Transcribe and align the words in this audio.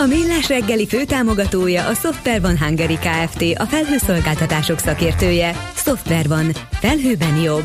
A 0.00 0.06
Millás 0.06 0.48
reggeli 0.48 0.86
főtámogatója 0.86 1.86
a 1.86 1.94
Software 1.94 2.40
van 2.40 2.58
Hungary 2.58 2.98
Kft. 2.98 3.42
A 3.54 3.64
felhőszolgáltatások 3.64 4.78
szakértője. 4.78 5.54
Software 5.74 6.28
van. 6.28 6.52
Felhőben 6.70 7.36
jobb. 7.36 7.64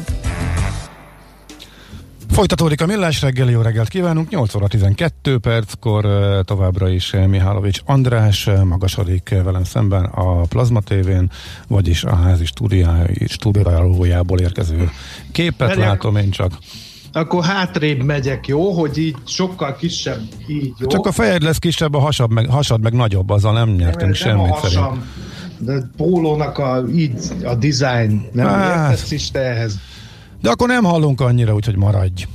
Folytatódik 2.29 2.81
a 2.81 2.85
Millás 2.85 3.21
reggeli, 3.21 3.51
jó 3.51 3.61
reggelt 3.61 3.87
kívánunk, 3.87 4.29
8 4.29 4.55
óra 4.55 4.67
12 4.67 5.37
perckor 5.37 6.05
továbbra 6.45 6.89
is 6.89 7.11
Mihálovics 7.27 7.79
András 7.85 8.49
magasodik 8.63 9.35
velem 9.43 9.63
szemben 9.63 10.03
a 10.03 10.41
Plazma 10.41 10.79
TV-n, 10.79 11.31
vagyis 11.67 12.03
a 12.03 12.15
házi 12.15 12.45
stúdiójából 13.27 14.39
érkező 14.39 14.89
képet 15.31 15.67
Megyek. 15.67 15.85
látom 15.85 16.15
én 16.15 16.29
csak. 16.29 16.57
Akkor 17.15 17.43
hátrébb 17.43 18.03
megyek, 18.03 18.47
jó? 18.47 18.71
Hogy 18.71 18.97
így 18.97 19.15
sokkal 19.25 19.75
kisebb, 19.75 20.21
így, 20.47 20.73
jó? 20.79 20.87
Csak 20.87 21.05
a 21.05 21.11
fejed 21.11 21.41
lesz 21.41 21.57
kisebb, 21.57 21.93
a 21.93 21.99
hasad 21.99 22.31
meg, 22.31 22.49
hasad 22.49 22.81
meg 22.81 22.93
nagyobb, 22.93 23.29
azzal 23.29 23.53
nem 23.53 23.69
nyertünk 23.69 24.01
nem, 24.01 24.13
semmit 24.13 24.49
nem 24.49 24.59
szerint. 24.61 24.97
De 25.57 25.89
pólónak 25.97 26.57
a, 26.57 26.83
így 26.93 27.13
a 27.43 27.55
design, 27.55 28.29
nem 28.31 28.47
hát, 28.47 28.91
értesz 28.91 29.11
is 29.11 29.31
te 29.31 29.39
ehhez? 29.39 29.79
De 30.41 30.49
akkor 30.49 30.67
nem 30.67 30.83
hallunk 30.83 31.21
annyira, 31.21 31.53
úgyhogy 31.53 31.75
maradj. 31.75 32.25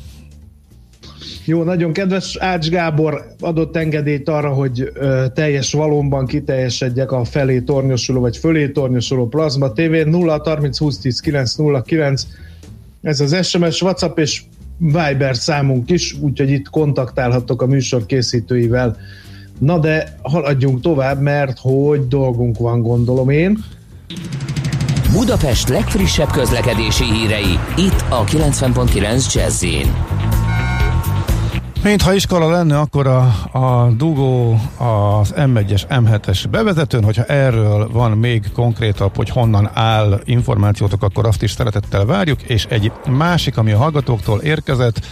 Jó, 1.45 1.63
nagyon 1.63 1.93
kedves 1.93 2.37
Ács 2.37 2.69
Gábor 2.69 3.35
adott 3.41 3.77
engedélyt 3.77 4.29
arra, 4.29 4.53
hogy 4.53 4.91
ö, 4.95 5.25
teljes 5.35 5.73
valomban 5.73 6.27
kiteljesedjek 6.27 7.13
a 7.13 7.25
felé 7.25 7.61
tornyosuló, 7.61 8.21
vagy 8.21 8.37
fölé 8.37 8.69
tornyosuló 8.69 9.29
Plazma 9.29 9.73
TV 9.73 9.93
0 10.07 10.41
30 10.45 10.79
20 10.79 10.99
10 10.99 11.21
9 11.21 11.55
0 11.55 11.83
9 11.83 12.27
ez 13.03 13.21
az 13.21 13.47
SMS, 13.47 13.83
WhatsApp 13.83 14.19
és 14.19 14.43
Viber 14.81 15.37
számunk 15.37 15.91
is, 15.91 16.17
úgyhogy 16.21 16.51
itt 16.51 16.69
kontaktálhattok 16.69 17.63
a 17.63 17.67
műsor 17.67 18.07
készítőivel. 18.07 18.97
Na 19.59 19.79
de 19.79 20.17
haladjunk 20.23 20.81
tovább, 20.81 21.21
mert 21.21 21.59
hogy 21.59 22.09
dolgunk 22.09 22.59
van, 22.59 22.83
gondolom 22.83 23.29
én. 23.31 23.59
Budapest 25.13 25.69
legfrissebb 25.69 26.31
közlekedési 26.31 27.05
hírei, 27.05 27.59
itt 27.77 28.05
a 28.09 28.25
90.9 28.25 29.35
jazz 29.35 29.65
Mintha 31.83 32.15
iskola 32.15 32.51
lenne, 32.51 32.79
akkor 32.79 33.07
a, 33.07 33.21
a 33.53 33.91
dugó 33.97 34.61
az 34.77 35.35
M1-es, 35.37 35.83
M7-es 35.89 36.45
bevezetőn, 36.51 37.05
hogyha 37.05 37.25
erről 37.25 37.89
van 37.93 38.11
még 38.11 38.53
konkrétabb, 38.53 39.17
hogy 39.17 39.29
honnan 39.29 39.71
áll 39.75 40.21
információtok, 40.25 41.03
akkor 41.03 41.27
azt 41.27 41.43
is 41.43 41.51
szeretettel 41.51 42.05
várjuk, 42.05 42.43
és 42.43 42.65
egy 42.65 42.93
másik, 43.09 43.57
ami 43.57 43.73
a 43.73 43.79
hallgatóktól 43.79 44.41
érkezett, 44.41 45.07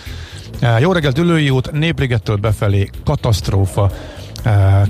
jó 0.80 0.92
reggelt, 0.92 1.19
Ülői 1.19 1.50
út, 1.50 1.72
Népligettől 1.72 2.36
befelé 2.36 2.91
katasztrófa 3.05 3.91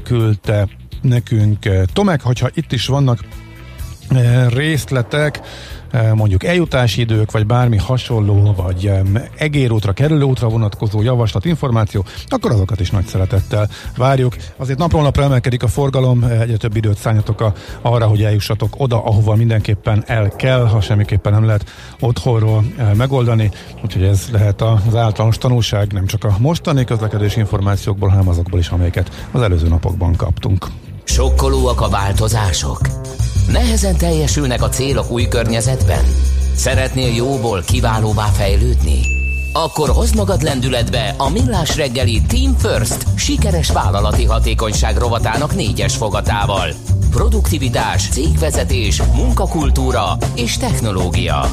küldte 0.03 0.69
nekünk 1.03 1.69
Tomek, 1.93 2.23
hogyha 2.23 2.49
itt 2.55 2.73
is 2.73 2.87
vannak 2.87 3.19
részletek, 4.49 5.41
mondjuk 6.15 6.45
eljutási 6.45 7.01
idők, 7.01 7.31
vagy 7.31 7.47
bármi 7.47 7.77
hasonló, 7.77 8.55
vagy 8.57 8.93
egérútra, 9.37 9.93
kerülőútra 9.93 10.49
vonatkozó 10.49 11.03
javaslat, 11.03 11.45
információ, 11.45 12.05
akkor 12.27 12.51
azokat 12.51 12.81
is 12.81 12.91
nagy 12.91 13.07
szeretettel 13.07 13.69
várjuk. 13.97 14.37
Azért 14.57 14.79
napról 14.79 15.03
napra 15.03 15.23
emelkedik 15.23 15.63
a 15.63 15.69
forgalom, 15.69 16.23
egyre 16.23 16.57
több 16.57 16.77
időt 16.77 16.99
szálljatok 16.99 17.41
a, 17.41 17.53
arra, 17.83 18.07
hogy 18.07 18.23
eljussatok 18.23 18.75
oda, 18.77 19.05
ahova 19.05 19.35
mindenképpen 19.35 20.05
el 20.07 20.29
kell, 20.29 20.67
ha 20.67 20.81
semmiképpen 20.81 21.33
nem 21.33 21.45
lehet 21.45 21.71
otthonról 22.01 22.65
megoldani. 22.95 23.51
Úgyhogy 23.85 24.03
ez 24.03 24.29
lehet 24.33 24.63
az 24.63 24.95
általános 24.95 25.39
tanulság, 25.39 25.93
nem 25.93 26.07
csak 26.07 26.25
a 26.25 26.37
mostani 26.39 26.85
közlekedési 26.85 27.39
információkból, 27.39 28.09
hanem 28.09 28.29
azokból 28.29 28.59
is, 28.59 28.69
amelyeket 28.69 29.29
az 29.31 29.43
előző 29.43 29.69
napokban 29.69 30.17
kaptunk. 30.17 30.67
Sokkolóak 31.05 31.81
a 31.81 31.89
változások? 31.89 32.81
Nehezen 33.53 33.97
teljesülnek 33.97 34.63
a 34.63 34.69
célok 34.69 35.11
új 35.11 35.29
környezetben? 35.29 36.05
Szeretnél 36.55 37.15
jóból 37.15 37.63
kiválóvá 37.63 38.25
fejlődni? 38.25 39.01
Akkor 39.53 39.89
hozd 39.89 40.17
magad 40.17 40.43
lendületbe 40.43 41.15
a 41.17 41.29
Millás 41.29 41.77
reggeli 41.77 42.23
Team 42.23 42.57
First 42.59 43.07
sikeres 43.17 43.71
vállalati 43.71 44.25
hatékonyság 44.25 44.97
rovatának 44.97 45.55
négyes 45.55 45.97
fogatával. 45.97 46.69
Produktivitás, 47.11 48.09
cégvezetés, 48.09 49.03
munkakultúra 49.15 50.17
és 50.35 50.57
technológia. 50.57 51.45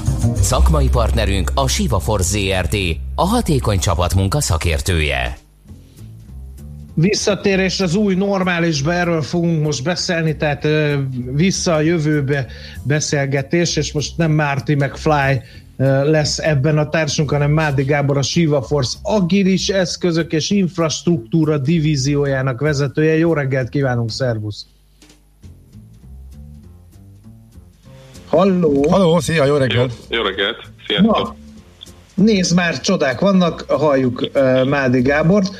Szakmai 0.41 0.89
partnerünk 0.89 1.51
a 1.53 1.67
Siva 1.67 1.99
Force 1.99 2.37
ZRT, 2.37 2.75
a 3.15 3.25
hatékony 3.25 3.79
csapatmunka 3.79 4.41
szakértője. 4.41 5.44
Visszatérés 6.97 7.79
az 7.79 7.95
új 7.95 8.15
normálisba, 8.15 8.93
erről 8.93 9.21
fogunk 9.21 9.63
most 9.63 9.83
beszélni, 9.83 10.37
tehát 10.37 10.67
vissza 11.31 11.73
a 11.73 11.79
jövőbe 11.79 12.45
beszélgetés, 12.83 13.75
és 13.75 13.93
most 13.93 14.17
nem 14.17 14.31
Márti 14.31 14.75
meg 14.75 14.95
Fly 14.95 15.41
lesz 16.03 16.37
ebben 16.37 16.77
a 16.77 16.89
társunk, 16.89 17.31
hanem 17.31 17.51
Mádi 17.51 17.83
Gábor, 17.83 18.17
a 18.17 18.21
Shiva 18.21 18.61
Force 18.61 18.97
agilis 19.01 19.69
eszközök 19.69 20.31
és 20.33 20.49
infrastruktúra 20.49 21.57
divíziójának 21.57 22.59
vezetője. 22.59 23.17
Jó 23.17 23.33
reggelt 23.33 23.69
kívánunk, 23.69 24.11
szervusz! 24.11 24.65
Halló! 28.27 28.89
Halló, 28.89 29.19
szia, 29.19 29.45
jó 29.45 29.55
reggelt! 29.55 29.93
Jó, 30.09 30.17
jó 30.17 30.23
reggelt, 30.23 30.57
sziasztok! 30.87 31.35
Nézd 32.13 32.55
már, 32.55 32.81
csodák 32.81 33.19
vannak, 33.19 33.65
halljuk 33.67 34.29
uh, 34.33 34.67
Mádi 34.67 35.01
Gábort. 35.01 35.55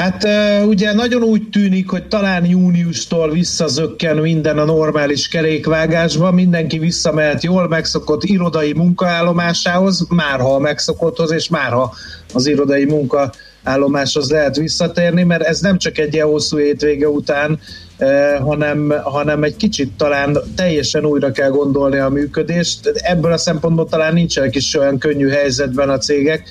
Hát 0.00 0.26
ugye 0.66 0.92
nagyon 0.92 1.22
úgy 1.22 1.48
tűnik, 1.48 1.90
hogy 1.90 2.08
talán 2.08 2.46
júniustól 2.46 3.30
visszazökken 3.30 4.16
minden 4.16 4.58
a 4.58 4.64
normális 4.64 5.28
kerékvágásba, 5.28 6.30
mindenki 6.30 6.78
visszamehet 6.78 7.42
jól 7.42 7.68
megszokott 7.68 8.24
irodai 8.24 8.72
munkaállomásához, 8.72 10.06
márha 10.08 10.54
a 10.54 10.58
megszokotthoz, 10.58 11.32
és 11.32 11.48
márha 11.48 11.94
az 12.34 12.46
irodai 12.46 12.84
munkaállomáshoz 12.84 14.30
lehet 14.30 14.56
visszatérni, 14.56 15.22
mert 15.22 15.42
ez 15.42 15.60
nem 15.60 15.78
csak 15.78 15.98
egy 15.98 16.14
ilyen 16.14 16.26
hosszú 16.26 16.56
hétvége 16.56 17.08
után, 17.08 17.60
hanem, 18.40 18.94
hanem 19.02 19.42
egy 19.42 19.56
kicsit 19.56 19.92
talán 19.96 20.38
teljesen 20.56 21.04
újra 21.04 21.30
kell 21.30 21.50
gondolni 21.50 21.98
a 21.98 22.08
működést. 22.08 22.86
Ebből 22.86 23.32
a 23.32 23.38
szempontból 23.38 23.88
talán 23.88 24.12
nincsenek 24.12 24.56
is 24.56 24.74
olyan 24.74 24.98
könnyű 24.98 25.28
helyzetben 25.28 25.90
a 25.90 25.98
cégek, 25.98 26.48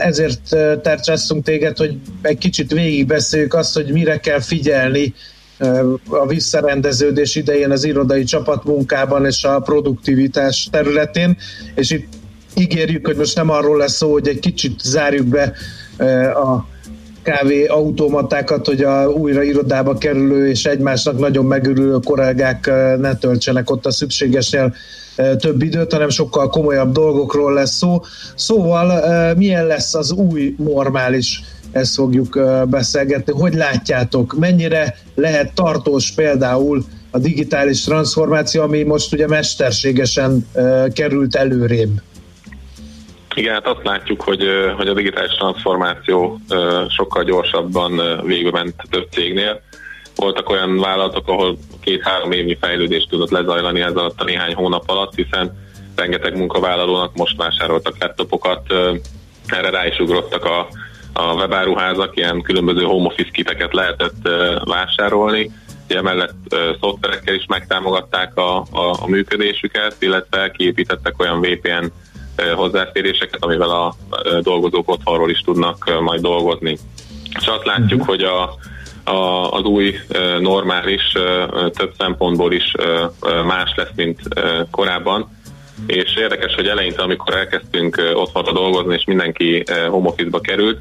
ezért 0.00 0.56
tercsesztünk 0.82 1.44
téged, 1.44 1.76
hogy 1.76 1.98
egy 2.22 2.38
kicsit 2.38 2.72
végigbeszéljük 2.72 3.54
azt, 3.54 3.74
hogy 3.74 3.92
mire 3.92 4.20
kell 4.20 4.40
figyelni 4.40 5.14
a 6.08 6.26
visszarendeződés 6.26 7.34
idején 7.34 7.70
az 7.70 7.84
irodai 7.84 8.24
csapatmunkában 8.24 9.26
és 9.26 9.44
a 9.44 9.60
produktivitás 9.60 10.68
területén, 10.70 11.36
és 11.74 11.90
itt 11.90 12.08
ígérjük, 12.56 13.06
hogy 13.06 13.16
most 13.16 13.36
nem 13.36 13.50
arról 13.50 13.76
lesz 13.76 13.96
szó, 13.96 14.12
hogy 14.12 14.28
egy 14.28 14.38
kicsit 14.38 14.80
zárjuk 14.80 15.26
be 15.26 15.52
a 16.34 16.66
kávé 17.22 17.66
automatákat, 17.66 18.66
hogy 18.66 18.82
a 18.82 19.08
újra 19.08 19.42
irodába 19.42 19.98
kerülő 19.98 20.48
és 20.48 20.64
egymásnak 20.64 21.18
nagyon 21.18 21.44
megörülő 21.44 21.98
kollégák 22.04 22.66
ne 22.98 23.16
töltsenek 23.16 23.70
ott 23.70 23.86
a 23.86 23.90
szükségesnél 23.90 24.74
több 25.38 25.62
időt, 25.62 25.92
hanem 25.92 26.08
sokkal 26.08 26.48
komolyabb 26.48 26.92
dolgokról 26.92 27.52
lesz 27.52 27.76
szó. 27.76 28.00
Szóval 28.34 29.34
milyen 29.34 29.66
lesz 29.66 29.94
az 29.94 30.12
új 30.12 30.54
normális 30.58 31.40
ezt 31.72 31.94
fogjuk 31.94 32.38
beszélgetni. 32.68 33.32
Hogy 33.32 33.54
látjátok, 33.54 34.34
mennyire 34.38 34.96
lehet 35.14 35.52
tartós 35.54 36.10
például 36.10 36.84
a 37.10 37.18
digitális 37.18 37.84
transformáció, 37.84 38.62
ami 38.62 38.82
most 38.82 39.12
ugye 39.12 39.26
mesterségesen 39.26 40.46
került 40.92 41.34
előrébb? 41.34 41.90
Igen, 43.34 43.52
hát 43.52 43.66
azt 43.66 43.84
látjuk, 43.84 44.20
hogy, 44.20 44.42
hogy 44.76 44.88
a 44.88 44.94
digitális 44.94 45.32
transformáció 45.32 46.40
sokkal 46.88 47.24
gyorsabban 47.24 48.22
végbe 48.24 48.50
ment 48.50 48.74
több 48.90 49.06
cégnél. 49.10 49.60
Voltak 50.20 50.48
olyan 50.48 50.78
vállalatok, 50.78 51.28
ahol 51.28 51.58
két-három 51.80 52.32
évnyi 52.32 52.56
fejlődést 52.60 53.08
tudott 53.08 53.30
lezajlani 53.30 53.80
ez 53.80 53.96
alatt 53.96 54.20
a 54.20 54.24
néhány 54.24 54.54
hónap 54.54 54.82
alatt, 54.86 55.14
hiszen 55.14 55.58
rengeteg 55.96 56.36
munkavállalónak 56.36 57.16
most 57.16 57.36
vásároltak 57.36 57.96
laptopokat, 58.00 58.72
erre 59.46 59.70
rá 59.70 59.86
is 59.86 59.98
ugrottak 59.98 60.44
a, 60.44 60.68
a 61.12 61.34
webáruházak, 61.34 62.16
ilyen 62.16 62.42
különböző 62.42 62.82
home 62.82 63.06
office 63.06 63.30
kiteket 63.32 63.72
lehetett 63.72 64.28
vásárolni, 64.64 65.50
emellett 65.88 66.56
szoftverekkel 66.80 67.34
is 67.34 67.44
megtámogatták 67.48 68.36
a, 68.36 68.56
a, 68.56 68.96
a 69.00 69.06
működésüket, 69.06 69.96
illetve 69.98 70.50
kiépítettek 70.50 71.20
olyan 71.20 71.40
VPN 71.40 71.86
hozzáféréseket, 72.54 73.44
amivel 73.44 73.70
a 73.70 73.94
dolgozók 74.40 74.90
otthonról 74.90 75.30
is 75.30 75.40
tudnak 75.40 76.00
majd 76.00 76.20
dolgozni. 76.20 76.78
És 77.38 77.46
azt 77.46 77.64
látjuk, 77.64 78.04
hogy 78.04 78.22
a, 78.22 78.54
a, 79.04 79.50
az 79.50 79.62
új 79.62 79.94
normális 80.40 81.12
több 81.72 81.92
szempontból 81.98 82.52
is 82.52 82.72
más 83.44 83.72
lesz, 83.76 83.92
mint 83.96 84.20
korábban. 84.70 85.38
És 85.86 86.16
érdekes, 86.16 86.54
hogy 86.54 86.66
eleinte, 86.66 87.02
amikor 87.02 87.34
elkezdtünk 87.34 88.02
otthonra 88.14 88.52
dolgozni, 88.52 88.94
és 88.94 89.04
mindenki 89.04 89.64
home 89.88 90.10
került, 90.40 90.78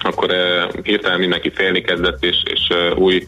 akkor 0.00 0.34
hirtelen 0.82 1.18
mindenki 1.18 1.50
félni 1.50 1.80
kezdett, 1.80 2.24
és, 2.24 2.36
és 2.44 2.68
új, 2.94 3.26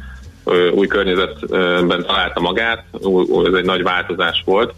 új 0.73 0.87
környezetben 0.87 2.05
találta 2.07 2.41
magát, 2.41 2.85
ez 3.47 3.55
egy 3.55 3.65
nagy 3.65 3.83
változás 3.83 4.43
volt. 4.45 4.75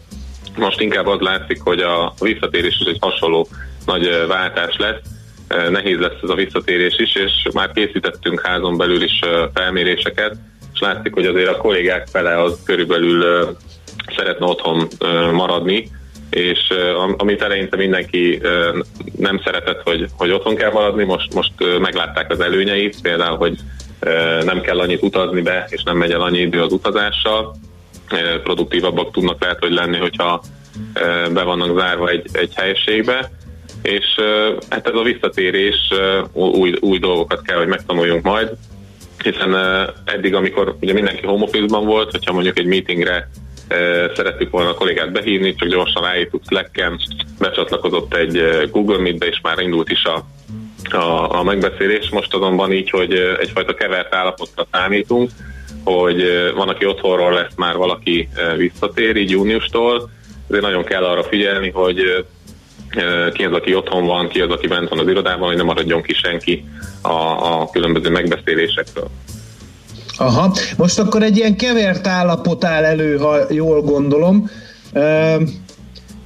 Most 0.56 0.80
inkább 0.80 1.06
az 1.06 1.20
látszik, 1.20 1.60
hogy 1.60 1.80
a 1.80 2.14
visszatérés 2.20 2.76
is 2.80 2.86
egy 2.86 2.98
hasonló 3.00 3.48
nagy 3.86 4.24
váltás 4.28 4.76
lesz, 4.76 5.00
nehéz 5.70 5.98
lesz 5.98 6.22
ez 6.22 6.28
a 6.28 6.34
visszatérés 6.34 6.98
is, 6.98 7.14
és 7.14 7.32
már 7.52 7.72
készítettünk 7.72 8.46
házon 8.46 8.76
belül 8.76 9.02
is 9.02 9.20
felméréseket, 9.54 10.36
és 10.74 10.80
látszik, 10.80 11.14
hogy 11.14 11.26
azért 11.26 11.48
a 11.48 11.56
kollégák 11.56 12.06
fele 12.06 12.42
az 12.42 12.58
körülbelül 12.64 13.24
szeretne 14.16 14.46
otthon 14.46 14.88
maradni, 15.32 15.90
és 16.30 16.72
amit 17.16 17.42
eleinte 17.42 17.76
mindenki 17.76 18.40
nem 19.16 19.40
szeretett, 19.44 19.80
hogy, 19.82 20.06
hogy 20.16 20.30
otthon 20.30 20.54
kell 20.54 20.72
maradni, 20.72 21.04
most, 21.04 21.34
most 21.34 21.52
meglátták 21.80 22.30
az 22.30 22.40
előnyeit, 22.40 23.00
például, 23.02 23.36
hogy 23.36 23.58
nem 24.44 24.60
kell 24.60 24.78
annyit 24.78 25.02
utazni 25.02 25.40
be, 25.42 25.66
és 25.70 25.82
nem 25.82 25.96
megy 25.96 26.10
el 26.10 26.20
annyi 26.20 26.38
idő 26.38 26.62
az 26.62 26.72
utazással, 26.72 27.56
produktívabbak 28.42 29.12
tudnak 29.12 29.42
lehet, 29.42 29.58
hogy 29.58 29.72
lenni, 29.72 29.98
hogyha 29.98 30.42
be 31.32 31.42
vannak 31.42 31.78
zárva 31.78 32.08
egy, 32.08 32.28
egy 32.32 32.52
helyiségbe, 32.54 33.30
és 33.88 34.06
hát 34.68 34.86
ez 34.86 34.94
a 34.94 35.02
visszatérés 35.02 35.92
új, 36.32 36.74
új 36.80 36.98
dolgokat 36.98 37.42
kell, 37.42 37.58
hogy 37.58 37.66
megtanuljunk 37.66 38.24
majd, 38.24 38.50
hiszen 39.22 39.56
eddig, 40.04 40.34
amikor 40.34 40.76
ugye 40.80 40.92
mindenki 40.92 41.26
home 41.26 41.44
office-ban 41.44 41.84
volt, 41.84 42.10
hogyha 42.10 42.32
mondjuk 42.32 42.58
egy 42.58 42.66
meetingre 42.66 43.28
szerettük 44.14 44.50
volna 44.50 44.70
a 44.70 44.74
kollégát 44.74 45.12
behívni, 45.12 45.54
csak 45.54 45.68
gyorsan 45.68 46.02
ráírtuk 46.02 46.42
Slack-en, 46.46 47.00
becsatlakozott 47.38 48.14
egy 48.14 48.68
Google 48.70 48.98
Meet-be, 48.98 49.26
és 49.26 49.40
már 49.42 49.58
indult 49.58 49.90
is 49.90 50.04
a, 50.04 50.26
a, 50.96 51.38
a 51.38 51.42
megbeszélés. 51.42 52.08
Most 52.08 52.34
azonban 52.34 52.72
így, 52.72 52.90
hogy 52.90 53.12
egyfajta 53.40 53.74
kevert 53.74 54.14
állapotra 54.14 54.66
számítunk, 54.72 55.30
hogy 55.84 56.24
van, 56.54 56.68
aki 56.68 56.86
otthonról 56.86 57.32
lesz, 57.32 57.54
már 57.56 57.76
valaki 57.76 58.28
visszatér, 58.56 59.16
így 59.16 59.30
júniustól, 59.30 60.10
ezért 60.48 60.62
nagyon 60.62 60.84
kell 60.84 61.04
arra 61.04 61.22
figyelni, 61.22 61.70
hogy 61.70 62.24
ki 63.32 63.44
az, 63.44 63.52
aki 63.52 63.74
otthon 63.74 64.06
van, 64.06 64.28
ki 64.28 64.40
az, 64.40 64.50
aki 64.50 64.66
bent 64.66 64.88
van 64.88 64.98
az 64.98 65.08
irodában, 65.08 65.48
hogy 65.48 65.56
nem 65.56 65.66
maradjon 65.66 66.02
ki 66.02 66.14
senki 66.14 66.64
a, 67.00 67.12
a 67.60 67.68
különböző 67.72 68.10
megbeszélésekről. 68.10 69.08
Aha, 70.16 70.54
most 70.76 70.98
akkor 70.98 71.22
egy 71.22 71.36
ilyen 71.36 71.56
kevert 71.56 72.06
állapot 72.06 72.64
áll 72.64 72.84
elő, 72.84 73.16
ha 73.16 73.36
jól 73.50 73.82
gondolom. 73.82 74.50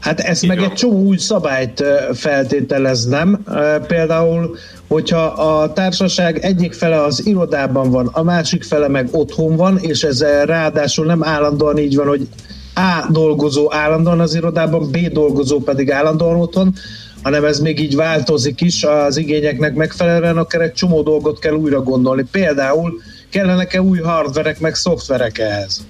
Hát 0.00 0.20
ez 0.20 0.42
meg 0.42 0.62
egy 0.62 0.72
csomó 0.72 1.02
új 1.02 1.16
szabályt 1.16 1.84
feltételeznem. 2.14 3.44
Például, 3.86 4.56
hogyha 4.88 5.24
a 5.24 5.72
társaság 5.72 6.38
egyik 6.38 6.72
fele 6.72 7.02
az 7.02 7.26
irodában 7.26 7.90
van, 7.90 8.06
a 8.12 8.22
másik 8.22 8.62
fele 8.62 8.88
meg 8.88 9.08
otthon 9.10 9.56
van, 9.56 9.78
és 9.78 10.02
ez 10.02 10.24
ráadásul 10.44 11.06
nem 11.06 11.24
állandóan 11.24 11.78
így 11.78 11.96
van, 11.96 12.06
hogy 12.06 12.28
A 12.74 13.06
dolgozó 13.10 13.72
állandóan 13.72 14.20
az 14.20 14.34
irodában, 14.34 14.90
B 14.90 14.96
dolgozó 14.96 15.60
pedig 15.60 15.90
állandóan 15.90 16.36
otthon, 16.36 16.74
hanem 17.22 17.44
ez 17.44 17.58
még 17.60 17.80
így 17.80 17.96
változik 17.96 18.60
is 18.60 18.84
az 18.84 19.16
igényeknek 19.16 19.74
megfelelően, 19.74 20.36
akkor 20.36 20.62
egy 20.62 20.72
csomó 20.72 21.02
dolgot 21.02 21.38
kell 21.38 21.52
újra 21.54 21.82
gondolni. 21.82 22.24
Például 22.30 23.00
kellenek-e 23.30 23.82
új 23.82 23.98
hardverek, 23.98 24.60
meg 24.60 24.74
szoftverek 24.74 25.38
ehhez? 25.38 25.86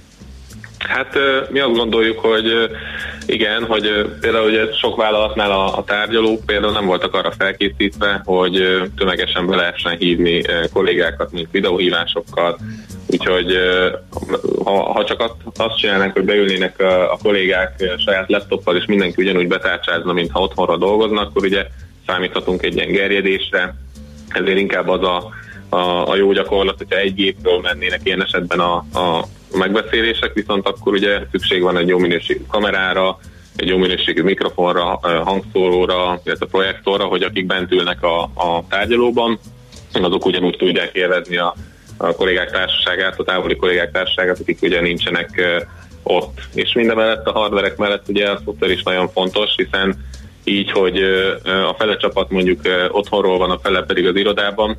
Hát 0.89 1.19
mi 1.51 1.61
azt 1.61 1.77
gondoljuk, 1.77 2.19
hogy 2.19 2.71
igen, 3.27 3.65
hogy 3.65 4.07
például 4.21 4.49
ugye 4.49 4.73
sok 4.73 4.97
vállalatnál 4.97 5.51
a, 5.51 5.79
a 5.79 5.85
tárgyalók 5.85 6.45
például 6.47 6.73
nem 6.73 6.87
voltak 6.87 7.15
arra 7.15 7.33
felkészítve, 7.39 8.23
hogy 8.25 8.83
tömegesen 8.97 9.47
be 9.47 9.57
lehessen 9.57 9.97
hívni 9.97 10.43
kollégákat, 10.73 11.33
mint 11.33 11.51
videóhívásokkal, 11.51 12.59
úgyhogy 13.07 13.57
ha, 14.65 14.93
ha 14.93 15.05
csak 15.05 15.21
azt, 15.21 15.35
azt 15.57 15.79
csinálnánk, 15.79 16.13
hogy 16.13 16.25
beülnének 16.25 16.81
a, 16.81 17.13
a 17.13 17.19
kollégák 17.23 17.85
saját 18.05 18.31
laptoppal, 18.31 18.77
és 18.77 18.85
mindenki 18.85 19.23
ugyanúgy 19.23 19.49
betárcsázna, 19.49 20.13
mintha 20.13 20.41
otthonra 20.41 20.77
dolgoznak, 20.77 21.29
akkor 21.29 21.45
ugye 21.45 21.67
számíthatunk 22.07 22.63
egy 22.63 22.75
ilyen 22.77 22.93
gerjedésre, 22.93 23.75
ezért 24.29 24.59
inkább 24.59 24.89
az 24.89 25.03
a 25.03 25.31
a, 25.73 26.09
a 26.09 26.17
jó 26.17 26.33
gyakorlat, 26.33 26.79
hogyha 26.79 26.97
egy 26.97 27.15
gépről 27.15 27.61
mennének 27.61 28.01
ilyen 28.03 28.23
esetben 28.23 28.61
a, 28.61 28.75
a 28.75 29.25
megbeszélések, 29.53 30.33
viszont 30.33 30.67
akkor 30.67 30.93
ugye 30.93 31.21
szükség 31.31 31.63
van 31.63 31.77
egy 31.77 31.89
jó 31.89 31.99
minőségű 31.99 32.45
kamerára, 32.49 33.19
egy 33.57 33.69
jó 33.69 33.77
minőségű 33.77 34.23
mikrofonra, 34.23 35.01
hangszóróra, 35.25 36.21
illetve 36.25 36.47
projektorra, 36.47 37.05
hogy 37.05 37.23
akik 37.23 37.47
bent 37.47 37.73
ülnek 37.73 38.03
a, 38.03 38.23
a 38.23 38.65
tárgyalóban, 38.69 39.39
azok 39.93 40.27
ugyanúgy 40.27 40.57
tudják 40.57 40.95
élvezni 40.95 41.37
a, 41.37 41.55
a 41.97 42.15
kollégák 42.15 42.51
társaságát, 42.51 43.19
a 43.19 43.25
távoli 43.25 43.57
kollégák 43.57 43.91
társaságát, 43.91 44.39
akik 44.41 44.63
ugye 44.63 44.81
nincsenek 44.81 45.43
ott. 46.03 46.41
És 46.55 46.73
minden 46.73 46.97
mellett 46.97 47.27
a 47.27 47.33
hardverek 47.33 47.77
mellett 47.77 48.09
ugye 48.09 48.31
a 48.31 48.41
szoftver 48.45 48.71
is 48.71 48.83
nagyon 48.83 49.09
fontos, 49.09 49.55
hiszen 49.57 49.97
így, 50.45 50.71
hogy 50.71 51.03
a 51.45 51.75
fele 51.79 51.97
csapat 51.97 52.31
mondjuk 52.31 52.61
otthonról 52.89 53.39
van, 53.39 53.51
a 53.51 53.59
fele 53.59 53.83
pedig 53.83 54.07
az 54.07 54.17
irodában, 54.17 54.79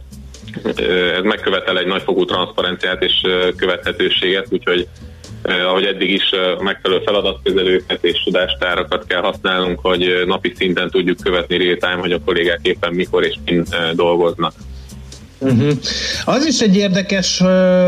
ez 1.17 1.23
megkövetel 1.23 1.77
egy 1.77 1.88
nagyfokú 1.88 2.25
transzparenciát 2.25 3.03
és 3.03 3.21
követhetőséget, 3.55 4.47
úgyhogy 4.50 4.88
ahogy 5.44 5.85
eddig 5.85 6.09
is 6.09 6.23
megfelelő 6.59 7.01
feladatkezelőket 7.05 8.03
és 8.03 8.23
tudástárakat 8.23 9.05
kell 9.07 9.21
használnunk, 9.21 9.79
hogy 9.79 10.23
napi 10.25 10.53
szinten 10.57 10.89
tudjuk 10.89 11.17
követni 11.23 11.57
real 11.57 11.97
hogy 11.97 12.11
a 12.11 12.19
kollégák 12.25 12.59
éppen 12.61 12.94
mikor 12.94 13.23
és 13.23 13.35
min 13.45 13.65
dolgoznak. 13.94 14.53
Uh-huh. 15.39 15.71
Az 16.25 16.45
is 16.45 16.59
egy 16.59 16.75
érdekes 16.75 17.41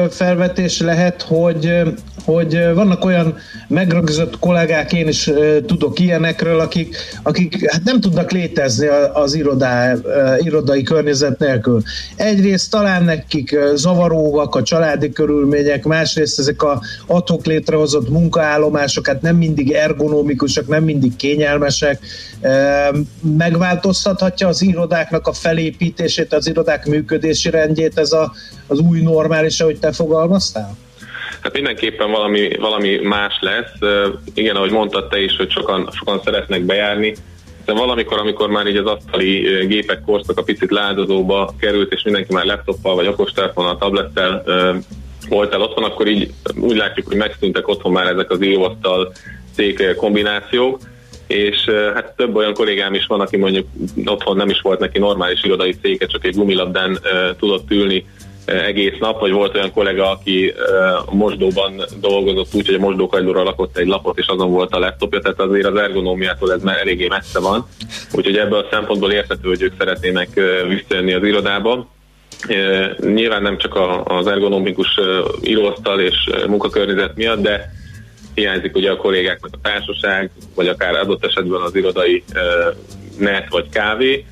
felvetés 0.09 0.79
lehet, 0.79 1.21
hogy 1.21 1.81
hogy 2.25 2.73
vannak 2.73 3.05
olyan 3.05 3.37
megrögzött 3.67 4.39
kollégák, 4.39 4.93
én 4.93 5.07
is 5.07 5.31
tudok 5.65 5.99
ilyenekről, 5.99 6.59
akik, 6.59 6.95
akik 7.23 7.71
hát 7.71 7.83
nem 7.83 8.01
tudnak 8.01 8.31
létezni 8.31 8.87
az 9.13 9.33
irodá, 9.33 9.93
irodai 10.39 10.83
környezet 10.83 11.39
nélkül. 11.39 11.81
Egyrészt 12.15 12.71
talán 12.71 13.03
nekik 13.03 13.57
zavaróak 13.75 14.55
a 14.55 14.63
családi 14.63 15.11
körülmények, 15.11 15.85
másrészt 15.85 16.39
ezek 16.39 16.63
a 16.63 16.81
atok 17.07 17.45
létrehozott 17.45 18.09
munkaállomások, 18.09 19.07
hát 19.07 19.21
nem 19.21 19.35
mindig 19.35 19.71
ergonomikusak, 19.71 20.67
nem 20.67 20.83
mindig 20.83 21.15
kényelmesek. 21.15 21.99
Megváltoztathatja 23.37 24.47
az 24.47 24.61
irodáknak 24.61 25.27
a 25.27 25.33
felépítését, 25.33 26.33
az 26.33 26.47
irodák 26.47 26.85
működési 26.85 27.49
rendjét 27.49 27.97
ez 27.97 28.11
a, 28.11 28.33
az 28.67 28.79
új 28.79 29.01
normális, 29.01 29.59
ahogy 29.59 29.79
te 29.79 29.91
fogalmaztál? 29.91 30.75
Hát 31.45 31.53
mindenképpen 31.53 32.11
valami, 32.11 32.55
valami 32.59 32.99
más 33.03 33.37
lesz. 33.39 33.71
Igen, 34.33 34.55
ahogy 34.55 34.71
mondtad 34.71 35.07
te 35.07 35.21
is, 35.21 35.35
hogy 35.35 35.51
sokan, 35.51 35.89
sokan 35.91 36.21
szeretnek 36.23 36.61
bejárni, 36.61 37.15
de 37.65 37.73
valamikor, 37.73 38.19
amikor 38.19 38.49
már 38.49 38.67
így 38.67 38.77
az 38.77 38.85
asztali 38.85 39.65
gépek 39.67 40.01
korszak 40.05 40.37
a 40.37 40.43
picit 40.43 40.71
ládozóba 40.71 41.53
került, 41.59 41.93
és 41.93 42.03
mindenki 42.03 42.33
már 42.33 42.45
laptoppal, 42.45 42.95
vagy 42.95 43.07
okostelefonnal, 43.07 43.77
tablettel 43.77 44.43
volt 45.29 45.53
el 45.53 45.61
otthon, 45.61 45.83
akkor 45.83 46.07
így 46.07 46.33
úgy 46.55 46.75
látjuk, 46.75 47.07
hogy 47.07 47.17
megszűntek 47.17 47.67
otthon 47.67 47.91
már 47.91 48.07
ezek 48.07 48.29
az 48.31 48.43
íróasztal 48.43 49.11
szék 49.55 49.95
kombinációk, 49.95 50.79
és 51.27 51.69
hát 51.93 52.13
több 52.15 52.35
olyan 52.35 52.53
kollégám 52.53 52.93
is 52.93 53.05
van, 53.05 53.19
aki 53.19 53.37
mondjuk 53.37 53.67
otthon 54.05 54.35
nem 54.35 54.49
is 54.49 54.61
volt 54.61 54.79
neki 54.79 54.99
normális 54.99 55.43
irodai 55.43 55.75
széke, 55.81 56.05
csak 56.05 56.25
egy 56.25 56.35
gumilabdán 56.35 56.91
uh, 56.91 57.35
tudott 57.39 57.71
ülni 57.71 58.05
egész 58.45 58.97
nap, 58.99 59.19
vagy 59.19 59.31
volt 59.31 59.55
olyan 59.55 59.71
kollega, 59.71 60.11
aki 60.11 60.53
mosdóban 61.11 61.81
dolgozott 61.99 62.53
úgy, 62.53 62.65
hogy 62.65 62.75
a 62.75 62.79
mosdókagylóra 62.79 63.43
lakott 63.43 63.77
egy 63.77 63.87
lapot, 63.87 64.17
és 64.17 64.27
azon 64.27 64.51
volt 64.51 64.73
a 64.73 64.79
laptopja, 64.79 65.19
tehát 65.19 65.39
azért 65.39 65.65
az 65.65 65.75
ergonómiától 65.75 66.53
ez 66.53 66.63
már 66.63 66.77
eléggé 66.77 67.07
messze 67.07 67.39
van. 67.39 67.67
Úgyhogy 68.13 68.37
ebből 68.37 68.59
a 68.59 68.67
szempontból 68.71 69.11
érthető, 69.11 69.47
hogy 69.47 69.61
ők 69.61 69.73
szeretnének 69.77 70.29
visszajönni 70.67 71.13
az 71.13 71.23
irodába. 71.23 71.87
Nyilván 72.99 73.41
nem 73.41 73.57
csak 73.57 73.79
az 74.03 74.27
ergonomikus 74.27 74.99
íróasztal 75.43 75.99
és 75.99 76.15
munkakörnyezet 76.47 77.15
miatt, 77.15 77.41
de 77.41 77.71
hiányzik 78.33 78.75
ugye 78.75 78.91
a 78.91 78.97
kollégáknak 78.97 79.51
a 79.53 79.59
társaság, 79.61 80.29
vagy 80.55 80.67
akár 80.67 80.95
adott 80.95 81.25
esetben 81.25 81.61
az 81.61 81.75
irodai 81.75 82.23
net 83.17 83.49
vagy 83.49 83.69
kávé. 83.69 84.25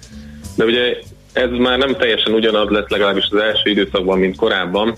De 0.55 0.65
ugye 0.65 0.97
ez 1.33 1.49
már 1.49 1.77
nem 1.77 1.95
teljesen 1.95 2.33
ugyanaz 2.33 2.69
lesz 2.69 2.89
legalábbis 2.89 3.27
az 3.31 3.41
első 3.41 3.69
időszakban, 3.69 4.19
mint 4.19 4.35
korábban, 4.35 4.97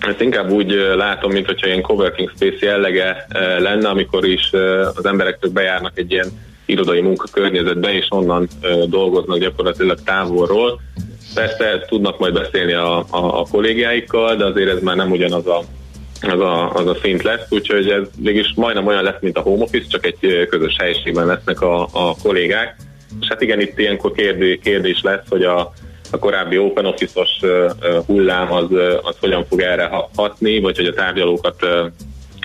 ezt 0.00 0.20
inkább 0.20 0.50
úgy 0.50 0.70
látom, 0.96 1.32
mint 1.32 1.46
hogyha 1.46 1.66
ilyen 1.66 1.82
coworking 1.82 2.30
space 2.34 2.66
jellege 2.66 3.26
lenne, 3.58 3.88
amikor 3.88 4.26
is 4.26 4.52
az 4.94 5.06
emberek 5.06 5.50
bejárnak 5.52 5.98
egy 5.98 6.12
ilyen 6.12 6.28
irodai 6.66 7.00
munkakörnyezetbe, 7.00 7.94
és 7.94 8.06
onnan 8.08 8.48
dolgoznak 8.88 9.38
gyakorlatilag 9.38 9.98
távolról. 10.04 10.80
Persze 11.34 11.84
tudnak 11.88 12.18
majd 12.18 12.32
beszélni 12.32 12.72
a, 12.72 12.98
a, 12.98 13.40
a 13.40 13.46
kollégiáikkal, 13.50 14.36
de 14.36 14.44
azért 14.44 14.70
ez 14.70 14.82
már 14.82 14.96
nem 14.96 15.10
ugyanaz 15.10 15.46
a, 15.46 15.62
az 16.20 16.40
a, 16.40 16.72
az 16.72 16.86
a 16.86 16.96
szint 17.02 17.22
lesz, 17.22 17.46
úgyhogy 17.50 17.90
ez 17.90 18.02
mégis 18.18 18.52
majdnem 18.56 18.86
olyan 18.86 19.02
lesz, 19.02 19.20
mint 19.20 19.38
a 19.38 19.40
home 19.40 19.62
office, 19.62 19.88
csak 19.88 20.06
egy 20.06 20.46
közös 20.48 20.76
helyiségben 20.78 21.26
lesznek 21.26 21.60
a, 21.60 21.82
a 21.92 22.16
kollégák. 22.22 22.76
És 23.20 23.26
hát 23.28 23.42
igen, 23.42 23.60
itt 23.60 23.78
ilyenkor 23.78 24.12
kérdés 24.62 25.02
lesz, 25.02 25.28
hogy 25.28 25.42
a, 25.42 25.72
a 26.10 26.18
korábbi 26.18 26.58
open 26.58 26.86
office-os 26.86 27.30
hullám 28.06 28.52
az, 28.52 28.66
az 29.02 29.16
hogyan 29.20 29.44
fog 29.48 29.60
erre 29.60 29.90
hatni, 30.16 30.60
vagy 30.60 30.76
hogy 30.76 30.86
a 30.86 30.94
tárgyalókat 30.94 31.66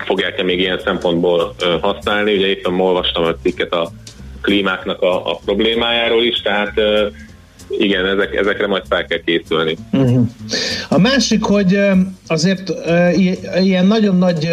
fogják-e 0.05 0.43
még 0.43 0.59
ilyen 0.59 0.79
szempontból 0.83 1.55
használni. 1.81 2.35
Ugye 2.35 2.47
éppen 2.47 2.79
olvastam 2.79 3.23
a 3.23 3.35
cikket 3.35 3.73
a 3.73 3.91
klímáknak 4.41 5.01
a, 5.01 5.31
a 5.31 5.39
problémájáról 5.45 6.23
is, 6.23 6.41
tehát 6.41 6.81
igen, 7.77 8.05
ezek, 8.05 8.35
ezekre 8.35 8.67
majd 8.67 8.83
fel 8.89 9.05
kell 9.05 9.19
készülni. 9.25 9.77
Uh-huh. 9.91 10.27
A 10.89 10.97
másik, 10.97 11.43
hogy 11.43 11.79
azért 12.27 12.73
ilyen 13.61 13.85
nagyon 13.85 14.17
nagy 14.17 14.47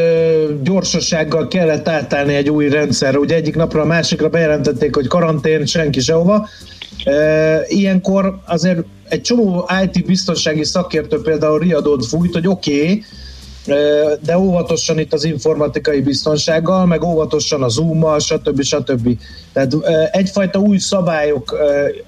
gyorsasággal 0.62 1.48
kellett 1.48 1.88
átállni 1.88 2.34
egy 2.34 2.50
új 2.50 2.68
rendszerre. 2.68 3.18
Ugye 3.18 3.34
egyik 3.34 3.54
napra 3.54 3.80
a 3.80 3.86
másikra 3.86 4.28
bejelentették, 4.28 4.94
hogy 4.94 5.06
karantén, 5.06 5.66
senki 5.66 6.00
sehova. 6.00 6.48
Ilyenkor 7.68 8.40
azért 8.46 8.84
egy 9.08 9.20
csomó 9.20 9.68
IT 9.82 10.06
biztonsági 10.06 10.64
szakértő 10.64 11.20
például 11.20 11.58
riadót 11.58 12.06
fújt, 12.06 12.32
hogy 12.32 12.48
oké, 12.48 12.80
okay, 12.80 13.04
de 14.20 14.38
óvatosan 14.38 14.98
itt 14.98 15.12
az 15.12 15.24
informatikai 15.24 16.00
biztonsággal, 16.00 16.86
meg 16.86 17.04
óvatosan 17.04 17.62
a 17.62 17.68
Zoom-mal, 17.68 18.18
stb. 18.18 18.62
stb. 18.62 19.18
Tehát 19.52 19.74
egyfajta 20.12 20.58
új 20.58 20.78
szabályok 20.78 21.56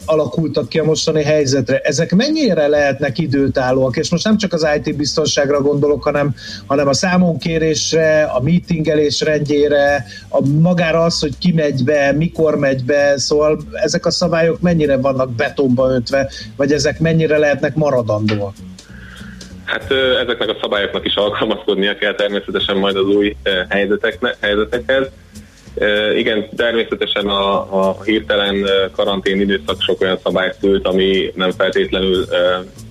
alakultak 0.05 0.69
ki 0.69 0.79
a 0.79 0.85
mostani 0.85 1.23
helyzetre. 1.23 1.79
Ezek 1.79 2.15
mennyire 2.15 2.67
lehetnek 2.67 3.19
időtállóak? 3.19 3.97
És 3.97 4.11
most 4.11 4.25
nem 4.25 4.37
csak 4.37 4.53
az 4.53 4.67
IT 4.77 4.97
biztonságra 4.97 5.61
gondolok, 5.61 6.03
hanem, 6.03 6.35
hanem 6.67 6.89
a 6.89 6.95
számonkérésre, 6.95 8.23
a 8.23 8.41
meetingelés 8.41 9.21
rendjére, 9.21 10.07
a 10.29 10.47
magára 10.47 11.03
az, 11.03 11.21
hogy 11.21 11.39
ki 11.39 11.53
megy 11.53 11.85
be, 11.85 12.13
mikor 12.13 12.59
megy 12.59 12.85
be, 12.85 13.19
szóval 13.19 13.59
ezek 13.73 14.07
a 14.07 14.11
szabályok 14.11 14.61
mennyire 14.61 14.97
vannak 14.97 15.31
betonba 15.33 15.91
öntve, 15.91 16.31
vagy 16.57 16.73
ezek 16.73 17.01
mennyire 17.01 17.39
lehetnek 17.39 17.75
maradandóak? 17.75 18.55
Hát 19.69 19.91
ezeknek 19.93 20.49
a 20.49 20.57
szabályoknak 20.61 21.05
is 21.05 21.15
alkalmazkodnia 21.15 21.97
kell 21.97 22.15
természetesen 22.15 22.77
majd 22.77 22.97
az 22.97 23.07
új 23.07 23.37
helyzetekhez. 24.41 25.11
Igen, 26.15 26.49
természetesen 26.57 27.27
a, 27.27 27.79
a 27.89 28.03
hirtelen 28.05 28.69
karantén 28.93 29.41
időszak 29.41 29.81
sok 29.81 30.01
olyan 30.01 30.19
szabályt 30.25 30.57
szült, 30.61 30.87
ami 30.87 31.33
nem 31.35 31.51
feltétlenül 31.51 32.25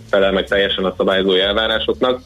felel 0.09 0.31
meg 0.31 0.47
teljesen 0.47 0.85
a 0.85 0.93
szabályozó 0.97 1.33
elvárásoknak. 1.33 2.21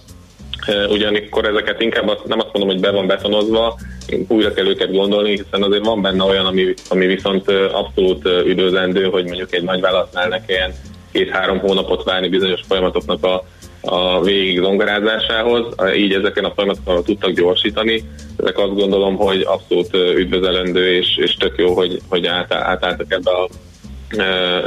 Ugyanakkor 0.90 1.46
ezeket 1.46 1.82
inkább 1.82 2.08
azt, 2.08 2.26
nem 2.26 2.40
azt 2.40 2.54
mondom, 2.54 2.72
hogy 2.72 2.80
be 2.80 2.92
van 2.92 3.08
betonozva, 3.08 3.80
újra 4.28 4.54
kell 4.54 4.66
őket 4.66 4.92
gondolni, 4.92 5.30
hiszen 5.30 5.64
azért 5.64 5.86
van 5.86 6.02
benne 6.02 6.24
olyan, 6.24 6.46
ami, 6.46 6.74
ami 6.90 7.06
viszont 7.06 7.50
abszolút 7.72 8.26
üdvözlendő, 8.26 9.04
hogy 9.04 9.26
mondjuk 9.26 9.54
egy 9.54 9.64
nagyvállalatnál 9.64 10.28
ne 10.28 10.46
kelljen 10.46 10.74
két-három 11.12 11.60
hónapot 11.60 12.04
várni 12.04 12.28
bizonyos 12.28 12.62
folyamatoknak 12.68 13.24
a 13.24 13.44
a 13.82 14.22
végig 14.22 14.60
zongorázásához, 14.60 15.66
így 15.96 16.14
ezeken 16.14 16.46
a 16.46 16.52
folyamatokon 16.56 17.04
tudtak 17.04 17.32
gyorsítani. 17.32 18.04
Ezek 18.38 18.58
azt 18.58 18.76
gondolom, 18.76 19.16
hogy 19.16 19.42
abszolút 19.42 19.94
üdvözelendő 19.94 20.96
és, 20.96 21.18
és 21.18 21.36
tök 21.36 21.58
jó, 21.58 21.74
hogy, 21.74 22.02
hogy 22.10 22.26
át, 22.26 22.54
átálltak 22.54 23.12
ebbe 23.14 23.32
a, 23.32 23.50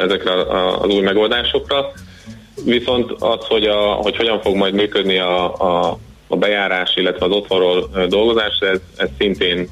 ezekre 0.03 0.33
az 0.81 0.89
új 0.89 1.01
megoldásokra. 1.01 1.93
Viszont 2.65 3.11
az, 3.19 3.47
hogy, 3.47 3.65
a, 3.65 3.79
hogy 3.79 4.17
hogyan 4.17 4.41
fog 4.41 4.57
majd 4.57 4.75
működni 4.75 5.19
a, 5.19 5.55
a, 5.55 5.99
a 6.29 6.37
bejárás, 6.37 6.97
illetve 6.97 7.27
az 7.27 7.33
otthonról 7.33 7.91
dolgozás, 8.09 8.59
ez, 8.61 8.79
ez 8.97 9.09
szintén 9.19 9.69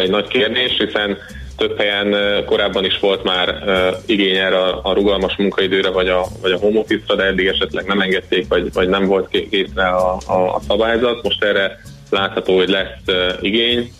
egy 0.00 0.10
nagy 0.10 0.28
kérdés, 0.28 0.76
hiszen 0.78 1.18
több 1.60 1.78
helyen 1.78 2.44
korábban 2.44 2.84
is 2.84 2.98
volt 2.98 3.22
már 3.22 3.64
igény 4.06 4.36
erre 4.36 4.58
a 4.82 4.92
rugalmas 4.92 5.36
munkaidőre, 5.36 5.90
vagy 5.90 6.08
a, 6.08 6.26
vagy 6.42 6.52
a 6.52 6.58
home 6.58 6.78
office-ra, 6.78 7.14
de 7.14 7.22
eddig 7.22 7.46
esetleg 7.46 7.86
nem 7.86 8.00
engedték, 8.00 8.48
vagy, 8.48 8.72
vagy 8.72 8.88
nem 8.88 9.06
volt 9.06 9.28
készre 9.50 9.88
a, 9.88 10.18
a, 10.26 10.54
a 10.54 10.60
szabályzat. 10.68 11.22
Most 11.22 11.44
erre 11.44 11.80
látható, 12.10 12.56
hogy 12.56 12.68
lesz 12.68 13.16
igény, 13.40 13.92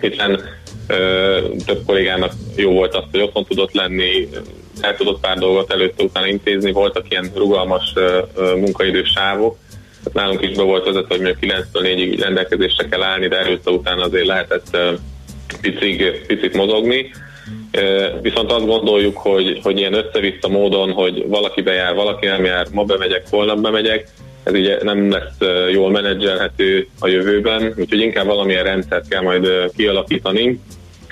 hiszen 0.00 0.40
több 1.66 1.82
kollégának 1.86 2.32
jó 2.56 2.72
volt 2.72 2.94
azt, 2.94 3.06
hogy 3.10 3.20
otthon 3.20 3.44
tudott 3.44 3.72
lenni, 3.72 4.28
el 4.80 4.96
tudott 4.96 5.20
pár 5.20 5.38
dolgot 5.38 5.72
előtte 5.72 6.04
utána 6.04 6.26
intézni, 6.26 6.72
voltak 6.72 7.06
ilyen 7.08 7.30
rugalmas 7.34 7.92
munkaidős 8.56 9.08
sávok, 9.08 9.56
nálunk 10.12 10.42
is 10.42 10.56
be 10.56 10.62
volt 10.62 10.84
vezetve, 10.84 11.14
hogy 11.16 11.24
még 11.24 11.36
9-től 11.40 11.80
4-ig 11.82 12.18
rendelkezésre 12.20 12.88
kell 12.88 13.02
állni, 13.02 13.28
de 13.28 13.38
előtte 13.38 13.70
utána 13.70 14.02
azért 14.02 14.26
lehetett 14.26 14.76
picit, 15.60 16.26
picit 16.26 16.54
mozogni. 16.54 17.10
Viszont 18.22 18.52
azt 18.52 18.66
gondoljuk, 18.66 19.16
hogy, 19.16 19.60
hogy 19.62 19.78
ilyen 19.78 19.94
össze-vissza 19.94 20.48
módon, 20.48 20.92
hogy 20.92 21.24
valaki 21.28 21.62
bejár, 21.62 21.94
valaki 21.94 22.26
nem 22.26 22.44
jár, 22.44 22.66
ma 22.72 22.84
bemegyek, 22.84 23.22
holnap 23.30 23.60
bemegyek, 23.60 24.08
ez 24.42 24.52
ugye 24.52 24.78
nem 24.82 25.10
lesz 25.10 25.70
jól 25.72 25.90
menedzselhető 25.90 26.88
a 27.00 27.08
jövőben, 27.08 27.74
úgyhogy 27.76 28.00
inkább 28.00 28.26
valamilyen 28.26 28.64
rendszert 28.64 29.08
kell 29.08 29.22
majd 29.22 29.70
kialakítani. 29.76 30.60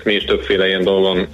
Mi 0.05 0.15
is 0.15 0.25
többféle 0.25 0.67
ilyen 0.67 0.85
dolgon 0.85 1.29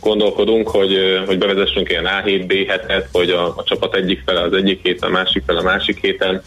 gondolkodunk, 0.00 0.68
hogy, 0.68 1.22
hogy 1.26 1.38
bevezessünk 1.38 1.90
ilyen 1.90 2.08
A7, 2.24 2.44
B7-et, 2.48 3.04
hogy 3.12 3.30
a, 3.30 3.46
a 3.46 3.62
csapat 3.64 3.94
egyik 3.94 4.22
fele 4.26 4.40
az 4.40 4.52
egyik 4.52 4.80
héten, 4.82 5.08
a 5.08 5.12
másik 5.12 5.42
fele 5.46 5.58
a 5.58 5.62
másik 5.62 6.00
héten, 6.00 6.42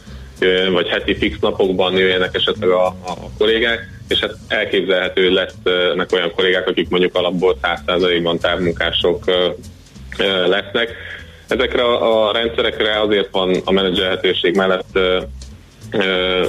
vagy 0.72 0.88
heti 0.88 1.16
fix 1.16 1.40
napokban 1.40 1.94
jöjjenek 1.94 2.36
esetleg 2.36 2.70
a, 2.70 2.86
a 2.86 3.14
kollégák 3.38 3.97
és 4.08 4.20
hát 4.20 4.36
elképzelhető 4.48 5.30
lesznek 5.30 6.12
olyan 6.12 6.32
kollégák, 6.36 6.68
akik 6.68 6.90
mondjuk 6.90 7.16
alapból 7.16 7.58
100%-ban 7.62 8.40
távmunkások 8.40 9.24
lesznek. 10.48 10.96
Ezekre 11.48 11.84
a 11.84 12.32
rendszerekre 12.32 13.02
azért 13.02 13.32
van 13.32 13.62
a 13.66 13.72
menedzselhetőség 13.72 14.56
mellett 14.56 15.00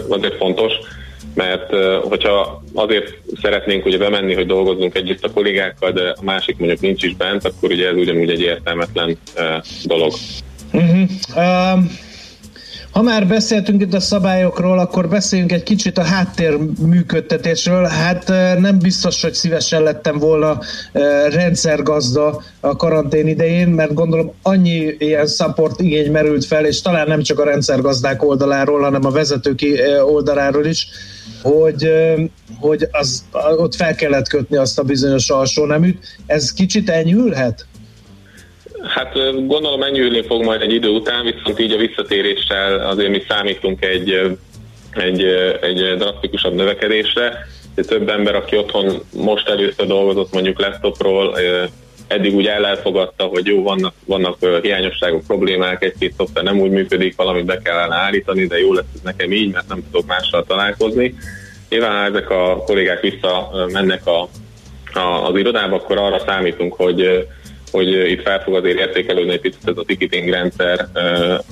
azért 0.09 0.37
fontos, 0.37 0.73
mert 1.35 1.75
hogyha 2.03 2.63
azért 2.75 3.19
szeretnénk 3.43 3.87
ugye 3.87 3.99
bemenni, 3.99 4.35
hogy 4.35 4.47
dolgozzunk 4.47 4.95
együtt 4.95 5.25
a 5.25 5.31
kollégákkal, 5.31 5.93
de 5.93 6.09
a 6.09 6.23
másik 6.23 6.59
mondjuk 6.59 6.81
nincs 6.81 7.03
is 7.03 7.15
bent, 7.15 7.45
akkor 7.45 7.71
ugye 7.71 7.89
ez 7.89 7.95
ugyanúgy 7.95 8.31
egy 8.31 8.41
értelmetlen 8.41 9.19
dolog. 9.85 10.13
Uh-huh. 10.73 11.09
Um 11.37 12.07
ha 12.99 13.05
már 13.05 13.27
beszéltünk 13.27 13.83
itt 13.83 13.95
a 13.95 14.01
szabályokról, 14.01 14.79
akkor 14.79 15.09
beszéljünk 15.09 15.53
egy 15.53 15.63
kicsit 15.63 15.99
a 15.99 16.03
háttér 16.03 16.59
működtetésről. 16.87 17.85
Hát 17.85 18.29
nem 18.59 18.79
biztos, 18.79 19.23
hogy 19.23 19.35
szívesen 19.35 19.83
lettem 19.83 20.19
volna 20.19 20.61
rendszergazda 21.29 22.43
a 22.61 22.77
karantén 22.77 23.27
idején, 23.27 23.69
mert 23.69 23.95
gondolom 23.95 24.33
annyi 24.43 24.95
ilyen 24.99 25.27
support 25.27 25.81
igény 25.81 26.11
merült 26.11 26.45
fel, 26.45 26.67
és 26.67 26.83
talán 26.83 27.07
nem 27.07 27.23
csak 27.23 27.39
a 27.39 27.45
rendszergazdák 27.45 28.23
oldaláról, 28.23 28.83
hanem 28.83 29.05
a 29.05 29.11
vezetők 29.11 29.61
oldaláról 30.07 30.67
is, 30.67 30.89
hogy, 31.43 31.91
hogy 32.61 32.89
az, 32.91 33.25
ott 33.57 33.75
fel 33.75 33.95
kellett 33.95 34.29
kötni 34.29 34.57
azt 34.57 34.79
a 34.79 34.83
bizonyos 34.83 35.31
alsó 35.31 35.65
neműt. 35.65 35.99
Ez 36.27 36.53
kicsit 36.53 36.91
enyhülhet? 36.91 37.67
Hát 38.87 39.15
gondolom 39.47 39.83
enyhülni 39.83 40.23
fog 40.23 40.45
majd 40.45 40.61
egy 40.61 40.73
idő 40.73 40.89
után, 40.89 41.25
viszont 41.25 41.59
így 41.59 41.73
a 41.73 41.77
visszatéréssel 41.77 42.87
azért 42.87 43.11
mi 43.11 43.23
számítunk 43.29 43.85
egy, 43.85 44.37
egy, 44.93 45.23
egy 45.61 45.97
drasztikusabb 45.97 46.55
növekedésre. 46.55 47.47
Több 47.75 48.09
ember, 48.09 48.35
aki 48.35 48.57
otthon 48.57 49.03
most 49.13 49.49
először 49.49 49.87
dolgozott 49.87 50.33
mondjuk 50.33 50.61
laptopról, 50.61 51.35
eddig 52.07 52.35
úgy 52.35 52.47
elfogadta, 52.47 53.25
hogy 53.25 53.47
jó, 53.47 53.63
vannak, 53.63 53.95
vannak 54.05 54.61
hiányosságok, 54.63 55.27
problémák, 55.27 55.83
egy-két 55.83 56.15
szoftver 56.17 56.45
nem 56.45 56.61
úgy 56.61 56.71
működik, 56.71 57.17
valamit 57.17 57.45
be 57.45 57.59
kellene 57.63 57.95
állítani, 57.95 58.47
de 58.47 58.59
jó 58.59 58.73
lesz 58.73 58.85
ez 58.95 59.01
nekem 59.01 59.33
így, 59.33 59.53
mert 59.53 59.69
nem 59.69 59.83
tudok 59.91 60.07
mással 60.07 60.45
találkozni. 60.45 61.15
Nyilván, 61.69 62.11
ezek 62.11 62.31
a 62.31 62.63
kollégák 62.67 63.01
vissza 63.01 63.51
mennek 63.73 64.07
a, 64.07 64.29
a, 64.93 65.29
az 65.29 65.39
irodába, 65.39 65.77
akkor 65.77 65.99
arra 65.99 66.23
számítunk, 66.27 66.75
hogy 66.75 67.27
hogy 67.71 67.89
itt 68.11 68.23
fel 68.23 68.43
fog 68.43 68.55
azért 68.55 68.79
értékelődni 68.79 69.33
egy 69.33 69.41
picit 69.41 69.69
ez 69.69 69.77
a 69.77 69.85
ticketing 69.87 70.29
rendszer, 70.29 70.89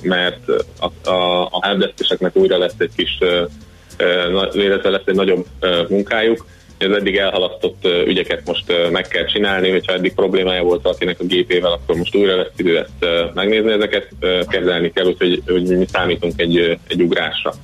mert 0.02 0.48
a, 0.78 1.10
a, 1.10 1.48
a 1.50 1.66
helpdesk 1.66 2.36
újra 2.36 2.58
lesz 2.58 2.74
egy 2.78 2.90
kis, 2.96 3.18
illetve 4.52 4.90
lesz 4.90 5.06
egy 5.06 5.14
nagyobb 5.14 5.46
munkájuk, 5.88 6.46
az 6.78 6.90
eddig 6.90 7.16
elhalasztott 7.16 7.88
ügyeket 8.06 8.46
most 8.46 8.90
meg 8.90 9.08
kell 9.08 9.24
csinálni, 9.24 9.70
hogyha 9.70 9.92
eddig 9.92 10.14
problémája 10.14 10.62
volt 10.62 10.82
valakinek 10.82 11.20
a 11.20 11.24
gépével, 11.24 11.72
akkor 11.72 11.96
most 11.96 12.16
újra 12.16 12.36
lesz 12.36 12.50
idő 12.56 12.78
ezt 12.78 13.32
megnézni, 13.34 13.72
ezeket 13.72 14.08
kezelni 14.48 14.92
kell, 14.92 15.06
úgyhogy 15.06 15.42
hogy 15.46 15.62
mi 15.62 15.86
számítunk 15.92 16.40
egy, 16.40 16.78
egy 16.88 17.02
ugrásra. 17.02 17.54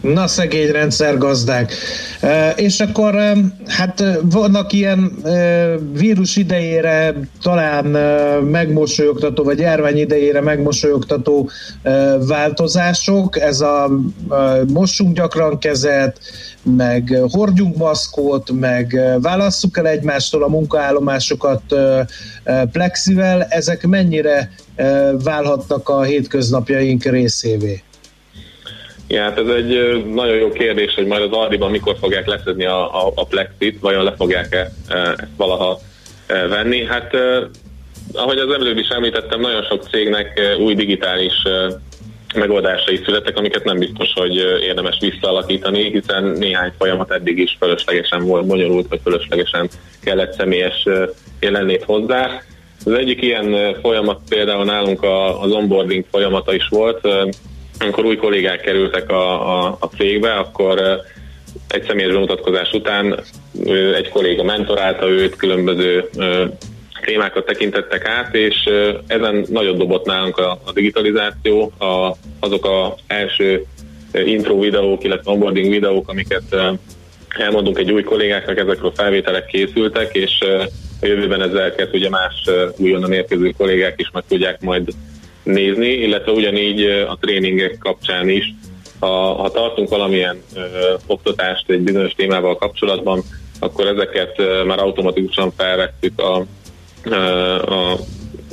Na, 0.00 0.26
szegény 0.26 0.70
rendszergazdák. 0.70 1.72
E, 2.20 2.50
és 2.50 2.80
akkor 2.80 3.14
hát 3.66 4.04
vannak 4.22 4.72
ilyen 4.72 5.12
e, 5.24 5.76
vírus 5.92 6.36
idejére 6.36 7.14
talán 7.42 7.84
megmosolyogtató, 8.44 9.44
vagy 9.44 9.58
járvány 9.58 9.98
idejére 9.98 10.40
megmosolyogtató 10.40 11.50
változások. 12.26 13.40
Ez 13.40 13.60
a 13.60 13.90
mossunk 14.72 15.16
gyakran 15.16 15.58
kezet, 15.58 16.20
meg 16.62 17.18
hordjunk 17.30 17.76
maszkot, 17.76 18.50
meg 18.52 19.00
válasszuk 19.20 19.78
el 19.78 19.86
egymástól 19.86 20.42
a 20.42 20.48
munkaállomásokat 20.48 21.62
plexivel. 22.72 23.42
Ezek 23.42 23.86
mennyire 23.86 24.50
válhatnak 25.24 25.88
a 25.88 26.02
hétköznapjaink 26.02 27.04
részévé? 27.04 27.82
Ja, 29.12 29.22
hát 29.22 29.38
ez 29.38 29.48
egy 29.48 30.04
nagyon 30.06 30.36
jó 30.36 30.48
kérdés, 30.48 30.94
hogy 30.94 31.06
majd 31.06 31.22
az 31.22 31.32
Aldiban 31.32 31.70
mikor 31.70 31.96
fogják 32.00 32.26
leszedni 32.26 32.64
a, 32.64 33.06
a, 33.06 33.12
a 33.14 33.26
plexit, 33.26 33.80
vajon 33.80 34.04
le 34.04 34.14
fogják-e 34.16 34.70
ezt 34.88 35.36
valaha 35.36 35.78
venni. 36.26 36.84
Hát 36.84 37.14
ahogy 38.12 38.38
az 38.38 38.52
előbb 38.52 38.78
is 38.78 38.88
említettem, 38.88 39.40
nagyon 39.40 39.62
sok 39.62 39.88
cégnek 39.88 40.40
új 40.58 40.74
digitális 40.74 41.32
megoldásai 42.34 43.00
születtek, 43.04 43.36
amiket 43.36 43.64
nem 43.64 43.78
biztos, 43.78 44.12
hogy 44.12 44.36
érdemes 44.62 44.96
visszaalakítani, 45.00 45.90
hiszen 45.90 46.24
néhány 46.24 46.72
folyamat 46.78 47.10
eddig 47.10 47.38
is 47.38 47.56
fölöslegesen 47.60 48.24
volt 48.24 48.46
bonyolult, 48.46 48.88
vagy 48.88 49.00
fölöslegesen 49.02 49.68
kellett 50.02 50.32
személyes 50.32 50.86
jelenlét 51.40 51.84
hozzá. 51.84 52.42
Az 52.84 52.92
egyik 52.92 53.22
ilyen 53.22 53.76
folyamat 53.82 54.20
például 54.28 54.64
nálunk 54.64 55.02
az 55.40 55.50
onboarding 55.50 56.04
folyamata 56.10 56.54
is 56.54 56.68
volt, 56.68 57.08
amikor 57.80 58.04
új 58.04 58.16
kollégák 58.16 58.60
kerültek 58.60 59.10
a, 59.10 59.56
a, 59.56 59.76
a 59.80 59.86
cégbe, 59.86 60.32
akkor 60.32 61.00
egy 61.68 61.84
személyes 61.86 62.12
bemutatkozás 62.12 62.72
után 62.72 63.20
egy 63.94 64.08
kolléga 64.08 64.42
mentorálta 64.42 65.08
őt, 65.08 65.36
különböző 65.36 66.08
témákat 67.04 67.46
tekintettek 67.46 68.04
át, 68.04 68.34
és 68.34 68.56
ezen 69.06 69.44
nagyot 69.48 69.76
dobott 69.76 70.06
nálunk 70.06 70.38
a, 70.38 70.60
a 70.64 70.72
digitalizáció, 70.72 71.72
a, 71.78 72.16
azok 72.40 72.66
a 72.66 72.94
első 73.06 73.64
intro 74.12 74.58
videók, 74.58 75.04
illetve 75.04 75.30
onboarding 75.30 75.70
videók, 75.70 76.08
amiket 76.08 76.56
elmondunk 77.28 77.78
egy 77.78 77.92
új 77.92 78.02
kollégáknak, 78.02 78.58
ezekről 78.58 78.92
felvételek 78.94 79.46
készültek, 79.46 80.14
és 80.14 80.40
a 81.00 81.06
jövőben 81.06 81.42
ezeket 81.42 81.94
ugye 81.94 82.08
más 82.08 82.44
újonnan 82.76 83.12
érkező 83.12 83.50
kollégák 83.56 83.94
is 84.00 84.10
meg 84.12 84.22
tudják 84.28 84.60
majd 84.60 84.88
nézni, 85.42 85.88
illetve 85.88 86.32
ugyanígy 86.32 86.84
a 86.84 87.18
tréningek 87.20 87.78
kapcsán 87.78 88.28
is, 88.28 88.54
ha, 89.00 89.34
ha 89.34 89.50
tartunk 89.50 89.88
valamilyen 89.88 90.42
ö, 90.54 90.60
oktatást 91.06 91.70
egy 91.70 91.80
bizonyos 91.80 92.12
témával 92.12 92.56
kapcsolatban, 92.56 93.22
akkor 93.58 93.86
ezeket 93.86 94.38
ö, 94.38 94.64
már 94.64 94.78
automatikusan 94.78 95.52
felvettük 95.56 96.20
a, 96.20 96.46
ö, 97.04 97.14
a 97.54 97.96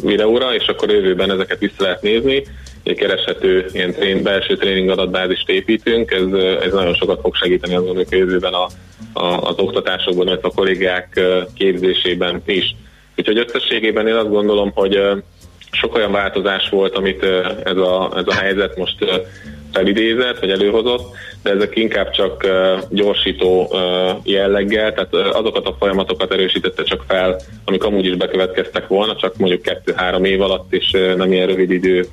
videóra, 0.03 0.55
és 0.55 0.67
akkor 0.67 0.89
jövőben 0.89 1.31
ezeket 1.31 1.59
vissza 1.59 1.83
lehet 1.83 2.01
nézni. 2.01 2.43
Egy 2.83 2.95
kereshető 2.95 3.65
ilyen 3.71 3.93
trén, 3.93 4.23
belső 4.23 4.57
tréning 4.57 4.89
adatbázist 4.89 5.49
építünk, 5.49 6.11
ez, 6.11 6.41
ez 6.61 6.73
nagyon 6.73 6.93
sokat 6.93 7.19
fog 7.21 7.35
segíteni 7.35 7.75
azon, 7.75 7.95
hogy 7.95 8.07
a 8.11 8.15
jövőben 8.15 8.53
a, 8.53 8.67
a, 9.13 9.41
az 9.41 9.55
oktatásokban, 9.57 10.27
illetve 10.27 10.47
a 10.47 10.55
kollégák 10.55 11.19
képzésében 11.53 12.41
is. 12.45 12.75
Úgyhogy 13.17 13.37
összességében 13.37 14.07
én 14.07 14.15
azt 14.15 14.29
gondolom, 14.29 14.71
hogy 14.75 14.99
sok 15.71 15.95
olyan 15.95 16.11
változás 16.11 16.69
volt, 16.69 16.95
amit 16.95 17.23
ez 17.63 17.77
a, 17.77 18.11
ez 18.15 18.27
a 18.27 18.33
helyzet 18.33 18.77
most 18.77 19.05
felidézett, 19.73 20.39
vagy 20.39 20.49
előhozott, 20.49 21.15
de 21.43 21.51
ezek 21.51 21.75
inkább 21.75 22.11
csak 22.11 22.47
gyorsító 22.89 23.75
jelleggel, 24.23 24.93
tehát 24.93 25.13
azokat 25.35 25.65
a 25.65 25.75
folyamatokat 25.79 26.31
erősítette 26.31 26.83
csak 26.83 27.03
fel, 27.07 27.39
amik 27.65 27.83
amúgy 27.83 28.05
is 28.05 28.15
bekövetkeztek 28.15 28.87
volna, 28.87 29.15
csak 29.15 29.37
mondjuk 29.37 29.61
kettő-három 29.61 30.23
év 30.23 30.41
alatt, 30.41 30.73
és 30.73 30.91
nem 30.91 31.31
ilyen 31.31 31.47
rövid 31.47 31.71
idő 31.71 32.07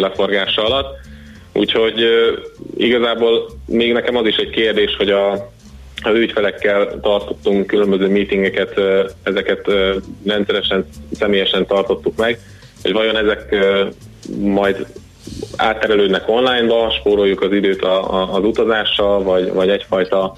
leforgása 0.00 0.64
alatt. 0.64 0.94
Úgyhogy 1.52 2.04
igazából 2.76 3.50
még 3.66 3.92
nekem 3.92 4.16
az 4.16 4.26
is 4.26 4.36
egy 4.36 4.50
kérdés, 4.50 4.96
hogy 4.96 5.10
a, 5.10 5.50
ügyfelekkel 6.14 7.00
tartottunk 7.00 7.66
különböző 7.66 8.08
meetingeket, 8.08 8.80
ezeket 9.22 9.70
rendszeresen, 10.26 10.88
személyesen 11.12 11.66
tartottuk 11.66 12.16
meg, 12.16 12.38
hogy 12.82 12.92
vajon 12.92 13.16
ezek 13.16 13.56
majd 14.38 14.86
átterelődnek 15.56 16.28
online-ba, 16.28 16.90
spóroljuk 16.90 17.42
az 17.42 17.52
időt 17.52 17.84
az 18.30 18.44
utazással, 18.44 19.22
vagy, 19.22 19.52
vagy 19.52 19.68
egyfajta 19.68 20.34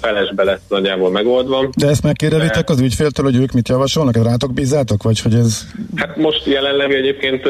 felesbe 0.00 0.44
lesz 0.44 0.60
nagyjából 0.68 1.10
megoldva. 1.10 1.70
De 1.76 1.88
ezt 1.88 2.02
megkérdelitek 2.02 2.70
az 2.70 2.80
ügyféltől, 2.80 3.24
hogy 3.24 3.36
ők 3.36 3.52
mit 3.52 3.68
javasolnak? 3.68 4.22
Rátok 4.22 4.52
bízátok, 4.52 5.02
vagy 5.02 5.20
hogy 5.20 5.34
ez... 5.34 5.66
Hát 5.94 6.16
most 6.16 6.46
jelenleg 6.46 6.92
egyébként 6.92 7.42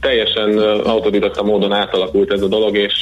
teljesen 0.00 0.58
autodidakta 0.84 1.42
módon 1.42 1.72
átalakult 1.72 2.32
ez 2.32 2.42
a 2.42 2.48
dolog, 2.48 2.76
és, 2.76 2.94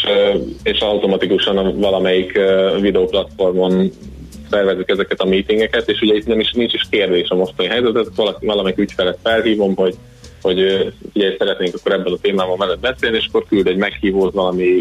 és 0.62 0.80
automatikusan 0.80 1.78
valamelyik 1.80 2.40
videóplatformon 2.80 3.92
szervezzük 4.50 4.90
ezeket 4.90 5.20
a 5.20 5.26
meetingeket, 5.26 5.88
és 5.88 6.00
ugye 6.00 6.14
itt 6.14 6.26
nem 6.26 6.40
is 6.40 6.52
nincs 6.52 6.72
is 6.72 6.86
kérdés 6.90 7.28
a 7.28 7.34
mostani 7.34 7.68
helyzetet, 7.68 8.08
valaki, 8.16 8.46
valamelyik 8.46 8.78
ügyfelet 8.78 9.18
felhívom, 9.22 9.74
hogy 9.74 9.94
hogy 10.42 10.92
ugye 11.14 11.34
szeretnénk 11.38 11.74
akkor 11.74 11.92
ebben 11.92 12.12
a 12.12 12.16
témában 12.20 12.58
veled 12.58 12.78
beszélni, 12.78 13.16
és 13.16 13.26
akkor 13.28 13.44
küld 13.48 13.66
egy 13.66 13.76
meghívót 13.76 14.32
valami 14.32 14.80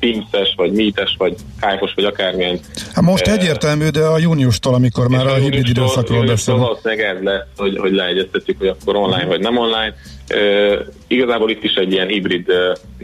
Teams-es, 0.00 0.54
vagy 0.56 0.72
Meet-es, 0.72 1.14
vagy 1.18 1.34
skype 1.60 1.90
vagy 1.94 2.04
akármilyen. 2.04 2.60
Hát 2.92 3.04
most 3.04 3.26
uh, 3.26 3.32
egyértelmű, 3.32 3.88
de 3.88 4.04
a 4.04 4.18
júniustól, 4.18 4.74
amikor 4.74 5.08
már 5.08 5.26
a, 5.26 5.32
a 5.32 5.34
hibrid 5.34 5.68
időszakról 5.68 6.24
beszélünk. 6.24 6.64
Valószínűleg 6.64 7.16
ez 7.16 7.22
lesz, 7.22 7.46
hogy, 7.56 7.78
hogy 7.78 7.92
leegyeztetjük, 7.92 8.58
hogy 8.58 8.68
akkor 8.68 8.96
online 8.96 9.26
vagy 9.26 9.40
nem 9.40 9.56
online. 9.56 9.94
Uh, 10.34 10.86
igazából 11.06 11.50
itt 11.50 11.64
is 11.64 11.74
egy 11.74 11.92
ilyen 11.92 12.06
hibrid 12.06 12.48
uh, 12.48 12.56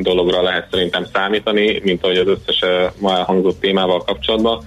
dologra 0.02 0.42
lehet 0.42 0.68
szerintem 0.70 1.06
számítani, 1.12 1.80
mint 1.82 2.04
ahogy 2.04 2.16
az 2.16 2.26
összes 2.26 2.64
ma 2.98 3.16
elhangzott 3.16 3.60
témával 3.60 4.04
kapcsolatban 4.04 4.64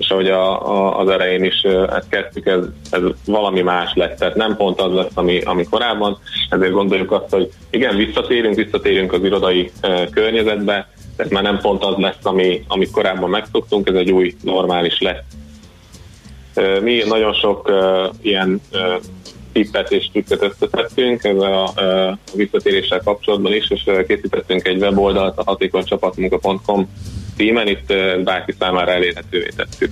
és 0.00 0.08
ahogy 0.08 0.28
a, 0.28 0.70
a, 0.70 0.98
az 0.98 1.08
elején 1.08 1.44
is 1.44 1.62
ezt 1.62 2.08
kezdtük, 2.08 2.46
ez, 2.46 2.64
ez 2.90 3.00
valami 3.26 3.60
más 3.60 3.92
lett, 3.94 4.18
tehát 4.18 4.34
nem 4.34 4.56
pont 4.56 4.80
az 4.80 4.92
lesz, 4.92 5.10
ami, 5.14 5.40
ami 5.40 5.64
korábban, 5.70 6.18
ezért 6.48 6.72
gondoljuk 6.72 7.12
azt, 7.12 7.30
hogy 7.30 7.50
igen, 7.70 7.96
visszatérünk, 7.96 8.54
visszatérünk 8.54 9.12
az 9.12 9.24
irodai 9.24 9.70
uh, 9.82 10.10
környezetbe, 10.10 10.88
ez 11.20 11.30
már 11.30 11.42
nem 11.42 11.58
pont 11.58 11.84
az 11.84 11.96
lesz, 11.96 12.24
ami, 12.24 12.64
amit 12.68 12.90
korábban 12.90 13.30
megszoktunk, 13.30 13.88
ez 13.88 13.94
egy 13.94 14.10
új 14.10 14.34
normális 14.42 15.00
lesz. 15.00 15.22
Mi 16.80 17.02
nagyon 17.06 17.32
sok 17.32 17.68
uh, 17.68 18.14
ilyen 18.22 18.60
uh, 18.72 19.02
tippet 19.52 19.90
és 19.90 20.08
trükköt 20.12 20.42
összetettünk 20.42 21.24
ez 21.24 21.36
a, 21.36 21.64
a 21.64 22.18
visszatéréssel 22.34 23.00
kapcsolatban 23.04 23.52
is, 23.52 23.70
és 23.70 23.90
készítettünk 24.06 24.66
egy 24.66 24.80
weboldalt 24.80 25.38
a 25.38 25.42
hatékonycsapatmunka.com 25.46 26.88
címen, 27.36 27.68
itt 27.68 27.92
bárki 28.24 28.54
számára 28.58 28.92
elérhetővé 28.92 29.48
tettük. 29.56 29.90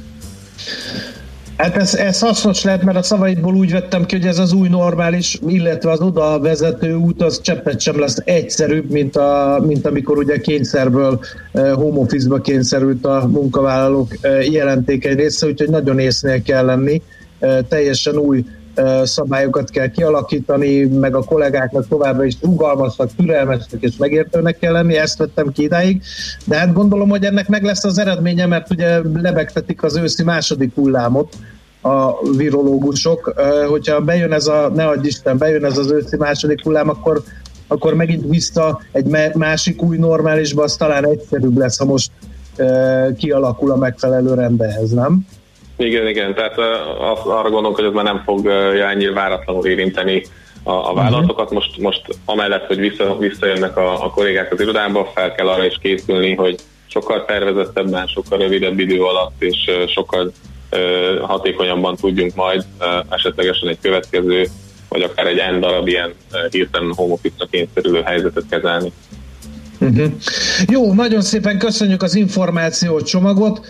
Hát 1.59 1.77
ez, 1.77 1.95
ez 1.95 2.21
hasznos 2.21 2.65
lehet, 2.65 2.83
mert 2.83 2.97
a 2.97 3.03
szavaidból 3.03 3.55
úgy 3.55 3.73
vettem 3.73 4.07
ki, 4.07 4.17
hogy 4.17 4.27
ez 4.27 4.39
az 4.39 4.53
új 4.53 4.69
normális, 4.69 5.39
illetve 5.47 5.91
az 5.91 6.01
oda 6.01 6.41
vezető 6.41 6.95
út 6.95 7.23
az 7.23 7.41
cseppet 7.41 7.81
sem 7.81 7.99
lesz 7.99 8.17
egyszerűbb, 8.25 8.91
mint, 8.91 9.17
a, 9.17 9.63
mint 9.67 9.87
amikor 9.87 10.19
ugye 10.19 10.41
kényszerből 10.41 11.21
home 11.53 11.99
office-ba 11.99 12.41
kényszerült 12.41 13.07
a 13.07 13.27
munkavállalók 13.27 14.15
jelentékeny 14.51 15.17
része, 15.17 15.47
úgyhogy 15.47 15.69
nagyon 15.69 15.99
észnél 15.99 16.43
kell 16.43 16.65
lenni. 16.65 17.03
Teljesen 17.69 18.17
új 18.17 18.45
szabályokat 19.03 19.71
kell 19.71 19.87
kialakítani, 19.87 20.85
meg 20.85 21.15
a 21.15 21.23
kollégáknak 21.23 21.89
továbbra 21.89 22.25
is 22.25 22.37
rugalmasnak, 22.43 23.11
türelmesnek 23.17 23.83
és 23.83 23.97
megértőnek 23.97 24.59
kell 24.59 24.73
lenni, 24.73 24.97
ezt 24.97 25.19
vettem 25.19 25.53
ki 25.53 25.63
idáig, 25.63 26.03
de 26.45 26.57
hát 26.57 26.73
gondolom, 26.73 27.09
hogy 27.09 27.25
ennek 27.25 27.49
meg 27.49 27.63
lesz 27.63 27.85
az 27.85 27.99
eredménye, 27.99 28.47
mert 28.47 28.71
ugye 28.71 29.01
lebegtetik 29.15 29.83
az 29.83 29.97
őszi 29.97 30.23
második 30.23 30.75
hullámot, 30.75 31.37
a 31.81 32.29
virológusok, 32.37 33.35
hogyha 33.69 34.01
bejön 34.01 34.33
ez 34.33 34.47
a, 34.47 34.71
ne 34.75 34.87
adj 34.87 35.07
Isten, 35.07 35.39
bejön 35.39 35.65
ez 35.65 35.79
az 35.79 35.91
őszi 35.91 36.17
második 36.17 36.63
hullám, 36.63 36.89
akkor, 36.89 37.23
akkor 37.67 37.95
megint 37.95 38.25
vissza 38.29 38.81
egy 38.93 39.07
másik 39.35 39.83
új 39.83 39.97
normálisba, 39.97 40.63
az 40.63 40.77
talán 40.77 41.07
egyszerűbb 41.07 41.57
lesz, 41.57 41.79
ha 41.79 41.85
most 41.85 42.11
kialakul 43.17 43.71
a 43.71 43.77
megfelelő 43.77 44.35
rendehez, 44.35 44.91
nem? 44.91 45.27
Igen, 45.79 46.07
igen, 46.07 46.35
tehát 46.35 46.59
arra 47.25 47.51
gondolok, 47.51 47.77
hogy 47.77 47.85
ez 47.85 47.93
már 47.93 48.05
nem 48.05 48.23
fog 48.25 48.47
ennyire 48.91 49.13
váratlanul 49.13 49.67
érinteni 49.67 50.23
a, 50.63 50.73
a 50.73 50.95
vállalatokat. 50.95 51.51
Most, 51.51 51.79
most 51.79 52.03
amellett, 52.25 52.67
hogy 52.67 52.79
vissza, 52.79 53.19
visszajönnek 53.19 53.77
a, 53.77 54.05
a 54.05 54.11
kollégák 54.11 54.53
az 54.53 54.61
irodába, 54.61 55.11
fel 55.15 55.35
kell 55.35 55.49
arra 55.49 55.65
is 55.65 55.79
készülni, 55.83 56.35
hogy 56.35 56.57
sokkal 56.87 57.25
tervezettebben, 57.25 58.07
sokkal 58.07 58.39
rövidebb 58.39 58.79
idő 58.79 59.03
alatt 59.03 59.43
és 59.43 59.71
sokkal 59.87 60.33
hatékonyabban 61.21 61.97
tudjunk 61.97 62.35
majd 62.35 62.65
esetlegesen 63.09 63.69
egy 63.69 63.79
következő, 63.83 64.47
vagy 64.89 65.03
akár 65.03 65.27
egy 65.27 65.43
N 65.57 65.61
darab 65.61 65.89
ilyen 65.89 66.15
hirtelen 66.51 66.93
home 66.95 67.15
kényszerülő 67.51 68.03
helyzetet 68.03 68.45
kezelni. 68.51 68.93
Uh-huh. 69.81 70.13
Jó, 70.67 70.93
nagyon 70.93 71.21
szépen 71.21 71.59
köszönjük 71.59 72.03
az 72.03 72.15
információ 72.15 73.01
csomagot. 73.01 73.61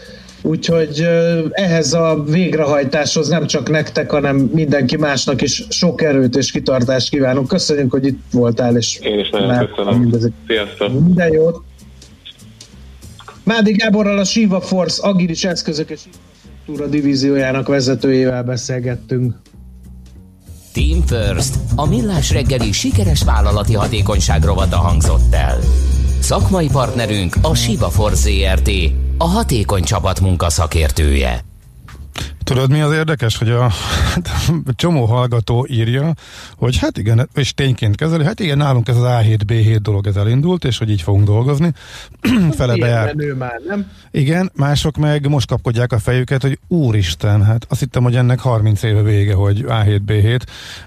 Úgyhogy 0.49 1.07
ehhez 1.51 1.93
a 1.93 2.23
végrehajtáshoz 2.27 3.29
nem 3.29 3.47
csak 3.47 3.71
nektek, 3.71 4.11
hanem 4.11 4.37
mindenki 4.37 4.97
másnak 4.97 5.43
is 5.43 5.67
sok 5.69 6.03
erőt 6.03 6.37
és 6.37 6.51
kitartást 6.51 7.11
kívánunk. 7.11 7.49
Köszönjük, 7.49 7.91
hogy 7.91 8.07
itt 8.07 8.21
voltál. 8.33 8.77
És 8.77 8.99
Én 9.03 9.19
is 9.19 9.31
nagyon 9.31 9.69
köszönöm. 9.75 10.01
Mindezek. 10.01 10.33
Sziasztok! 10.47 10.93
Minden 10.93 11.33
jót! 11.33 11.63
Mádi 13.45 13.73
Gáborral 13.73 14.19
a 14.19 14.25
Shiva 14.25 14.61
Force 14.61 15.07
agilis 15.07 15.45
eszközök 15.45 15.91
és 15.91 16.01
infrastruktúra 16.07 16.87
divíziójának 16.87 17.69
vezetőjével 17.69 18.43
beszélgettünk. 18.43 19.35
Team 20.73 21.03
First, 21.07 21.55
a 21.77 21.87
millás 21.87 22.33
reggeli 22.33 22.73
sikeres 22.73 23.25
vállalati 23.25 23.75
hatékonyság 23.75 24.45
rovata 24.45 24.77
hangzott 24.77 25.35
el. 25.35 25.59
Szakmai 26.21 26.69
partnerünk 26.73 27.37
a 27.43 27.55
Shiva 27.55 27.89
Force 27.89 28.31
ZRT, 28.31 28.71
a 29.19 29.25
hatékony 29.25 29.83
csapatmunka 29.83 30.51
szakértője. 30.51 31.45
Tudod, 32.49 32.71
mi 32.71 32.81
az 32.81 32.93
érdekes, 32.93 33.37
hogy 33.37 33.51
a, 33.51 33.65
a 33.65 33.73
csomó 34.77 35.05
hallgató 35.05 35.67
írja, 35.71 36.13
hogy 36.57 36.79
hát 36.79 36.99
igen, 36.99 37.29
és 37.35 37.55
tényként 37.55 37.97
kezeli, 37.97 38.25
hát 38.25 38.41
igen, 38.41 38.57
nálunk 38.57 38.89
ez 38.89 38.97
az 38.97 39.03
A7-B7 39.07 39.79
dolog 39.83 40.07
ez 40.07 40.17
elindult, 40.17 40.65
és 40.65 40.79
hogy 40.79 40.91
így 40.91 41.03
fogunk 41.03 41.25
dolgozni. 41.25 41.73
Fele 42.57 42.77
bejár. 42.77 43.15
már, 43.39 43.61
nem? 43.69 43.91
Igen, 44.11 44.51
mások 44.55 44.97
meg 44.97 45.29
most 45.29 45.49
kapkodják 45.49 45.93
a 45.93 45.99
fejüket, 45.99 46.43
hogy 46.43 46.59
úristen, 46.69 47.45
hát 47.45 47.67
azt 47.69 47.81
hittem, 47.81 48.03
hogy 48.03 48.17
ennek 48.17 48.41
30 48.41 48.83
éve 48.83 49.03
vége, 49.03 49.35
hogy 49.35 49.65
A7-B7, 49.69 50.41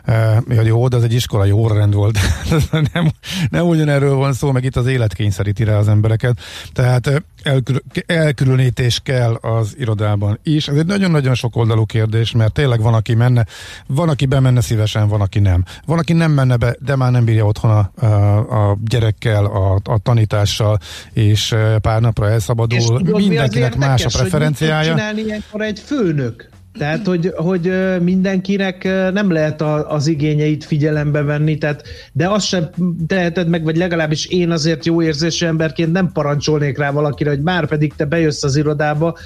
e, 0.05 0.43
hogy 0.55 0.65
jó, 0.65 0.87
de 0.87 0.97
ez 0.97 1.03
egy 1.03 1.13
iskola 1.13 1.45
jó 1.45 1.67
rend 1.67 1.93
volt. 1.93 2.19
nem, 2.93 3.11
nem 3.49 3.67
ugyanerről 3.67 4.15
van 4.15 4.33
szó, 4.33 4.51
meg 4.51 4.63
itt 4.63 4.75
az 4.75 4.85
élet 4.85 5.13
kényszeríti 5.13 5.63
rá 5.63 5.77
az 5.77 5.87
embereket. 5.87 6.39
Tehát 6.73 7.23
elkül- 7.43 7.83
elkülönítés 8.05 8.99
kell 9.03 9.33
az 9.33 9.75
irodában 9.77 10.39
is. 10.43 10.67
Ez 10.67 10.77
egy 10.77 10.85
nagyon-nagyon 10.85 11.33
sok 11.33 11.50
oldalú 11.55 11.85
kérdés, 11.85 12.31
mert 12.31 12.53
tényleg 12.53 12.81
van, 12.81 12.93
aki 12.93 13.13
menne, 13.13 13.45
van, 13.87 14.09
aki 14.09 14.25
bemenne 14.25 14.61
szívesen, 14.61 15.07
van, 15.07 15.21
aki 15.21 15.39
nem. 15.39 15.63
Van, 15.85 15.97
aki 15.97 16.13
nem 16.13 16.31
menne 16.31 16.55
be, 16.55 16.75
de 16.79 16.95
már 16.95 17.11
nem 17.11 17.25
bírja 17.25 17.45
otthon 17.45 17.71
a, 17.71 18.05
a, 18.05 18.69
a 18.69 18.77
gyerekkel, 18.83 19.45
a, 19.45 19.79
a 19.83 19.97
tanítással, 19.97 20.77
és 21.13 21.55
pár 21.81 22.01
napra 22.01 22.29
elszabadul. 22.29 22.77
És 22.77 22.85
tudod, 22.85 23.15
Mindenkinek 23.15 23.75
más 23.75 24.05
a 24.05 24.09
preferenciája. 24.09 24.91
Hogy 24.91 24.97
csinálni 24.97 25.21
ilyenkor 25.21 25.61
egy 25.61 25.79
főnök? 25.79 26.49
Tehát, 26.77 27.07
hogy, 27.07 27.33
hogy 27.35 27.73
mindenkinek 28.01 28.83
nem 29.13 29.31
lehet 29.31 29.61
a, 29.61 29.89
az 29.89 30.07
igényeit 30.07 30.63
figyelembe 30.63 31.21
venni, 31.21 31.57
tehát, 31.57 31.83
de 32.13 32.29
azt 32.29 32.45
sem 32.45 32.69
teheted 33.07 33.47
meg, 33.47 33.63
vagy 33.63 33.77
legalábbis 33.77 34.25
én 34.25 34.51
azért 34.51 34.85
jó 34.85 35.01
érzésű 35.01 35.45
emberként 35.45 35.91
nem 35.91 36.11
parancsolnék 36.11 36.77
rá 36.77 36.91
valakire, 36.91 37.29
hogy 37.29 37.41
már 37.41 37.67
pedig 37.67 37.93
te 37.95 38.05
bejössz 38.05 38.43
az 38.43 38.55
irodába, 38.55 39.17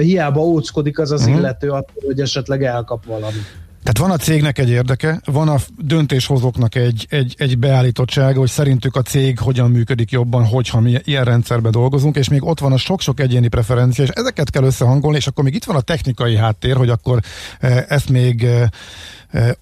hiába 0.00 0.40
óckodik 0.40 0.98
az 0.98 1.10
az 1.10 1.20
uh-huh. 1.20 1.36
illető 1.36 1.70
attól, 1.70 2.02
hogy 2.06 2.20
esetleg 2.20 2.64
elkap 2.64 3.06
valamit. 3.06 3.60
Tehát 3.82 3.98
van 3.98 4.10
a 4.10 4.16
cégnek 4.16 4.58
egy 4.58 4.70
érdeke, 4.70 5.20
van 5.24 5.48
a 5.48 5.56
döntéshozóknak 5.78 6.74
egy, 6.74 7.06
egy, 7.10 7.34
egy 7.38 7.58
beállítottsága, 7.58 8.38
hogy 8.38 8.48
szerintük 8.48 8.96
a 8.96 9.02
cég 9.02 9.38
hogyan 9.38 9.70
működik 9.70 10.10
jobban, 10.10 10.46
hogyha 10.46 10.80
mi 10.80 11.00
ilyen 11.04 11.24
rendszerben 11.24 11.70
dolgozunk, 11.70 12.16
és 12.16 12.28
még 12.28 12.44
ott 12.44 12.60
van 12.60 12.72
a 12.72 12.76
sok-sok 12.76 13.20
egyéni 13.20 13.48
preferencia, 13.48 14.04
és 14.04 14.10
ezeket 14.10 14.50
kell 14.50 14.64
összehangolni, 14.64 15.16
és 15.16 15.26
akkor 15.26 15.44
még 15.44 15.54
itt 15.54 15.64
van 15.64 15.76
a 15.76 15.80
technikai 15.80 16.36
háttér, 16.36 16.76
hogy 16.76 16.88
akkor 16.88 17.20
e, 17.60 17.84
ezt 17.88 18.08
még 18.08 18.44
e, 18.44 18.70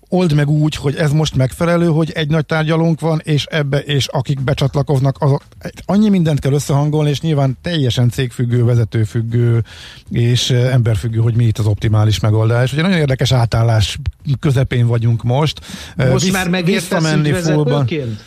old 0.09 0.35
meg 0.35 0.49
úgy, 0.49 0.75
hogy 0.75 0.97
ez 0.97 1.13
most 1.13 1.37
megfelelő, 1.37 1.87
hogy 1.87 2.11
egy 2.11 2.29
nagy 2.29 2.47
tárgyalónk 2.47 3.01
van, 3.01 3.21
és 3.25 3.45
ebbe, 3.45 3.79
és 3.79 4.07
akik 4.07 4.41
becsatlakoznak, 4.41 5.17
azok 5.21 5.43
annyi 5.85 6.09
mindent 6.09 6.41
kell 6.41 6.53
összehangolni, 6.53 7.11
és 7.11 7.21
nyilván 7.21 7.59
teljesen 7.63 8.11
cégfüggő, 8.11 8.65
vezetőfüggő 8.65 9.65
és 10.11 10.51
emberfüggő, 10.51 11.19
hogy 11.19 11.35
mi 11.35 11.45
itt 11.45 11.59
az 11.59 11.67
optimális 11.67 12.21
megoldás. 12.21 12.73
Ugye 12.73 12.83
nagyon 12.83 12.99
érdekes 12.99 13.33
átállás 13.33 13.99
közepén 14.41 14.87
vagyunk 14.87 15.23
most. 15.23 15.61
Most 15.97 16.25
Visz, 16.25 16.33
már 16.33 16.49
megértesz 16.49 17.13
ügyvezetőként? 17.13 18.25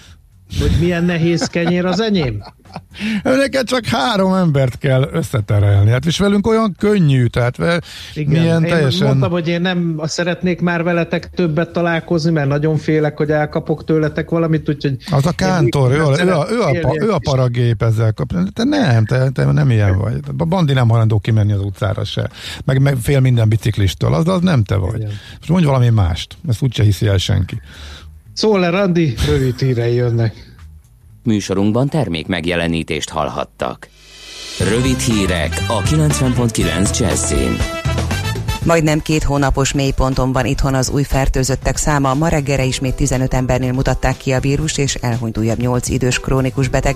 Hogy 0.60 0.72
milyen 0.80 1.04
nehéz 1.04 1.48
kenyér 1.48 1.86
az 1.86 2.00
enyém? 2.00 2.44
Neked 3.24 3.68
csak 3.68 3.86
három 3.86 4.34
embert 4.34 4.78
kell 4.78 5.10
összeterelni. 5.12 5.90
Hát 5.90 6.06
és 6.06 6.18
velünk 6.18 6.48
olyan 6.48 6.76
könnyű, 6.80 7.26
tehát 7.26 7.58
Igen, 8.14 8.42
milyen 8.42 8.64
én 8.64 8.70
teljesen... 8.70 9.08
mondtam, 9.08 9.32
hogy 9.32 9.48
én 9.48 9.62
nem 9.62 10.02
szeretnék 10.04 10.62
már 10.62 10.84
veletek 10.84 11.30
többet 11.30 11.70
találkozni, 11.70 12.32
mert 12.32 12.48
nagyon 12.48 12.78
félek, 12.78 13.18
hogy 13.18 13.32
elkapok 13.32 13.84
tőletek 13.86 14.30
valamit, 14.30 14.70
úgyhogy... 14.70 14.98
Az 15.12 15.26
a 15.26 15.32
kántor, 15.32 15.92
ő, 15.92 15.96
ő, 15.96 16.34
a, 16.34 16.52
ő, 16.52 16.62
a, 16.62 16.96
ő 17.00 17.12
a 17.12 17.20
paragép 17.20 17.82
ezzel 17.82 18.12
kapcsolatban. 18.14 18.54
Te 18.54 18.64
nem, 18.64 19.06
te, 19.06 19.30
te 19.30 19.52
nem 19.52 19.70
ilyen 19.70 19.98
vagy. 19.98 20.20
A 20.38 20.46
bandi 20.46 20.74
nem 20.74 20.90
hajlandó 20.90 21.20
kimenni 21.20 21.52
az 21.52 21.62
utcára 21.62 22.04
se. 22.04 22.30
Meg, 22.66 22.82
meg 22.82 22.98
fél 23.02 23.20
minden 23.20 23.50
biciklistől. 23.50 24.14
Az, 24.14 24.28
az 24.28 24.42
nem 24.42 24.64
te 24.64 24.76
vagy. 24.76 25.00
Igen. 25.00 25.12
Most 25.38 25.50
mondj 25.50 25.66
valami 25.66 25.90
mást. 25.90 26.38
Ezt 26.48 26.62
úgyse 26.62 26.84
hiszi 26.84 27.08
el 27.08 27.18
senki. 27.18 27.62
Szóval 28.34 28.72
Randi, 28.72 29.14
rövid 29.28 29.60
hírei 29.60 29.94
jönnek. 29.94 30.56
Műsorunkban 31.24 31.90
termék 31.90 32.28
megjelenítést 32.28 33.10
hallhattak. 33.10 33.88
Rövid 34.60 35.00
hírek 35.00 35.66
a 35.68 35.82
90.9 35.82 37.00
Jazzin. 37.00 37.83
Majdnem 38.66 39.02
két 39.02 39.24
hónapos 39.24 39.74
mélyponton 39.74 40.32
van 40.32 40.46
itthon 40.46 40.74
az 40.74 40.90
új 40.90 41.04
fertőzöttek 41.04 41.78
száma. 41.78 42.14
Ma 42.14 42.28
reggelre 42.28 42.64
ismét 42.64 42.94
15 42.94 43.34
embernél 43.34 43.72
mutatták 43.72 44.18
ki 44.18 44.32
a 44.32 44.40
vírus, 44.40 44.78
és 44.78 44.96
elhunyt 44.96 45.38
újabb 45.38 45.60
8 45.60 45.90
idős 45.90 46.20
krónikus 46.20 46.68
beteg. 46.68 46.96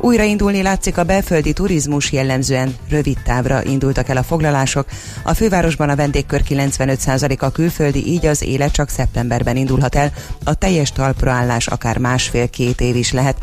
Újraindulni 0.00 0.62
látszik 0.62 0.98
a 0.98 1.04
belföldi 1.04 1.52
turizmus, 1.52 2.12
jellemzően 2.12 2.76
rövid 2.88 3.18
távra 3.24 3.64
indultak 3.64 4.08
el 4.08 4.16
a 4.16 4.22
foglalások. 4.22 4.86
A 5.22 5.34
fővárosban 5.34 5.88
a 5.88 5.96
vendégkör 5.96 6.42
95%-a 6.48 7.50
külföldi, 7.50 8.06
így 8.06 8.26
az 8.26 8.42
élet 8.42 8.72
csak 8.72 8.88
szeptemberben 8.88 9.56
indulhat 9.56 9.94
el. 9.94 10.12
A 10.44 10.54
teljes 10.54 10.92
talpraállás 10.92 11.66
akár 11.66 11.98
másfél-két 11.98 12.80
év 12.80 12.96
is 12.96 13.12
lehet. 13.12 13.36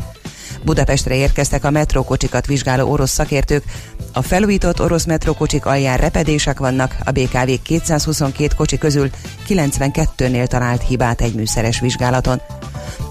Budapestre 0.64 1.14
érkeztek 1.14 1.64
a 1.64 1.70
metrókocsikat 1.70 2.46
vizsgáló 2.46 2.90
orosz 2.90 3.10
szakértők. 3.10 3.64
A 4.12 4.22
felújított 4.22 4.80
orosz 4.80 5.04
metrókocsik 5.04 5.66
alján 5.66 5.96
repedések 5.96 6.58
vannak, 6.58 6.96
a 7.04 7.10
BKV 7.10 7.50
222 7.62 8.54
kocsi 8.56 8.78
közül 8.78 9.10
92-nél 9.48 10.46
talált 10.46 10.82
hibát 10.82 11.20
egy 11.20 11.34
műszeres 11.34 11.80
vizsgálaton. 11.80 12.40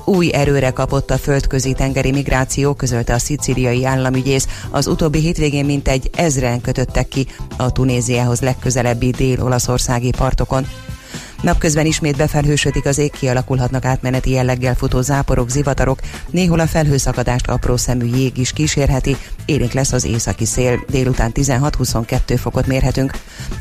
Új 0.06 0.34
erőre 0.34 0.70
kapott 0.70 1.12
a 1.12 1.18
földközi 1.18 1.74
tengeri 1.74 2.12
migráció, 2.12 2.74
közölte 2.74 3.14
a 3.14 3.20
szicíliai 3.20 3.86
államügyész. 3.86 4.48
Az 4.70 4.88
utóbbi 4.88 5.20
hétvégén 5.20 5.66
mintegy 5.66 6.10
ezren 6.16 6.62
kötöttek 6.62 7.08
ki 7.08 7.28
a 7.58 7.72
Tunéziához 7.72 8.40
legközelebbi 8.42 9.10
dél-olaszországi 9.10 10.12
partokon. 10.18 10.68
Napközben 11.46 11.86
ismét 11.86 12.18
befelhősödik 12.18 12.86
az 12.86 12.98
ég, 12.98 13.12
kialakulhatnak 13.12 13.86
átmeneti 13.86 14.30
jelleggel 14.30 14.76
futó 14.76 15.02
záporok, 15.02 15.50
zivatarok, 15.50 16.00
néhol 16.30 16.60
a 16.60 16.68
felhőszakadást 16.68 17.48
apró 17.48 17.78
szemű 17.78 18.06
jég 18.06 18.38
is 18.38 18.52
kísérheti, 18.52 19.18
élénk 19.46 19.72
lesz 19.72 19.92
az 19.92 20.06
északi 20.06 20.46
szél, 20.46 20.84
délután 20.90 21.32
16-22 21.34 22.38
fokot 22.40 22.68
mérhetünk. 22.68 23.12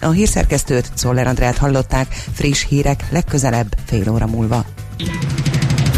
A 0.01 0.11
hírszerkesztőt, 0.11 0.90
Szoller 0.94 1.27
Andrát 1.27 1.57
hallották, 1.57 2.07
friss 2.33 2.66
hírek 2.68 3.05
legközelebb 3.11 3.77
fél 3.85 4.11
óra 4.11 4.27
múlva. 4.27 4.64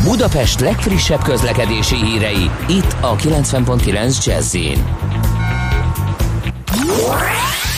Budapest 0.02 0.60
legfrissebb 0.60 1.22
közlekedési 1.22 1.96
hírei, 1.96 2.50
itt 2.68 2.96
a 3.00 3.16
90.9 3.16 4.24
jazz 4.24 4.56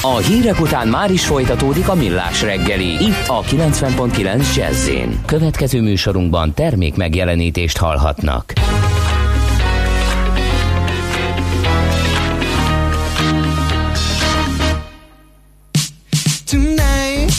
a 0.02 0.16
hírek 0.16 0.61
után 0.61 0.88
már 0.88 1.11
is 1.11 1.26
folytatódik 1.26 1.88
a 1.88 1.94
millás 1.94 2.42
reggeli. 2.42 3.04
Itt 3.04 3.26
a 3.26 3.42
90.9 3.42 4.54
jazz 4.56 4.90
Következő 5.26 5.80
műsorunkban 5.80 6.54
termék 6.54 6.96
megjelenítést 6.96 7.76
hallhatnak. 7.76 8.52
Tonight, 16.50 17.32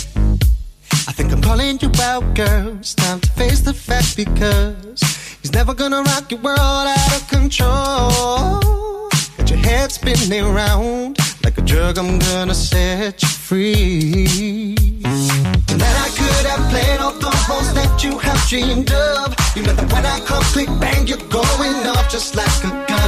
I 1.08 1.14
think 1.16 1.32
I'm 1.32 1.42
calling 1.42 1.82
you 1.82 1.92
out, 2.14 2.34
girl. 2.34 2.80
Time 2.96 3.20
to 3.20 3.28
face 3.36 3.62
the 3.62 3.74
fact 3.74 4.16
because 4.16 5.06
he's 5.42 5.52
never 5.52 5.76
gonna 5.76 6.02
rock 6.02 6.32
your 6.32 6.42
world 6.42 6.88
out 6.98 7.14
of 7.16 7.28
control. 7.30 8.60
Get 9.38 9.50
your 9.50 9.60
head 9.60 9.92
spinning 9.92 10.44
around. 10.44 11.29
Like 11.44 11.58
a 11.58 11.62
drug, 11.62 11.98
I'm 11.98 12.20
gonna 12.20 12.54
set 12.54 13.22
you 13.22 13.28
free. 13.28 14.76
Then 14.76 15.96
I 16.06 16.10
could 16.18 16.46
have 16.52 16.70
played 16.70 17.00
all 17.00 17.14
the 17.14 17.32
roles 17.50 17.74
that 17.74 18.04
you 18.04 18.18
have 18.20 18.48
dreamed 18.50 18.92
of. 18.92 19.36
You 19.56 19.64
know 19.64 19.74
that 19.74 19.92
when 19.92 20.06
I 20.06 20.20
come 20.22 20.44
click 20.54 20.70
bang, 20.80 21.08
you're 21.08 21.18
going 21.30 21.88
off 21.88 22.12
just 22.12 22.36
like 22.36 22.64
a 22.64 22.70
gun. 22.88 22.99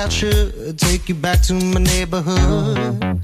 I 0.00 0.08
should 0.08 0.78
take 0.78 1.10
you 1.10 1.14
back 1.14 1.42
to 1.42 1.52
my 1.52 1.78
neighborhood. 1.78 3.19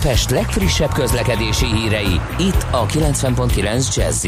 Budapest 0.00 0.30
legfrissebb 0.30 0.92
közlekedési 0.92 1.66
hírei, 1.66 2.20
itt 2.38 2.66
a 2.70 2.86
90.9 2.86 3.96
jazz 3.96 4.26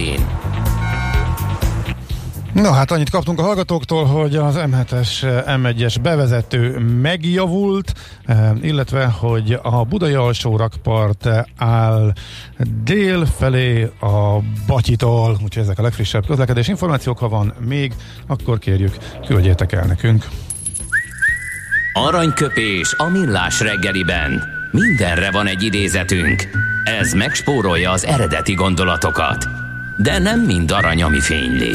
Na 2.53 2.73
hát 2.73 2.91
annyit 2.91 3.11
kaptunk 3.11 3.39
a 3.39 3.43
hallgatóktól, 3.43 4.05
hogy 4.05 4.37
az 4.37 4.55
M7-es 4.59 5.43
M1-es 5.47 5.97
bevezető 6.03 6.79
megjavult, 6.79 7.93
eh, 8.25 8.51
illetve 8.63 9.05
hogy 9.05 9.59
a 9.63 9.85
budai 9.85 10.13
alsó 10.13 10.57
rakpart 10.57 11.29
áll 11.57 12.13
dél 12.85 13.27
felé 13.27 13.91
a 14.01 14.39
Batyitól, 14.67 15.31
úgyhogy 15.45 15.63
ezek 15.63 15.79
a 15.79 15.83
legfrissebb 15.83 16.27
közlekedés 16.27 16.69
információk, 16.69 17.19
ha 17.19 17.29
van 17.29 17.55
még, 17.67 17.93
akkor 18.27 18.59
kérjük, 18.59 18.97
küldjétek 19.27 19.73
el 19.73 19.85
nekünk. 19.85 20.29
Aranyköpés 21.93 22.95
a 22.97 23.09
millás 23.09 23.61
reggeliben. 23.61 24.61
Mindenre 24.73 25.31
van 25.31 25.47
egy 25.47 25.63
idézetünk. 25.63 26.49
Ez 27.01 27.13
megspórolja 27.13 27.91
az 27.91 28.05
eredeti 28.05 28.55
gondolatokat. 28.55 29.45
De 30.03 30.19
nem 30.19 30.41
mind 30.41 30.71
arany, 30.71 31.03
ami 31.03 31.21
fényli. 31.21 31.71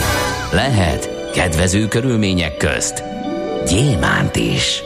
Lehet 0.52 1.32
kedvező 1.34 1.88
körülmények 1.88 2.58
közt 2.58 3.04
gyémánt 3.68 4.36
is. 4.36 4.84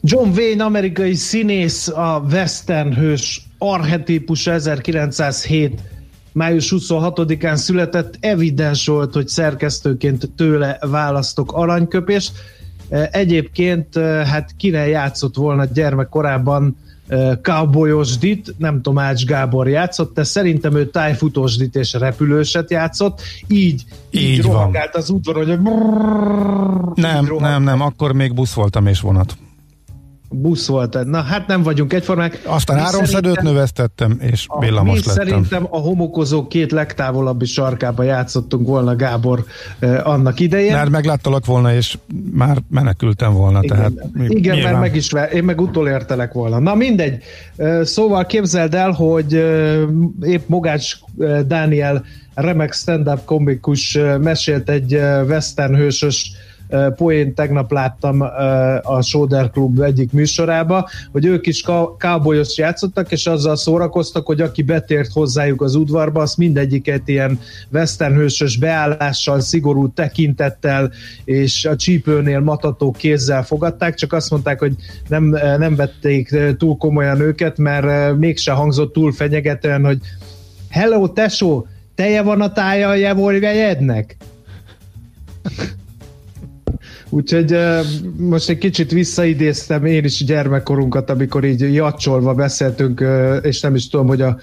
John 0.00 0.28
Wayne, 0.28 0.64
amerikai 0.64 1.14
színész, 1.14 1.88
a 1.88 2.24
western 2.30 2.94
hős 2.94 3.42
archetípus 3.58 4.46
1907 4.46 5.80
május 6.32 6.72
26-án 6.76 7.56
született, 7.56 8.16
evidens 8.20 8.86
volt, 8.86 9.14
hogy 9.14 9.28
szerkesztőként 9.28 10.30
tőle 10.36 10.78
választok 10.80 11.52
aranyköpést. 11.52 12.32
Egyébként 13.10 13.98
hát 14.24 14.54
kire 14.56 14.86
játszott 14.86 15.36
volna 15.36 15.64
gyermekkorában 15.64 16.76
cowboyosdit, 17.42 18.54
nem 18.58 18.82
Tomács 18.82 19.24
Gábor 19.24 19.68
játszott, 19.68 20.14
de 20.14 20.24
szerintem 20.24 20.76
ő 20.76 20.86
tájfutósdit 20.90 21.74
és 21.74 21.92
repülőset 21.92 22.70
játszott, 22.70 23.20
így, 23.48 23.84
így, 24.10 24.22
Így 24.22 24.30
így 24.30 24.42
van. 24.42 24.76
az 24.92 25.10
udvaron, 25.10 25.46
hogy 25.46 25.58
brrrr, 25.58 26.88
így 26.96 27.04
Nem, 27.04 27.26
rohangált. 27.26 27.52
nem, 27.52 27.62
nem, 27.62 27.80
akkor 27.80 28.12
még 28.12 28.34
busz 28.34 28.52
voltam 28.52 28.86
és 28.86 29.00
vonat. 29.00 29.36
Busz 30.30 30.66
volt. 30.66 31.04
Na 31.04 31.22
hát 31.22 31.46
nem 31.46 31.62
vagyunk 31.62 31.92
egyformák. 31.92 32.40
Aztán 32.44 32.86
szerintem- 33.04 33.44
növeztettem, 33.44 34.18
és 34.20 34.46
villamos 34.60 34.98
mi 34.98 35.06
lettem. 35.06 35.24
szerintem 35.26 35.66
a 35.70 35.78
homokozó 35.78 36.46
két 36.46 36.72
legtávolabbi 36.72 37.44
sarkába 37.44 38.02
játszottunk 38.02 38.66
volna 38.66 38.96
Gábor 38.96 39.44
eh, 39.78 40.06
annak 40.06 40.40
idején. 40.40 40.72
Mert 40.72 40.90
megláttalak 40.90 41.46
volna, 41.46 41.74
és 41.74 41.98
már 42.32 42.58
menekültem 42.70 43.32
volna. 43.32 43.58
Igen, 43.62 43.76
tehát 43.76 43.92
igen 44.28 44.54
nyilván- 44.54 44.72
mert 44.72 44.80
meg 44.84 44.96
is, 44.96 45.10
én 45.32 45.44
meg 45.44 45.60
utolértelek 45.60 46.32
volna. 46.32 46.58
Na 46.58 46.74
mindegy. 46.74 47.22
Ö, 47.56 47.80
Szóval 47.84 48.26
képzeld 48.26 48.74
el, 48.74 48.90
hogy 48.90 49.34
ö, 49.34 49.82
épp 50.22 50.48
Mogács 50.48 50.92
ö, 51.18 51.40
Dániel 51.46 52.04
remek 52.34 52.72
stand-up 52.72 53.24
komikus 53.24 53.98
mesélt 54.20 54.68
egy 54.70 54.94
western 55.28 55.74
hősös 55.74 56.30
ö, 56.68 56.88
poént 56.96 57.34
tegnap 57.34 57.72
láttam 57.72 58.20
a 58.82 59.02
Soder 59.02 59.50
Club 59.50 59.80
egyik 59.80 60.12
műsorába, 60.12 60.88
hogy 61.12 61.24
ők 61.24 61.46
is 61.46 61.64
cowboyos 61.98 62.58
játszottak, 62.58 63.12
és 63.12 63.26
azzal 63.26 63.56
szórakoztak, 63.56 64.26
hogy 64.26 64.40
aki 64.40 64.62
betért 64.62 65.12
hozzájuk 65.12 65.62
az 65.62 65.74
udvarba, 65.74 66.20
azt 66.22 66.36
mindegyiket 66.36 67.08
ilyen 67.08 67.40
western 67.72 68.14
hősös 68.14 68.58
beállással, 68.58 69.40
szigorú 69.40 69.92
tekintettel, 69.92 70.92
és 71.24 71.64
a 71.64 71.76
csípőnél 71.76 72.40
matató 72.40 72.90
kézzel 72.90 73.44
fogadták, 73.44 73.94
csak 73.94 74.12
azt 74.12 74.30
mondták, 74.30 74.58
hogy 74.58 74.74
nem, 75.08 75.24
nem 75.58 75.76
vették 75.76 76.36
túl 76.58 76.76
komolyan 76.76 77.20
őket, 77.20 77.58
mert 77.58 78.16
mégse 78.16 78.52
hangzott 78.52 78.92
túl 78.92 79.12
fenyegetően, 79.12 79.84
hogy 79.84 79.98
hello, 80.70 81.08
tesó, 81.08 81.66
teje 81.94 82.22
van 82.22 82.40
a 82.40 82.52
tája 82.52 82.88
a 82.88 82.94
jevolvejednek? 82.94 84.16
Úgyhogy 87.08 87.56
most 88.16 88.48
egy 88.48 88.58
kicsit 88.58 88.90
visszaidéztem 88.90 89.84
én 89.84 90.04
is 90.04 90.24
gyermekkorunkat, 90.24 91.10
amikor 91.10 91.44
így 91.44 91.74
jacsolva 91.74 92.34
beszéltünk, 92.34 93.04
és 93.42 93.60
nem 93.60 93.74
is 93.74 93.88
tudom, 93.88 94.06
hogy 94.06 94.20
a 94.20 94.38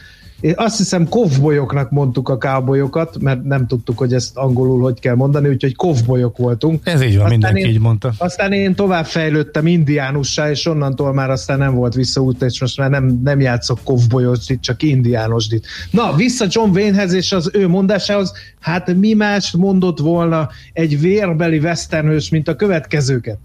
azt 0.55 0.77
hiszem 0.77 1.09
kovbolyoknak 1.09 1.91
mondtuk 1.91 2.29
a 2.29 2.37
kábolyokat, 2.37 3.19
mert 3.19 3.43
nem 3.43 3.67
tudtuk, 3.67 3.97
hogy 3.97 4.13
ezt 4.13 4.37
angolul 4.37 4.81
hogy 4.81 4.99
kell 4.99 5.15
mondani, 5.15 5.49
úgyhogy 5.49 5.75
kovbolyok 5.75 6.37
voltunk. 6.37 6.81
Ez 6.83 7.01
így 7.01 7.17
van, 7.17 7.23
aztán 7.23 7.29
mindenki 7.29 7.61
én, 7.61 7.69
így 7.69 7.79
mondta. 7.79 8.13
Aztán 8.17 8.51
én 8.51 8.75
tovább 8.75 9.05
fejlődtem 9.05 9.67
indiánussá, 9.67 10.49
és 10.49 10.65
onnantól 10.65 11.13
már 11.13 11.29
aztán 11.29 11.57
nem 11.57 11.73
volt 11.73 11.93
visszaút, 11.93 12.41
és 12.41 12.61
most 12.61 12.77
már 12.77 12.89
nem, 12.89 13.19
nem 13.23 13.39
játszok 13.39 13.79
kovbolyosdit, 13.83 14.61
csak 14.61 14.83
indiánosdit. 14.83 15.67
Na, 15.91 16.15
vissza 16.15 16.45
John 16.49 16.69
Waynehez 16.69 17.13
és 17.13 17.31
az 17.31 17.49
ő 17.53 17.67
mondásához, 17.67 18.31
hát 18.59 18.95
mi 18.95 19.13
más 19.13 19.51
mondott 19.51 19.99
volna 19.99 20.49
egy 20.73 20.99
vérbeli 20.99 21.57
westernhős, 21.57 22.29
mint 22.29 22.47
a 22.47 22.55
következőket? 22.55 23.37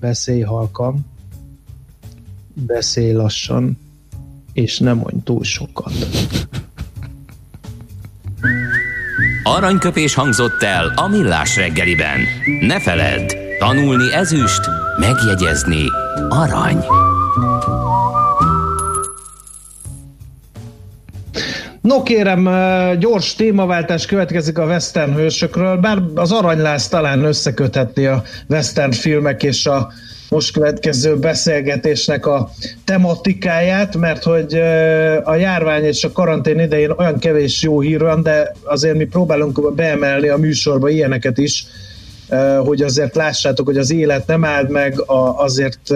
Beszélj 0.00 0.40
halkan, 0.40 1.06
beszélj 2.54 3.12
lassan, 3.12 3.78
és 4.56 4.78
nem 4.78 4.96
mondj 4.96 5.18
túl 5.24 5.44
sokat. 5.44 5.92
Aranyköpés 9.42 10.14
hangzott 10.14 10.62
el 10.62 10.92
a 10.94 11.08
millás 11.08 11.56
reggeliben. 11.56 12.20
Ne 12.60 12.80
feledd, 12.80 13.32
tanulni 13.58 14.12
ezüst, 14.12 14.60
megjegyezni 14.98 15.84
arany. 16.28 16.84
No 21.80 22.02
kérem, 22.02 22.48
gyors 22.98 23.34
témaváltás 23.34 24.06
következik 24.06 24.58
a 24.58 24.64
western 24.64 25.14
hősökről, 25.14 25.76
bár 25.76 25.98
az 26.14 26.32
aranylász 26.32 26.88
talán 26.88 27.24
összeköthetni 27.24 28.06
a 28.06 28.22
western 28.48 28.92
filmek 28.92 29.42
és 29.42 29.66
a 29.66 29.92
most 30.28 30.52
következő 30.52 31.16
beszélgetésnek 31.16 32.26
a 32.26 32.50
tematikáját, 32.84 33.96
mert 33.96 34.22
hogy 34.22 34.54
a 35.24 35.34
járvány 35.34 35.84
és 35.84 36.04
a 36.04 36.12
karantén 36.12 36.60
idején 36.60 36.90
olyan 36.90 37.18
kevés 37.18 37.62
jó 37.62 37.80
hír 37.80 38.00
van, 38.00 38.22
de 38.22 38.52
azért 38.64 38.96
mi 38.96 39.04
próbálunk 39.04 39.74
beemelni 39.74 40.28
a 40.28 40.36
műsorba 40.36 40.88
ilyeneket 40.88 41.38
is, 41.38 41.66
hogy 42.64 42.82
azért 42.82 43.14
lássátok, 43.14 43.66
hogy 43.66 43.76
az 43.76 43.92
élet 43.92 44.26
nem 44.26 44.44
állt 44.44 44.68
meg, 44.68 45.02
azért 45.36 45.88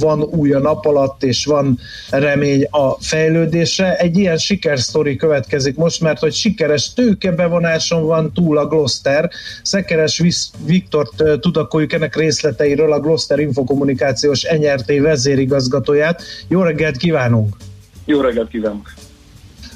van 0.00 0.22
új 0.22 0.52
a 0.52 0.58
nap 0.58 0.86
alatt, 0.86 1.22
és 1.22 1.44
van 1.44 1.78
remény 2.10 2.66
a 2.70 2.96
fejlődésre. 3.00 3.96
Egy 3.96 4.18
ilyen 4.18 4.36
sikersztori 4.38 5.16
következik 5.16 5.76
most, 5.76 6.00
mert 6.00 6.18
hogy 6.18 6.32
sikeres 6.32 6.92
tőkebevonáson 6.92 8.06
van 8.06 8.32
túl 8.32 8.58
a 8.58 8.66
Gloster. 8.66 9.30
Szekeres 9.62 10.22
Viktort 10.66 11.40
tudakoljuk 11.40 11.92
ennek 11.92 12.16
részleteiről, 12.16 12.92
a 12.92 13.00
Gloster 13.00 13.38
infokommunikációs 13.38 14.42
NRT 14.42 14.98
vezérigazgatóját. 15.00 16.22
Jó 16.48 16.62
reggelt 16.62 16.96
kívánunk! 16.96 17.56
Jó 18.04 18.20
reggelt 18.20 18.48
kívánok! 18.48 18.92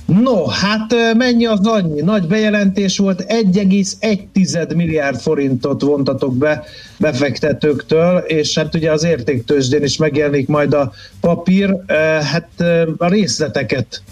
No, 0.08 0.46
hát 0.46 0.94
mennyi 1.16 1.46
az 1.46 1.66
annyi? 1.66 2.00
Nagy 2.00 2.26
bejelentés 2.26 2.98
volt, 2.98 3.24
1,1 3.26 4.76
milliárd 4.76 5.20
forintot 5.20 5.82
vontatok 5.82 6.36
be 6.36 6.64
befektetőktől, 6.98 8.18
és 8.18 8.58
hát 8.58 8.74
ugye 8.74 8.92
az 8.92 9.04
értéktősdén 9.04 9.82
is 9.82 9.96
megjelenik 9.96 10.48
majd 10.48 10.74
a 10.74 10.92
papír, 11.20 11.76
hát 12.32 12.48
a 12.96 13.08
részleteket 13.08 14.02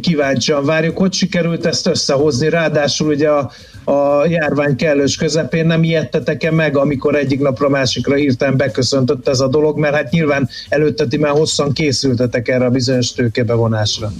kíváncsian 0.00 0.64
várjuk, 0.64 0.98
hogy 0.98 1.12
sikerült 1.12 1.66
ezt 1.66 1.86
összehozni, 1.86 2.48
ráadásul 2.48 3.08
ugye 3.08 3.28
a, 3.28 3.50
a 3.84 4.26
járvány 4.26 4.76
kellős 4.76 5.16
közepén 5.16 5.66
nem 5.66 5.82
ijedtetek-e 5.82 6.50
meg, 6.50 6.76
amikor 6.76 7.14
egyik 7.14 7.40
napra 7.40 7.68
másikra 7.68 8.14
hirtelen 8.14 8.56
beköszöntött 8.56 9.28
ez 9.28 9.40
a 9.40 9.48
dolog, 9.48 9.78
mert 9.78 9.94
hát 9.94 10.10
nyilván 10.10 10.48
előtte 10.68 11.06
ti 11.06 11.16
már 11.16 11.32
hosszan 11.32 11.72
készültetek 11.72 12.48
erre 12.48 12.64
a 12.64 12.70
bizonyos 12.70 13.12
tőkebevonásra. 13.12 14.12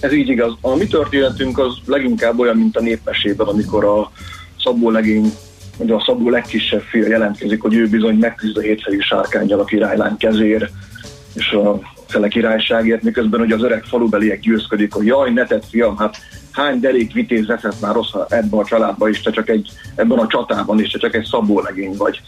Ez 0.00 0.12
így 0.12 0.28
igaz. 0.28 0.52
A 0.60 0.74
mi 0.74 0.86
történetünk 0.86 1.58
az 1.58 1.76
leginkább 1.86 2.38
olyan, 2.38 2.56
mint 2.56 2.76
a 2.76 2.80
népmesében, 2.80 3.46
amikor 3.46 3.84
a 3.84 4.10
Szabó 4.58 4.90
legény, 4.90 5.32
vagy 5.78 5.90
a 5.90 6.02
Szabó 6.06 6.30
legkisebb 6.30 6.82
fia 6.82 7.06
jelentkezik, 7.06 7.62
hogy 7.62 7.74
ő 7.74 7.88
bizony 7.88 8.16
megküzd 8.16 8.56
a 8.56 8.60
hétfejű 8.60 8.98
sárkányjal 8.98 9.60
a 9.60 9.64
királylány 9.64 10.16
kezér, 10.16 10.70
és 11.34 11.50
a 11.50 11.80
fele 12.06 12.28
királyságért, 12.28 13.02
miközben 13.02 13.40
hogy 13.40 13.52
az 13.52 13.62
öreg 13.62 13.84
falubeliek 13.84 14.40
győzködik, 14.40 14.92
hogy 14.92 15.06
jaj, 15.06 15.32
ne 15.32 15.44
tett 15.44 15.68
fiam, 15.68 15.96
hát 15.96 16.16
hány 16.52 16.80
derék 16.80 17.12
vitéz 17.12 17.46
veszett 17.46 17.80
már 17.80 17.94
rossz 17.94 18.12
ebben 18.28 18.60
a 18.60 18.64
családban, 18.64 19.08
és 19.08 19.20
te 19.20 19.30
csak 19.30 19.48
egy, 19.48 19.70
ebben 19.94 20.18
a 20.18 20.26
csatában, 20.26 20.80
és 20.80 20.90
te 20.90 20.98
csak 20.98 21.14
egy 21.14 21.24
szabó 21.24 21.60
legény 21.60 21.96
vagy. 21.96 22.20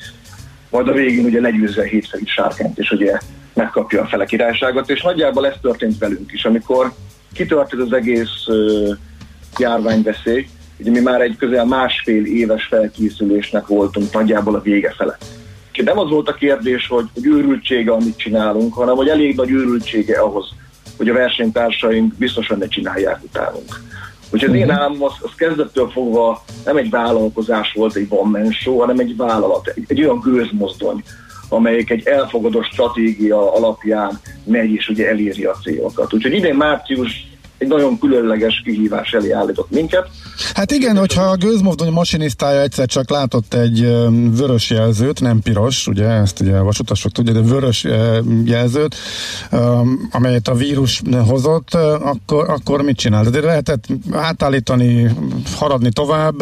Majd 0.71 0.89
a 0.89 0.93
végén 0.93 1.25
ugye 1.25 1.41
legyőzze 1.41 1.81
a 1.81 1.85
hétfejű 1.85 2.25
sárkányt, 2.25 2.79
és 2.79 2.91
ugye 2.91 3.19
megkapja 3.55 4.03
a 4.03 4.07
fele 4.07 4.25
királyságot, 4.25 4.91
és 4.91 5.03
nagyjából 5.03 5.47
ez 5.47 5.55
történt 5.63 5.99
velünk 5.99 6.33
is, 6.33 6.45
amikor 6.45 6.93
kitört 7.33 7.73
ez 7.73 7.79
az 7.79 7.93
egész 7.93 8.47
járványveszély. 9.59 10.49
Ugye 10.79 10.91
mi 10.91 11.01
már 11.01 11.21
egy 11.21 11.37
közel 11.37 11.65
másfél 11.65 12.25
éves 12.25 12.65
felkészülésnek 12.65 13.67
voltunk 13.67 14.13
nagyjából 14.13 14.55
a 14.55 14.61
vége 14.61 14.95
fele. 14.97 15.19
Úgyhogy 15.69 15.85
nem 15.85 15.99
az 15.99 16.11
volt 16.11 16.29
a 16.29 16.35
kérdés, 16.35 16.87
hogy, 16.87 17.07
hogy 17.15 17.27
őrültsége, 17.27 17.93
amit 17.93 18.19
csinálunk, 18.19 18.75
hanem 18.75 18.97
hogy 18.97 19.09
elég 19.09 19.37
nagy 19.37 19.51
őrültsége 19.51 20.21
ahhoz, 20.21 20.49
hogy 20.97 21.09
a 21.09 21.13
versenytársaink 21.13 22.15
biztosan 22.15 22.59
ne 22.59 22.69
csinálják 22.69 23.23
utánunk. 23.23 23.81
Úgyhogy 24.31 24.51
az 24.51 24.57
én 24.57 24.67
mhm. 24.67 24.77
álmom 24.77 25.03
az, 25.03 25.13
az 25.21 25.31
kezdettől 25.37 25.91
fogva 25.91 26.45
nem 26.65 26.77
egy 26.77 26.91
vállalkozás 26.91 27.73
volt, 27.73 27.97
egy 27.97 28.07
one 28.09 28.39
man 28.39 28.53
show, 28.53 28.79
hanem 28.79 28.99
egy 28.99 29.17
vállalat, 29.17 29.67
egy, 29.75 29.85
egy 29.87 30.01
olyan 30.03 30.21
gőzmozdony, 30.21 31.03
amelyik 31.51 31.91
egy 31.91 32.07
elfogadott 32.07 32.65
stratégia 32.65 33.55
alapján 33.55 34.21
megy 34.45 34.71
és 34.71 34.89
ugye 34.89 35.09
eléri 35.09 35.45
a 35.45 35.57
célokat. 35.63 36.15
Úgyhogy 36.15 36.35
idén 36.35 36.55
március 36.55 37.29
egy 37.61 37.69
nagyon 37.69 37.99
különleges 37.99 38.63
kihívás 38.65 39.13
elé 39.13 39.31
állított 39.31 39.71
minket. 39.71 40.09
Hát 40.55 40.71
igen, 40.71 40.97
hogyha 40.97 41.23
a 41.23 41.37
gőzmozdony 41.37 41.93
masinisztája 41.93 42.61
egyszer 42.61 42.87
csak 42.87 43.11
látott 43.11 43.55
egy 43.55 43.81
vörös 44.37 44.71
jelzőt, 44.71 45.21
nem 45.21 45.41
piros, 45.41 45.87
ugye, 45.87 46.07
ezt 46.07 46.41
ugye 46.41 46.57
a 46.57 46.63
vasutasok 46.63 47.13
tudják, 47.13 47.37
de 47.37 47.43
vörös 47.43 47.87
jelzőt, 48.45 48.97
amelyet 50.11 50.49
a 50.49 50.55
vírus 50.55 51.03
hozott, 51.27 51.75
akkor, 51.75 52.49
akkor 52.49 52.83
mit 52.83 52.97
csinál? 52.97 53.25
De 53.25 53.41
lehetett 53.41 53.85
átállítani, 54.13 55.11
haradni 55.57 55.91
tovább, 55.91 56.37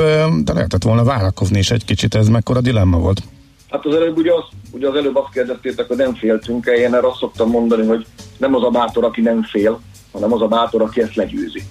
de 0.45 0.53
lehetett 0.53 0.83
volna 0.83 1.05
várakozni 1.05 1.59
is 1.59 1.71
egy 1.71 1.85
kicsit, 1.85 2.15
ez 2.15 2.29
mekkora 2.29 2.61
dilemma 2.61 2.99
volt. 2.99 3.23
Hát 3.71 3.87
az 3.87 3.95
előbb 3.95 4.17
ugye, 4.17 4.33
az, 4.33 4.45
ugye 4.71 4.89
az 4.89 4.95
előbb 4.95 5.17
azt 5.17 5.33
kérdeztétek, 5.33 5.89
hogy 5.89 5.97
nem 5.97 6.15
féltünk-e, 6.15 6.73
én 6.73 6.95
erre 6.95 7.07
azt 7.07 7.19
szoktam 7.19 7.51
mondani, 7.51 7.87
hogy 7.87 8.07
nem 8.37 8.55
az 8.55 8.63
a 8.63 8.71
bátor, 8.71 9.05
aki 9.05 9.21
nem 9.21 9.43
fél, 9.43 9.81
hanem 10.13 10.33
az 10.33 10.43
a 10.43 10.49
bátor, 10.49 10.83
aki 10.83 11.01
ezt 11.01 11.15
legyőzi. 11.15 11.63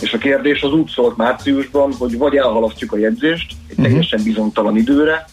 És 0.00 0.12
a 0.12 0.18
kérdés 0.18 0.62
az 0.62 0.72
úgy 0.72 0.88
szólt 0.88 1.16
márciusban, 1.16 1.92
hogy 1.92 2.18
vagy 2.18 2.36
elhalasztjuk 2.36 2.92
a 2.92 2.98
jegyzést 2.98 3.50
egy 3.50 3.70
uh-huh. 3.70 3.84
teljesen 3.84 4.22
bizonytalan 4.22 4.76
időre, 4.76 5.24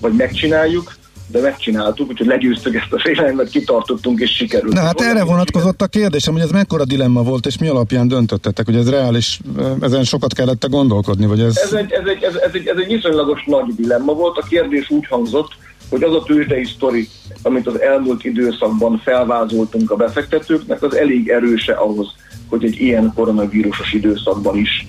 vagy 0.00 0.12
megcsináljuk, 0.12 0.94
de 1.26 1.40
megcsináltuk, 1.40 2.08
úgyhogy 2.08 2.26
legyőztük 2.26 2.74
ezt 2.74 2.92
a 2.92 3.00
félelmet, 3.00 3.48
kitartottunk 3.48 4.20
és 4.20 4.30
sikerült. 4.30 4.74
Na 4.74 4.80
hát 4.80 5.00
erre 5.00 5.24
vonatkozott 5.24 5.82
a 5.82 5.86
kérdésem, 5.86 6.32
hogy 6.32 6.42
ez 6.42 6.50
mekkora 6.50 6.84
dilemma 6.84 7.22
volt, 7.22 7.46
és 7.46 7.58
mi 7.58 7.68
alapján 7.68 8.08
döntöttetek, 8.08 8.64
hogy 8.64 8.76
ez 8.76 8.90
reális, 8.90 9.40
ezen 9.80 10.04
sokat 10.04 10.32
kellett 10.32 10.68
gondolkodni, 10.68 11.26
vagy 11.26 11.40
ez... 11.40 11.56
Ez 11.56 11.72
egy, 11.72 11.92
ez, 11.92 12.06
egy, 12.06 12.22
ez, 12.22 12.34
ez, 12.34 12.50
egy, 12.52 12.66
ez 12.66 12.76
egy 12.78 12.92
viszonylagos 12.92 13.44
nagy 13.46 13.74
dilemma 13.76 14.12
volt, 14.12 14.38
a 14.38 14.46
kérdés 14.48 14.90
úgy 14.90 15.06
hangzott, 15.06 15.52
hogy 15.90 16.02
az 16.02 16.14
a 16.14 16.22
tőzsdei 16.22 16.64
sztori, 16.64 17.08
amit 17.42 17.66
az 17.66 17.80
elmúlt 17.80 18.24
időszakban 18.24 19.00
felvázoltunk 19.04 19.90
a 19.90 19.96
befektetőknek, 19.96 20.82
az 20.82 20.96
elég 20.96 21.28
erőse 21.28 21.72
ahhoz, 21.72 22.14
hogy 22.48 22.64
egy 22.64 22.80
ilyen 22.80 23.12
koronavírusos 23.14 23.92
időszakban 23.92 24.56
is 24.56 24.86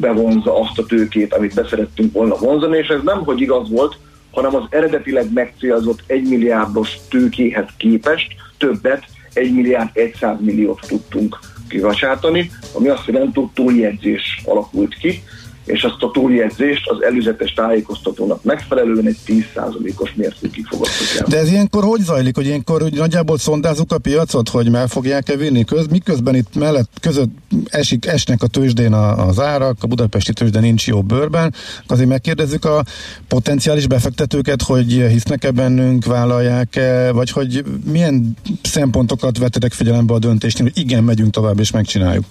bevonza 0.00 0.60
azt 0.60 0.78
a 0.78 0.86
tőkét, 0.86 1.34
amit 1.34 1.54
beszerettünk 1.54 2.12
volna 2.12 2.36
vonzani, 2.36 2.78
és 2.78 2.88
ez 2.88 3.00
nem, 3.04 3.24
hogy 3.24 3.40
igaz 3.40 3.70
volt, 3.70 3.96
hanem 4.38 4.54
az 4.54 4.66
eredetileg 4.70 5.32
megcélzott 5.32 6.02
1 6.06 6.28
milliárdos 6.28 6.96
tőkéhez 7.08 7.66
képest 7.76 8.34
többet, 8.58 9.04
1 9.32 9.54
milliárd 9.54 9.90
100 10.20 10.36
milliót 10.40 10.80
tudtunk 10.88 11.38
kivacsátani, 11.68 12.50
ami 12.74 12.88
azt 12.88 13.06
jelenti, 13.06 13.40
hogy 13.40 13.48
túljegyzés 13.54 14.42
alakult 14.44 14.94
ki, 14.94 15.22
és 15.68 15.82
azt 15.82 16.02
a 16.02 16.10
túljegyzést 16.10 16.88
az 16.88 17.02
előzetes 17.02 17.52
tájékoztatónak 17.52 18.42
megfelelően 18.44 19.06
egy 19.06 19.16
10%-os 19.26 20.14
mértékig 20.14 20.66
fogadtuk 20.66 21.06
el. 21.18 21.26
De 21.28 21.38
ez 21.38 21.50
ilyenkor 21.50 21.84
hogy 21.84 22.00
zajlik, 22.00 22.34
hogy 22.34 22.46
ilyenkor 22.46 22.82
hogy 22.82 22.92
nagyjából 22.92 23.38
szondázunk 23.38 23.92
a 23.92 23.98
piacot, 23.98 24.48
hogy 24.48 24.70
meg 24.70 24.88
fogják-e 24.88 25.36
vinni 25.36 25.64
köz, 25.64 25.86
miközben 25.86 26.34
itt 26.34 26.54
mellett 26.54 26.90
között 27.00 27.30
esik, 27.70 28.06
esnek 28.06 28.42
a 28.42 28.46
tőzsdén 28.46 28.92
az 28.92 29.40
árak, 29.40 29.76
a 29.80 29.86
budapesti 29.86 30.32
tőzsde 30.32 30.60
nincs 30.60 30.86
jó 30.86 31.02
bőrben, 31.02 31.54
azért 31.86 32.08
megkérdezzük 32.08 32.64
a 32.64 32.84
potenciális 33.28 33.86
befektetőket, 33.86 34.62
hogy 34.62 34.92
hisznek-e 34.92 35.50
bennünk, 35.50 36.04
vállalják-e, 36.04 37.12
vagy 37.12 37.30
hogy 37.30 37.64
milyen 37.84 38.36
szempontokat 38.62 39.38
vettek 39.38 39.72
figyelembe 39.72 40.14
a 40.14 40.18
döntésnél, 40.18 40.70
hogy 40.72 40.82
igen, 40.82 41.04
megyünk 41.04 41.30
tovább 41.30 41.58
és 41.58 41.70
megcsináljuk. 41.70 42.24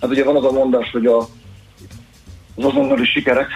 Hát 0.00 0.10
ugye 0.10 0.24
van 0.24 0.36
az 0.36 0.44
a 0.44 0.52
mondás, 0.52 0.90
hogy 0.90 1.06
a 1.06 1.28
az 2.56 2.64
azonnali 2.64 3.04
sikerek 3.04 3.48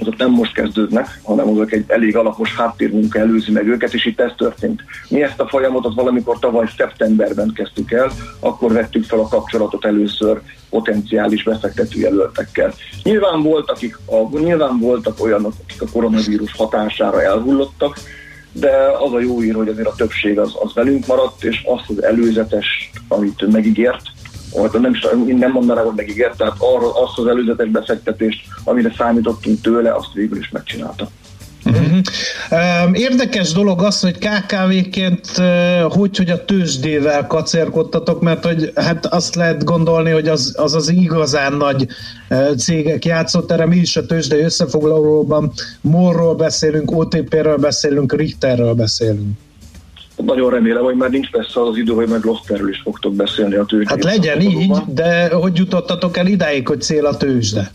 azok 0.00 0.16
nem 0.16 0.30
most 0.30 0.52
kezdődnek, 0.52 1.20
hanem 1.22 1.48
azok 1.48 1.72
egy 1.72 1.84
elég 1.86 2.16
alapos 2.16 2.54
háttérmunka 2.54 3.18
előzi 3.18 3.52
meg 3.52 3.66
őket, 3.66 3.94
és 3.94 4.06
itt 4.06 4.20
ez 4.20 4.32
történt. 4.36 4.82
Mi 5.08 5.22
ezt 5.22 5.40
a 5.40 5.48
folyamatot 5.48 5.94
valamikor 5.94 6.38
tavaly 6.38 6.66
szeptemberben 6.76 7.52
kezdtük 7.54 7.92
el, 7.92 8.10
akkor 8.40 8.72
vettük 8.72 9.04
fel 9.04 9.18
a 9.18 9.28
kapcsolatot 9.28 9.84
először 9.84 10.40
potenciális 10.70 11.42
befektetőjelöltekkel. 11.42 12.72
Nyilván, 13.02 13.42
volt, 13.42 13.70
akik 13.70 13.98
a, 14.06 14.38
nyilván 14.38 14.78
voltak 14.78 15.20
olyanok, 15.24 15.52
akik 15.62 15.82
a 15.82 15.90
koronavírus 15.92 16.52
hatására 16.56 17.22
elhullottak, 17.22 17.98
de 18.52 18.70
az 19.00 19.12
a 19.12 19.20
jó 19.20 19.42
ír, 19.42 19.54
hogy 19.54 19.68
azért 19.68 19.88
a 19.88 19.94
többség 19.96 20.38
az, 20.38 20.52
az 20.62 20.74
velünk 20.74 21.06
maradt, 21.06 21.44
és 21.44 21.62
azt 21.64 21.90
az 21.90 22.02
előzetes, 22.02 22.90
amit 23.08 23.52
megígért, 23.52 24.02
nem, 24.80 24.92
nem 25.38 25.52
mondanám, 25.52 25.84
hogy 25.84 25.96
megígért, 25.96 26.36
tehát 26.36 26.54
arra, 26.58 27.02
azt 27.02 27.18
az 27.18 27.26
előzetes 27.26 27.68
befektetést, 27.68 28.44
amire 28.64 28.92
számítottunk 28.96 29.60
tőle, 29.60 29.94
azt 29.94 30.12
végül 30.12 30.38
is 30.38 30.50
megcsinálta. 30.50 31.08
Uh-huh. 31.64 32.98
Érdekes 32.98 33.52
dolog 33.52 33.82
az, 33.82 34.00
hogy 34.00 34.18
KKV-ként 34.18 35.26
hogy, 35.88 36.16
hogy 36.16 36.30
a 36.30 36.44
tőzsdével 36.44 37.26
kacérkodtatok, 37.26 38.20
mert 38.20 38.44
hogy 38.44 38.72
hát 38.74 39.06
azt 39.06 39.34
lehet 39.34 39.64
gondolni, 39.64 40.10
hogy 40.10 40.28
az 40.28 40.54
az, 40.56 40.74
az 40.74 40.88
igazán 40.88 41.52
nagy 41.52 41.86
cégek 42.56 43.04
játszott 43.04 43.50
erre, 43.50 43.66
mi 43.66 43.76
is 43.76 43.96
a 43.96 44.06
tőzsdei 44.06 44.40
összefoglalóban 44.40 45.52
morról 45.80 46.34
beszélünk, 46.34 46.90
OTP-ről 46.90 47.56
beszélünk, 47.56 48.12
Richterről 48.12 48.74
beszélünk. 48.74 49.38
Nagyon 50.24 50.50
remélem, 50.50 50.82
hogy 50.82 50.94
már 50.94 51.10
nincs 51.10 51.30
persze 51.30 51.60
az 51.62 51.76
idő, 51.76 51.92
hogy 51.92 52.08
meg 52.08 52.24
Losterről 52.24 52.68
is 52.68 52.80
fogtok 52.84 53.14
beszélni 53.14 53.54
a 53.54 53.64
tőzsdét. 53.64 53.88
Hát 53.88 54.04
legyen 54.04 54.40
így, 54.40 54.76
de 54.86 55.34
hogy 55.34 55.56
jutottatok 55.56 56.16
el 56.16 56.26
idáig, 56.26 56.68
hogy 56.68 56.80
cél 56.80 57.06
a 57.06 57.16
tőzsde? 57.16 57.70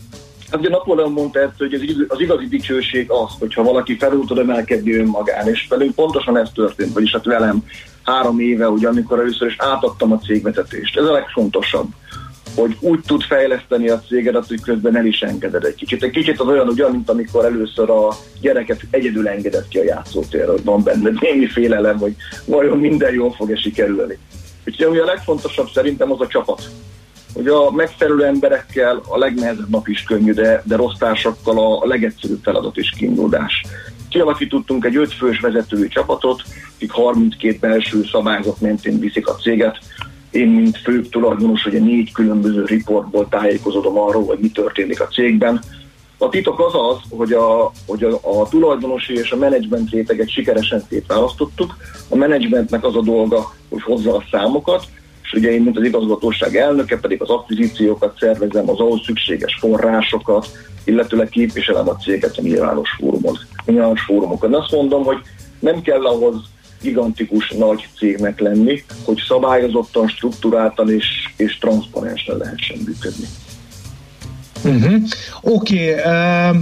Hát 0.50 0.60
ugye 0.60 0.68
Napóleon 0.68 1.12
mondta 1.12 1.40
ezt, 1.40 1.58
hogy 1.58 1.74
az 2.08 2.20
igazi 2.20 2.46
dicsőség 2.46 3.10
az, 3.10 3.32
hogyha 3.38 3.62
valaki 3.62 3.96
felül 3.96 4.24
tud 4.26 4.38
emelkedni 4.38 4.94
önmagán, 4.94 5.48
és 5.48 5.66
velünk 5.68 5.94
pontosan 5.94 6.38
ez 6.38 6.48
történt, 6.54 6.92
vagyis 6.92 7.12
hát 7.12 7.24
velem 7.24 7.64
három 8.02 8.40
éve, 8.40 8.68
ugye 8.68 8.88
amikor 8.88 9.18
először 9.18 9.48
is 9.48 9.56
átadtam 9.58 10.12
a 10.12 10.18
cégvezetést. 10.18 10.98
Ez 10.98 11.04
a 11.04 11.12
legfontosabb 11.12 11.86
hogy 12.54 12.76
úgy 12.80 13.00
tud 13.06 13.22
fejleszteni 13.22 13.88
a 13.88 14.00
cégedet, 14.08 14.46
hogy 14.46 14.60
közben 14.60 14.96
el 14.96 15.06
is 15.06 15.22
engeded 15.22 15.64
egy 15.64 15.74
kicsit. 15.74 16.02
Egy 16.02 16.10
kicsit 16.10 16.40
az 16.40 16.46
olyan, 16.46 16.68
ugyan, 16.68 16.90
mint 16.90 17.10
amikor 17.10 17.44
először 17.44 17.90
a 17.90 18.08
gyereket 18.40 18.80
egyedül 18.90 19.28
engedett 19.28 19.68
ki 19.68 19.78
a 19.78 19.84
játszótérre, 19.84 20.50
hogy 20.50 20.64
van 20.64 20.82
benne 20.82 21.10
némi 21.20 21.46
félelem, 21.46 21.98
hogy 21.98 22.14
vajon 22.44 22.78
minden 22.78 23.12
jól 23.12 23.32
fog-e 23.32 23.56
sikerülni. 23.56 24.18
Úgyhogy 24.66 24.86
ami 24.86 24.98
a 24.98 25.04
legfontosabb 25.04 25.68
szerintem 25.74 26.12
az 26.12 26.20
a 26.20 26.26
csapat. 26.26 26.62
Hogy 27.34 27.46
a 27.46 27.70
megfelelő 27.70 28.24
emberekkel 28.24 29.02
a 29.08 29.18
legnehezebb 29.18 29.70
nap 29.70 29.88
is 29.88 30.02
könnyű, 30.02 30.32
de, 30.32 30.62
de 30.64 30.76
rossz 30.76 30.98
társakkal 30.98 31.58
a 31.58 31.86
legegyszerűbb 31.86 32.42
feladat 32.42 32.76
is 32.76 32.90
kiindulás. 32.90 33.62
Kialakítottunk 34.08 34.84
egy 34.84 34.96
ötfős 34.96 35.40
vezetői 35.40 35.88
csapatot, 35.88 36.42
akik 36.74 36.90
32 36.90 37.56
belső 37.60 38.04
szabályzat 38.12 38.60
mentén 38.60 38.98
viszik 38.98 39.28
a 39.28 39.34
céget, 39.34 39.78
én, 40.34 40.48
mint 40.48 40.78
fő 40.78 41.02
tulajdonos, 41.02 41.64
ugye 41.66 41.78
négy 41.78 42.12
különböző 42.12 42.64
riportból 42.64 43.28
tájékozódom 43.28 43.98
arról, 43.98 44.24
hogy 44.24 44.38
mi 44.38 44.48
történik 44.48 45.00
a 45.00 45.06
cégben. 45.06 45.60
A 46.18 46.28
titok 46.28 46.60
az 46.60 46.74
az, 46.74 47.18
hogy 47.18 47.32
a, 47.32 47.72
hogy 47.86 48.02
a, 48.02 48.40
a 48.40 48.48
tulajdonosi 48.48 49.14
és 49.14 49.30
a 49.30 49.36
menedzsment 49.36 49.90
réteget 49.90 50.30
sikeresen 50.30 50.82
szétválasztottuk. 50.88 51.76
A 52.08 52.16
menedzsmentnek 52.16 52.84
az 52.84 52.96
a 52.96 53.00
dolga, 53.00 53.52
hogy 53.68 53.82
hozza 53.82 54.16
a 54.16 54.24
számokat, 54.30 54.84
és 55.22 55.32
ugye 55.32 55.50
én, 55.50 55.62
mint 55.62 55.76
az 55.76 55.84
igazgatóság 55.84 56.56
elnöke, 56.56 56.98
pedig 56.98 57.22
az 57.22 57.30
akvizíciókat 57.30 58.18
szervezem, 58.18 58.70
az 58.70 58.80
ahhoz 58.80 59.00
szükséges 59.04 59.56
forrásokat, 59.60 60.48
illetőleg 60.84 61.28
képviselem 61.28 61.88
a 61.88 61.96
céget 61.96 62.36
a 62.36 62.42
nyilvános 62.42 62.90
fórumon. 62.98 63.38
Nyilvános 63.66 64.02
fórumokon. 64.02 64.54
Azt 64.54 64.72
mondom, 64.72 65.04
hogy 65.04 65.18
nem 65.58 65.82
kell 65.82 66.06
ahhoz 66.06 66.34
gigantikus 66.84 67.50
nagy 67.50 67.88
cégnek 67.98 68.40
lenni, 68.40 68.84
hogy 69.04 69.22
szabályozottan, 69.28 70.08
struktúráltan 70.08 70.90
és, 70.90 71.06
és 71.36 71.58
transzparensen 71.58 72.36
lehessen 72.36 72.78
működni. 72.86 73.26
Uh-huh. 74.64 74.94
Oké, 75.40 75.94
okay, 75.94 76.50
uh, 76.50 76.56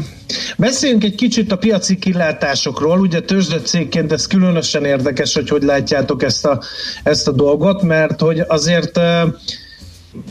beszéljünk 0.57 1.05
egy 1.05 1.15
kicsit 1.15 1.53
a 1.53 1.57
piaci 1.57 1.97
kilátásokról. 1.97 3.01
Ugye 3.01 3.21
tőzsdött 3.21 3.67
cégként 3.67 4.13
ez 4.13 4.27
különösen 4.27 4.85
érdekes, 4.85 5.35
hogy 5.35 5.49
hogy 5.49 5.63
látjátok 5.63 6.23
ezt 6.23 6.47
a, 6.47 6.63
ezt 7.03 7.29
a 7.29 7.33
dolgot, 7.33 7.83
mert 7.83 8.21
hogy 8.21 8.43
azért 8.47 8.99
uh, 8.99 9.05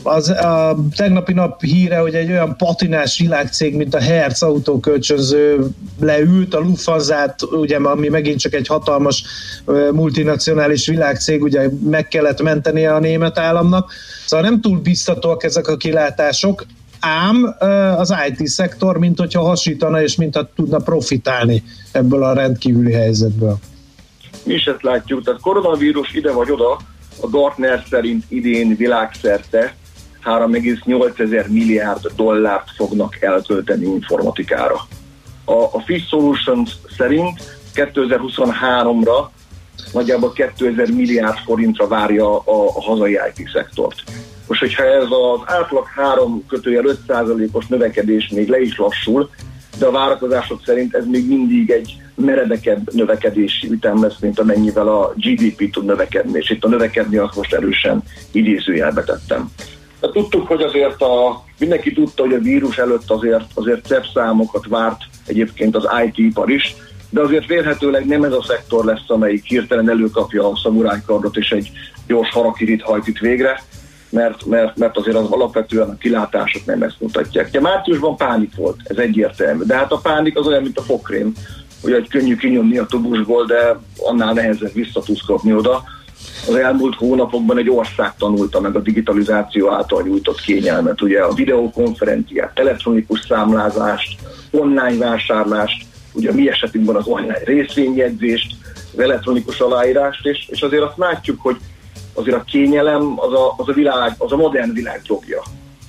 az 0.02 0.28
a 0.28 0.76
tegnapi 0.96 1.32
nap 1.32 1.62
híre, 1.62 1.98
hogy 1.98 2.14
egy 2.14 2.30
olyan 2.30 2.56
patinás 2.56 3.18
világcég, 3.18 3.76
mint 3.76 3.94
a 3.94 4.00
Hertz 4.00 4.42
autókölcsönző 4.42 5.66
leült, 6.00 6.54
a 6.54 6.58
lufthansa 6.58 7.34
ugye, 7.50 7.76
ami 7.76 8.08
megint 8.08 8.40
csak 8.40 8.54
egy 8.54 8.66
hatalmas 8.66 9.24
multinacionális 9.92 10.86
világcég, 10.86 11.42
ugye 11.42 11.68
meg 11.84 12.08
kellett 12.08 12.42
mentenie 12.42 12.94
a 12.94 12.98
német 12.98 13.38
államnak. 13.38 13.92
Szóval 14.26 14.48
nem 14.48 14.60
túl 14.60 14.78
biztatóak 14.78 15.44
ezek 15.44 15.68
a 15.68 15.76
kilátások, 15.76 16.66
ám 17.00 17.56
az 17.96 18.14
IT 18.28 18.46
szektor, 18.46 18.98
mint 18.98 19.18
hogyha 19.18 19.42
hasítana, 19.42 20.02
és 20.02 20.16
mint 20.16 20.38
tudna 20.54 20.78
profitálni 20.78 21.62
ebből 21.92 22.22
a 22.22 22.32
rendkívüli 22.32 22.92
helyzetből. 22.92 23.58
Mi 24.44 24.54
is 24.54 24.64
ezt 24.64 24.82
látjuk, 24.82 25.24
tehát 25.24 25.40
koronavírus 25.40 26.12
ide 26.12 26.32
vagy 26.32 26.50
oda, 26.50 26.78
a 27.20 27.28
Gartner 27.28 27.84
szerint 27.90 28.24
idén 28.28 28.76
világszerte 28.76 29.74
3,8 30.24 31.20
ezer 31.20 31.48
milliárd 31.48 32.06
dollárt 32.16 32.70
fognak 32.76 33.22
elkölteni 33.22 33.84
informatikára. 33.84 34.86
A, 35.44 35.52
a 35.52 35.82
Fish 35.84 36.08
Solutions 36.08 36.70
szerint 36.96 37.58
2023-ra 37.74 39.28
nagyjából 39.92 40.32
2000 40.32 40.90
milliárd 40.90 41.38
forintra 41.38 41.86
várja 41.86 42.38
a, 42.38 42.66
a 42.66 42.82
hazai 42.82 43.18
IT 43.34 43.48
szektort. 43.52 44.02
Most, 44.46 44.60
hogyha 44.60 44.84
ez 44.84 45.02
az 45.02 45.40
átlag 45.44 45.86
3 45.86 46.46
kötője 46.46 46.80
5%-os 47.08 47.66
növekedés 47.66 48.28
még 48.28 48.48
le 48.48 48.60
is 48.60 48.76
lassul, 48.78 49.30
de 49.78 49.86
a 49.86 49.90
várakozások 49.90 50.60
szerint 50.64 50.94
ez 50.94 51.06
még 51.06 51.28
mindig 51.28 51.70
egy 51.70 51.96
meredekebb 52.14 52.92
növekedési 52.92 53.70
ütem 53.70 54.02
lesz, 54.02 54.18
mint 54.20 54.38
amennyivel 54.38 54.88
a 54.88 55.12
GDP 55.16 55.70
tud 55.72 55.84
növekedni, 55.84 56.38
és 56.38 56.50
itt 56.50 56.64
a 56.64 56.68
növekedni 56.68 57.16
azt 57.16 57.36
most 57.36 57.54
erősen 57.54 58.02
idézőjelbe 58.30 59.02
tettem. 59.04 59.50
De 60.00 60.08
tudtuk, 60.08 60.46
hogy 60.46 60.62
azért 60.62 61.02
a, 61.02 61.44
mindenki 61.58 61.92
tudta, 61.92 62.22
hogy 62.22 62.34
a 62.34 62.38
vírus 62.38 62.78
előtt 62.78 63.10
azért, 63.10 63.44
azért 63.54 63.86
szebb 63.86 64.04
számokat 64.14 64.66
várt 64.68 65.00
egyébként 65.26 65.76
az 65.76 65.88
IT-ipar 66.06 66.50
is, 66.50 66.74
de 67.10 67.20
azért 67.20 67.46
vélhetőleg 67.46 68.06
nem 68.06 68.24
ez 68.24 68.32
a 68.32 68.42
szektor 68.42 68.84
lesz, 68.84 69.04
amelyik 69.06 69.44
hirtelen 69.44 69.90
előkapja 69.90 70.50
a 70.50 70.56
szamurájkardot 70.62 71.36
és 71.36 71.50
egy 71.50 71.70
gyors 72.06 72.30
harakirit 72.30 72.82
hajt 72.82 73.06
itt 73.06 73.18
végre, 73.18 73.62
mert, 74.12 74.46
mert, 74.46 74.76
mert 74.76 74.96
azért 74.96 75.16
az 75.16 75.30
alapvetően 75.30 75.88
a 75.88 75.96
kilátások 75.96 76.64
nem 76.64 76.82
ezt 76.82 77.00
mutatják. 77.00 77.48
Ugye 77.48 77.60
márciusban 77.60 78.16
pánik 78.16 78.56
volt, 78.56 78.76
ez 78.84 78.96
egyértelmű, 78.96 79.64
de 79.64 79.76
hát 79.76 79.92
a 79.92 80.00
pánik 80.02 80.38
az 80.38 80.46
olyan, 80.46 80.62
mint 80.62 80.78
a 80.78 80.82
fokrém, 80.82 81.32
hogy 81.82 81.92
egy 81.92 82.08
könnyű 82.08 82.36
kinyomni 82.36 82.78
a 82.78 82.86
tubusból, 82.86 83.46
de 83.46 83.78
annál 83.98 84.32
nehezebb 84.32 84.72
visszatuszkapni 84.72 85.54
oda. 85.54 85.82
Az 86.48 86.54
elmúlt 86.54 86.94
hónapokban 86.94 87.58
egy 87.58 87.70
ország 87.70 88.16
tanulta 88.16 88.60
meg 88.60 88.76
a 88.76 88.80
digitalizáció 88.80 89.70
által 89.70 90.02
nyújtott 90.02 90.40
kényelmet, 90.40 91.02
ugye 91.02 91.20
a 91.20 91.32
videokonferenciát, 91.34 92.54
telefonikus 92.54 93.20
számlázást, 93.28 94.18
online 94.50 94.96
vásárlást, 94.96 95.84
ugye 96.12 96.30
a 96.30 96.34
mi 96.34 96.48
esetünkben 96.48 96.96
az 96.96 97.06
online 97.06 97.38
részvényjegyzést, 97.44 98.54
az 98.92 98.98
elektronikus 98.98 99.60
aláírást, 99.60 100.26
és, 100.26 100.48
és 100.48 100.60
azért 100.60 100.82
azt 100.82 100.96
látjuk, 100.96 101.40
hogy 101.40 101.56
azért 102.14 102.36
a 102.36 102.44
kényelem 102.44 103.14
az 103.16 103.32
a, 103.32 103.54
az 103.56 103.68
a, 103.68 103.72
világ, 103.72 104.14
az 104.18 104.32
a 104.32 104.36
modern 104.36 104.72
világ 104.72 105.00
drogja. 105.02 105.42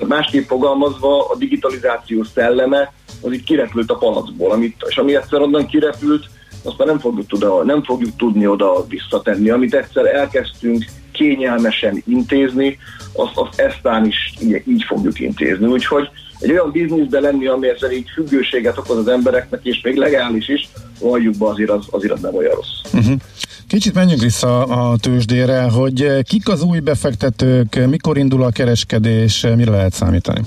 Másképp 0.08 0.48
fogalmazva 0.48 1.30
a 1.30 1.36
digitalizáció 1.36 2.24
szelleme 2.24 2.94
az 3.22 3.34
így 3.34 3.44
kirepült 3.44 3.92
a 3.92 3.96
palacból, 3.96 4.52
amit, 4.52 4.86
és 4.88 4.98
ami 4.98 5.16
egyszer 5.16 5.42
onnan 5.42 5.68
kirepült, 5.68 6.26
azt 6.64 6.78
már 6.78 6.88
nem 6.88 7.00
fogjuk, 7.00 7.28
tuda, 7.28 7.64
nem 7.64 7.84
fogjuk 7.84 8.16
tudni 8.16 8.48
oda 8.48 8.86
visszatenni. 8.88 9.50
Amit 9.50 9.74
egyszer 9.74 10.06
elkezdtünk 10.06 10.86
kényelmesen 11.12 12.04
intézni, 12.08 12.80
azt, 13.14 13.38
azt 13.38 13.60
eztán 13.60 14.06
is 14.06 14.34
így, 14.42 14.64
így 14.68 14.84
fogjuk 14.84 15.20
intézni. 15.20 15.66
Úgyhogy 15.66 16.10
egy 16.40 16.52
olyan 16.52 16.72
bizniszbe 16.72 17.20
lenni, 17.20 17.48
ami 17.48 17.68
ezzel 17.68 17.92
így 17.92 18.10
függőséget 18.14 18.78
okoz 18.78 18.98
az 18.98 19.08
embereknek, 19.08 19.60
és 19.64 19.82
még 19.82 19.96
legális 19.96 20.48
is, 20.48 20.70
valljuk 21.00 21.38
be 21.38 21.46
azért 21.46 21.70
az, 21.70 21.86
azért 21.90 22.14
az 22.14 22.22
nem 22.22 22.36
olyan 22.36 22.56
rossz. 22.56 22.94
Uh-huh. 22.94 23.20
Kicsit 23.74 23.94
menjünk 23.94 24.22
vissza 24.22 24.64
a 24.64 24.98
tőzsdére, 24.98 25.62
hogy 25.62 26.24
kik 26.24 26.50
az 26.50 26.64
új 26.64 26.80
befektetők, 26.80 27.88
mikor 27.90 28.18
indul 28.18 28.44
a 28.44 28.52
kereskedés, 28.52 29.46
mire 29.56 29.72
lehet 29.72 29.94
számítani? 29.94 30.42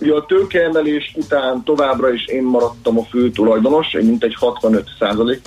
Ugye 0.00 0.12
a 0.12 0.26
tőkeemelés 0.26 1.12
után 1.16 1.62
továbbra 1.64 2.12
is 2.12 2.26
én 2.26 2.42
maradtam 2.42 2.98
a 2.98 3.02
fő 3.02 3.30
tulajdonos, 3.30 3.86
mint 3.92 4.24
egy 4.24 4.34
65 4.34 4.90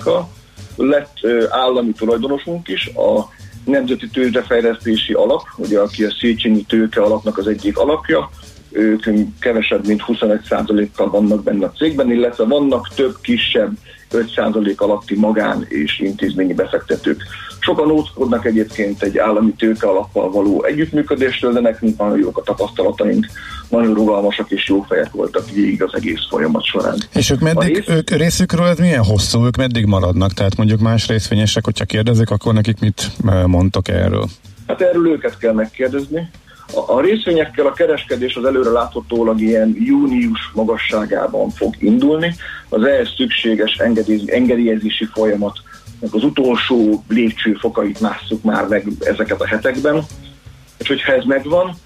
kal 0.02 0.28
Lett 0.76 1.18
állami 1.48 1.92
tulajdonosunk 1.92 2.68
is, 2.68 2.86
a 2.86 3.28
Nemzeti 3.64 4.08
Tőzsdefejlesztési 4.08 5.12
Alap, 5.12 5.42
ugye 5.56 5.78
aki 5.78 6.04
a 6.04 6.14
Széchenyi 6.20 6.62
Tőke 6.62 7.00
Alapnak 7.00 7.38
az 7.38 7.46
egyik 7.46 7.78
alapja, 7.78 8.30
ők 8.74 9.04
kevesebb, 9.40 9.86
mint 9.86 10.02
21%-kal 10.06 11.10
vannak 11.10 11.42
benne 11.42 11.64
a 11.64 11.72
cégben, 11.72 12.10
illetve 12.10 12.44
vannak 12.44 12.88
több 12.94 13.16
kisebb 13.20 13.72
5% 14.10 14.76
alatti 14.76 15.18
magán 15.18 15.66
és 15.68 15.98
intézményi 15.98 16.54
befektetők. 16.54 17.22
Sokan 17.60 17.90
óckodnak 17.90 18.44
egyébként 18.44 19.02
egy 19.02 19.18
állami 19.18 19.52
tőke 19.52 19.86
alappal 19.86 20.30
való 20.30 20.64
együttműködéstől, 20.64 21.52
de 21.52 21.60
nekünk 21.60 21.98
nagyon 21.98 22.18
jók 22.18 22.38
a 22.38 22.42
tapasztalataink, 22.42 23.26
nagyon 23.68 23.94
rugalmasak 23.94 24.50
és 24.50 24.68
jó 24.68 24.80
fejek 24.80 25.10
voltak 25.12 25.50
végig 25.50 25.82
az 25.82 25.94
egész 25.94 26.26
folyamat 26.28 26.64
során. 26.64 26.96
És 27.14 27.30
ők 27.30 27.40
meddig, 27.40 27.74
rész... 27.74 27.88
ők 27.88 28.10
részükről 28.10 28.66
ez 28.66 28.78
milyen 28.78 29.04
hosszú, 29.04 29.44
ők 29.44 29.56
meddig 29.56 29.84
maradnak? 29.84 30.32
Tehát 30.32 30.56
mondjuk 30.56 30.80
más 30.80 31.06
részvényesek, 31.06 31.64
hogyha 31.64 31.84
kérdezik, 31.84 32.30
akkor 32.30 32.54
nekik 32.54 32.80
mit 32.80 33.10
eh, 33.26 33.46
mondtok 33.46 33.88
erről? 33.88 34.26
Hát 34.66 34.80
erről 34.80 35.08
őket 35.08 35.38
kell 35.38 35.52
megkérdezni. 35.52 36.30
A, 36.86 37.00
részvényekkel 37.00 37.66
a 37.66 37.72
kereskedés 37.72 38.36
az 38.36 38.44
előre 38.44 38.70
láthatólag 38.70 39.40
ilyen 39.40 39.76
június 39.78 40.50
magasságában 40.54 41.50
fog 41.50 41.74
indulni. 41.78 42.34
Az 42.68 42.82
ehhez 42.82 43.08
szükséges 43.16 43.76
engedélyezési 44.26 45.04
folyamat 45.04 45.58
az 46.10 46.24
utolsó 46.24 47.04
lépcsőfokait 47.08 48.00
másszuk 48.00 48.42
már 48.42 48.68
meg 48.68 48.86
ezeket 49.00 49.40
a 49.40 49.46
hetekben. 49.46 50.02
És 50.78 50.88
hogyha 50.88 51.12
ez 51.12 51.24
megvan, 51.24 51.76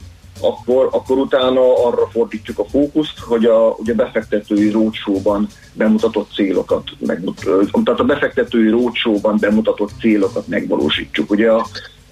akkor, 0.41 0.89
akkor 0.93 1.19
utána 1.19 1.87
arra 1.87 2.09
fordítjuk 2.11 2.59
a 2.59 2.65
fókuszt, 2.65 3.19
hogy 3.19 3.45
a, 3.45 3.75
ugye 3.79 3.95
befektetői 3.95 4.71
rócsóban 4.71 5.47
bemutatott 5.73 6.33
célokat, 6.35 6.91
megmut, 6.99 7.41
tehát 7.85 8.01
a 8.01 8.05
befektetői 8.05 8.69
rócsóban 8.69 9.37
bemutatott 9.41 9.91
célokat 10.01 10.47
megvalósítjuk. 10.47 11.31
Ugye 11.31 11.51
a 11.51 11.67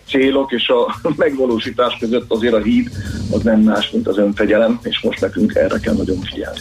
célok 0.08 0.52
és 0.52 0.68
a 0.68 1.00
megvalósítás 1.16 1.96
között 2.00 2.30
azért 2.30 2.54
a 2.54 2.62
híd 2.62 2.90
az 3.30 3.42
nem 3.42 3.60
más, 3.60 3.90
mint 3.90 4.08
az 4.08 4.18
önfegyelem, 4.18 4.80
és 4.82 5.00
most 5.00 5.20
nekünk 5.20 5.54
erre 5.54 5.78
kell 5.78 5.94
nagyon 5.94 6.20
figyelni. 6.20 6.60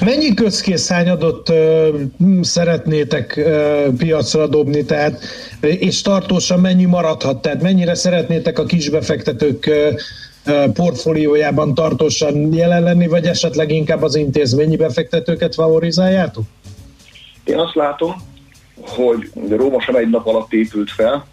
Mennyi 0.00 0.34
közkészhányadot 0.34 1.48
uh, 1.48 2.00
szeretnétek 2.40 3.34
uh, 3.36 3.94
piacra 3.96 4.46
dobni, 4.46 4.84
tehát, 4.84 5.20
és 5.60 6.02
tartósan 6.02 6.60
mennyi 6.60 6.84
maradhat? 6.84 7.42
Tehát 7.42 7.62
mennyire 7.62 7.94
szeretnétek 7.94 8.58
a 8.58 8.64
kisbefektetők 8.64 9.70
portfóliójában 10.72 11.74
tartósan 11.74 12.54
jelen 12.54 12.82
lenni, 12.82 13.06
vagy 13.06 13.26
esetleg 13.26 13.70
inkább 13.70 14.02
az 14.02 14.14
intézményi 14.14 14.76
befektetőket 14.76 15.54
favorizáljátok? 15.54 16.44
Én 17.44 17.58
azt 17.58 17.74
látom, 17.74 18.14
hogy 18.80 19.30
Róma 19.48 19.80
sem 19.80 19.94
egy 19.94 20.10
nap 20.10 20.26
alatt 20.26 20.52
épült 20.52 20.90
fel, 20.90 21.26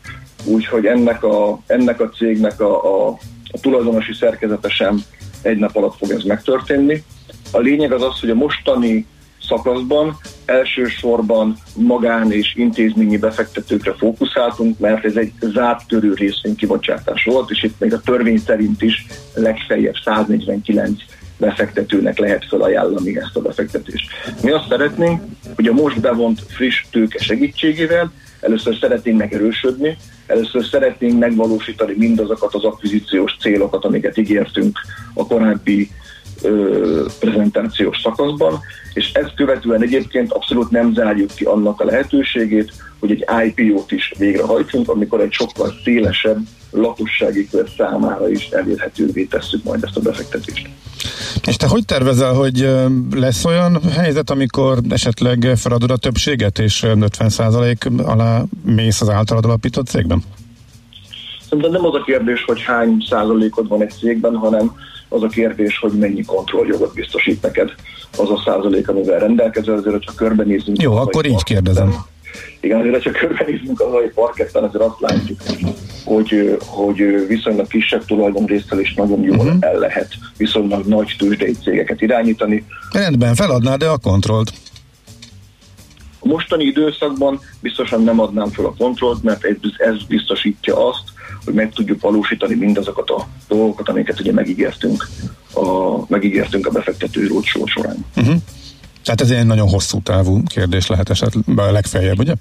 úgyhogy 0.45 0.85
ennek 0.85 1.23
a, 1.23 1.59
ennek 1.67 2.01
a 2.01 2.09
cégnek 2.09 2.61
a, 2.61 3.05
a, 3.07 3.17
a 3.51 3.59
tulajdonosi 3.61 4.13
szerkezete 4.13 4.69
sem 4.69 5.03
egy 5.41 5.57
nap 5.57 5.75
alatt 5.75 5.97
fog 5.97 6.11
ez 6.11 6.23
megtörténni. 6.23 7.03
A 7.51 7.59
lényeg 7.59 7.91
az 7.91 8.03
az, 8.03 8.19
hogy 8.19 8.29
a 8.29 8.35
mostani 8.35 9.05
szakaszban 9.47 10.17
elsősorban 10.45 11.57
magán 11.75 12.31
és 12.31 12.55
intézményi 12.55 13.17
befektetőkre 13.17 13.93
fókuszáltunk, 13.93 14.79
mert 14.79 15.05
ez 15.05 15.15
egy 15.15 15.31
zárt 15.39 15.87
körű 15.87 16.13
részvénykibocsátás 16.13 17.23
volt, 17.23 17.49
és 17.49 17.63
itt 17.63 17.79
még 17.79 17.93
a 17.93 18.01
törvény 18.01 18.37
szerint 18.37 18.81
is 18.81 19.05
legfeljebb 19.33 19.95
149 20.03 21.01
befektetőnek 21.37 22.17
lehet 22.17 22.45
felajánlani 22.45 23.17
ezt 23.17 23.35
a 23.35 23.41
befektetést. 23.41 24.09
Mi 24.41 24.51
azt 24.51 24.67
szeretnénk, 24.69 25.21
hogy 25.55 25.67
a 25.67 25.73
most 25.73 25.99
bevont 25.99 26.41
friss 26.47 26.83
tőke 26.91 27.19
segítségével 27.19 28.11
először 28.39 28.77
szeretnénk 28.79 29.17
megerősödni, 29.17 29.97
először 30.31 30.65
szeretnénk 30.65 31.19
megvalósítani 31.19 31.93
mindazokat 31.97 32.53
az 32.53 32.63
akvizíciós 32.63 33.35
célokat, 33.39 33.85
amiket 33.85 34.17
ígértünk 34.17 34.79
a 35.13 35.27
korábbi 35.27 35.89
ö, 36.41 37.05
prezentációs 37.19 37.99
szakaszban, 38.01 38.59
és 38.93 39.11
ezt 39.13 39.33
követően 39.35 39.81
egyébként 39.81 40.31
abszolút 40.31 40.69
nem 40.69 40.93
zárjuk 40.93 41.31
ki 41.35 41.43
annak 41.43 41.81
a 41.81 41.85
lehetőségét, 41.85 42.73
hogy 42.99 43.11
egy 43.11 43.25
IPO-t 43.45 43.91
is 43.91 44.13
végrehajtsunk, 44.17 44.89
amikor 44.89 45.21
egy 45.21 45.31
sokkal 45.31 45.73
szélesebb 45.83 46.39
lakossági 46.71 47.47
kör 47.51 47.69
számára 47.77 48.29
is 48.29 48.49
elérhetővé 48.49 49.23
tesszük 49.23 49.63
majd 49.63 49.83
ezt 49.83 49.97
a 49.97 49.99
befektetést. 49.99 50.69
És 51.47 51.55
te 51.55 51.67
hogy 51.67 51.85
tervezel, 51.85 52.33
hogy 52.33 52.69
lesz 53.15 53.45
olyan 53.45 53.81
helyzet, 53.91 54.29
amikor 54.29 54.79
esetleg 54.89 55.53
feladod 55.55 55.91
a 55.91 55.97
többséget, 55.97 56.59
és 56.59 56.83
50% 56.85 58.05
alá 58.05 58.43
mész 58.65 59.01
az 59.01 59.09
általad 59.09 59.45
alapított 59.45 59.87
cégben? 59.87 60.23
Szerintem 61.49 61.71
nem 61.71 61.85
az 61.85 61.93
a 61.93 62.03
kérdés, 62.05 62.43
hogy 62.43 62.61
hány 62.61 63.05
százalékod 63.09 63.67
van 63.67 63.81
egy 63.81 63.91
cégben, 63.91 64.35
hanem 64.35 64.71
az 65.09 65.23
a 65.23 65.27
kérdés, 65.27 65.77
hogy 65.77 65.91
mennyi 65.91 66.25
kontrolljogot 66.25 66.93
biztosít 66.93 67.41
neked 67.41 67.69
az 68.17 68.29
a 68.29 68.41
százalék, 68.45 68.89
amivel 68.89 69.19
rendelkezel, 69.19 69.73
azért, 69.73 69.95
hogyha 69.95 70.13
körbenézünk. 70.15 70.81
Jó, 70.81 70.95
akkor 70.95 71.25
így 71.25 71.43
kérdezem. 71.43 71.95
Igen, 72.59 72.79
azért, 72.79 73.03
ha 73.03 73.11
körbenézünk 73.11 73.79
a 73.79 73.89
mai 73.89 74.07
parketten, 74.07 74.63
azért 74.63 74.83
azt 74.83 74.99
látjuk, 74.99 75.39
hogy, 76.05 76.57
hogy 76.65 77.27
viszonylag 77.27 77.67
kisebb 77.67 78.05
tulajdonrésztel 78.05 78.79
is 78.79 78.93
nagyon 78.93 79.21
jól 79.21 79.37
uh-huh. 79.37 79.55
el 79.59 79.77
lehet 79.77 80.13
viszonylag 80.37 80.85
nagy 80.85 81.15
tőzsdei 81.17 81.55
cégeket 81.63 82.01
irányítani. 82.01 82.65
Rendben, 82.91 83.35
feladnád 83.35 83.79
de 83.79 83.87
a 83.87 83.97
kontrollt? 83.97 84.51
A 86.19 86.27
mostani 86.27 86.63
időszakban 86.63 87.39
biztosan 87.59 88.03
nem 88.03 88.19
adnám 88.19 88.49
fel 88.49 88.65
a 88.65 88.73
kontrollt, 88.77 89.23
mert 89.23 89.45
ez 89.77 90.05
biztosítja 90.07 90.89
azt, 90.89 91.03
hogy 91.45 91.53
meg 91.53 91.73
tudjuk 91.73 92.01
valósítani 92.01 92.55
mindazokat 92.55 93.09
a 93.09 93.27
dolgokat, 93.47 93.89
amiket 93.89 94.19
ugye 94.19 94.31
megígértünk 94.31 95.07
a, 95.53 95.95
megígértünk 96.07 96.67
a 96.67 96.71
befektetői 96.71 97.27
rócsó 97.27 97.65
során. 97.65 98.05
Uh-huh. 98.15 98.35
Tehát 99.03 99.21
ez 99.21 99.29
egy 99.29 99.45
nagyon 99.45 99.69
hosszú 99.69 100.01
távú 100.01 100.43
kérdés 100.43 100.87
lehet 100.87 101.09
esetleg 101.09 101.43
legfeljebb, 101.71 102.19
ugye? 102.19 102.33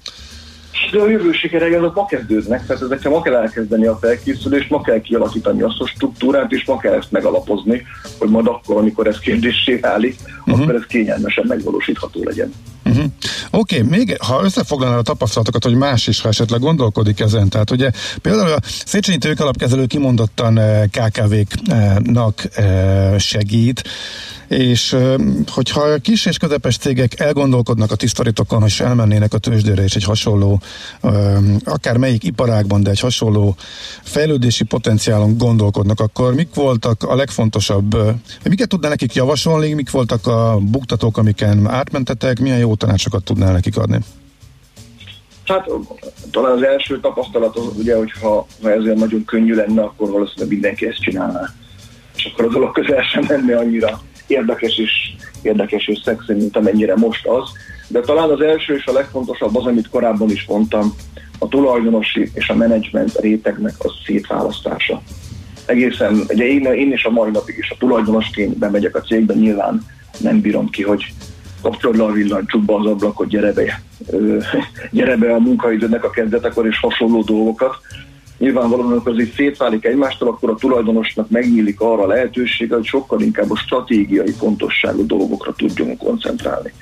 De 0.91 0.99
a 0.99 1.09
jövő 1.09 1.31
sikerei 1.31 1.73
azok 1.73 1.95
ma 1.95 2.05
kezdődnek, 2.05 2.65
tehát 2.65 2.81
ezekre 2.81 3.09
ma 3.09 3.21
kell 3.21 3.35
elkezdeni 3.35 3.85
a 3.85 3.97
felkészülést, 4.01 4.69
ma 4.69 4.81
kell 4.81 5.01
kialakítani 5.01 5.61
azt 5.61 5.79
a 5.79 5.87
struktúrát, 5.87 6.51
és 6.51 6.65
ma 6.65 6.77
kell 6.77 6.93
ezt 6.93 7.11
megalapozni, 7.11 7.85
hogy 8.19 8.29
majd 8.29 8.47
akkor, 8.47 8.77
amikor 8.77 9.07
ez 9.07 9.19
kérdésé 9.19 9.75
válik, 9.75 10.15
uh-huh. 10.45 10.61
akkor 10.61 10.75
ez 10.75 10.85
kényelmesen 10.87 11.45
megvalósítható 11.47 12.23
legyen. 12.23 12.53
Uh-huh. 12.91 13.11
Oké, 13.51 13.81
okay, 13.81 13.89
még 13.89 14.17
ha 14.21 14.43
összefoglalnál 14.43 14.99
a 14.99 15.01
tapasztalatokat, 15.01 15.63
hogy 15.63 15.75
más 15.75 16.07
is, 16.07 16.21
ha 16.21 16.29
esetleg 16.29 16.59
gondolkodik 16.59 17.19
ezen, 17.19 17.49
tehát 17.49 17.71
ugye 17.71 17.91
például 18.21 18.51
a 18.51 18.59
Széchenyi 18.85 19.17
Tőkalapkezelő 19.17 19.85
kimondottan 19.85 20.57
eh, 20.57 20.83
KKV-knak 20.91 22.57
eh, 22.57 23.19
segít, 23.19 23.83
és 24.51 24.95
hogyha 25.47 25.97
kis 25.97 26.25
és 26.25 26.37
közepes 26.37 26.77
cégek 26.77 27.19
elgondolkodnak 27.19 27.91
a 27.91 27.95
tisztaritokon, 27.95 28.61
hogy 28.61 28.75
elmennének 28.79 29.33
a 29.33 29.37
tőzsdére 29.37 29.83
és 29.83 29.95
egy 29.95 30.03
hasonló, 30.03 30.61
akár 31.63 31.97
melyik 31.97 32.23
iparágban, 32.23 32.83
de 32.83 32.89
egy 32.89 32.99
hasonló 32.99 33.55
fejlődési 34.03 34.63
potenciálon 34.63 35.37
gondolkodnak, 35.37 35.99
akkor 35.99 36.33
mik 36.33 36.53
voltak 36.53 37.03
a 37.03 37.15
legfontosabb, 37.15 37.97
miket 38.43 38.67
tudná 38.67 38.89
nekik 38.89 39.13
javasolni, 39.13 39.73
mik 39.73 39.91
voltak 39.91 40.27
a 40.27 40.57
buktatók, 40.61 41.17
amiken 41.17 41.67
átmentetek, 41.69 42.39
milyen 42.39 42.57
jó 42.57 42.75
tanácsokat 42.81 43.23
tudnál 43.23 43.51
nekik 43.51 43.77
adni? 43.77 43.97
Hát 45.45 45.69
talán 46.31 46.51
az 46.51 46.63
első 46.63 46.99
tapasztalat 46.99 47.57
az 47.57 47.77
ugye, 47.77 47.95
hogyha 47.95 48.47
ha 48.61 48.71
ezért 48.71 48.97
nagyon 48.97 49.25
könnyű 49.25 49.53
lenne, 49.53 49.81
akkor 49.81 50.09
valószínűleg 50.09 50.49
mindenki 50.49 50.87
ezt 50.87 51.01
csinálná. 51.01 51.53
És 52.15 52.25
akkor 52.25 52.45
a 52.45 52.49
dolog 52.49 52.71
közel 52.71 53.01
sem 53.01 53.25
lenne 53.27 53.57
annyira 53.57 54.01
érdekes 54.27 54.77
és, 54.77 54.91
érdekes 55.41 55.87
és 55.87 55.99
szexi, 56.03 56.33
mint 56.33 56.57
amennyire 56.57 56.95
most 56.95 57.27
az. 57.27 57.49
De 57.87 57.99
talán 57.99 58.29
az 58.29 58.41
első 58.41 58.75
és 58.75 58.85
a 58.85 58.91
legfontosabb 58.91 59.55
az, 59.55 59.65
amit 59.65 59.89
korábban 59.89 60.29
is 60.29 60.45
mondtam, 60.45 60.95
a 61.39 61.47
tulajdonosi 61.47 62.31
és 62.33 62.49
a 62.49 62.55
menedzsment 62.55 63.19
rétegnek 63.19 63.73
a 63.79 63.91
szétválasztása. 64.05 65.01
Egészen, 65.65 66.23
ugye 66.27 66.45
én, 66.45 66.65
én 66.65 66.91
is 66.91 67.03
a 67.05 67.09
mai 67.09 67.31
napig 67.31 67.57
is 67.57 67.69
a 67.69 67.75
tulajdonosként 67.79 68.57
bemegyek 68.57 68.95
a 68.95 69.01
cégbe, 69.01 69.33
nyilván 69.33 69.85
nem 70.17 70.41
bírom 70.41 70.69
ki, 70.69 70.83
hogy 70.83 71.13
kapcsolod 71.61 71.97
le 71.97 72.03
a 72.03 72.11
villancsukba 72.11 72.79
az 72.79 72.85
ablakot, 72.85 73.27
gyere 73.27 73.53
be, 73.53 73.81
gyere 74.91 75.15
be 75.15 75.33
a 75.33 75.39
munkaidőnek 75.39 76.03
a 76.03 76.09
kezdetekor 76.09 76.67
és 76.67 76.79
hasonló 76.79 77.21
dolgokat, 77.21 77.75
nyilvánvalóan 78.41 78.91
amikor 78.91 79.11
ez 79.11 79.19
így 79.19 79.33
szétválik 79.35 79.85
egymástól, 79.85 80.27
akkor 80.27 80.49
a 80.49 80.55
tulajdonosnak 80.55 81.29
megnyílik 81.29 81.79
arra 81.79 82.01
a 82.01 82.07
lehetősége, 82.07 82.75
hogy 82.75 82.85
sokkal 82.85 83.21
inkább 83.21 83.51
a 83.51 83.55
stratégiai 83.55 84.31
fontosságú 84.31 85.05
dolgokra 85.05 85.53
tudjunk 85.53 85.97
koncentrálni. 85.97 86.73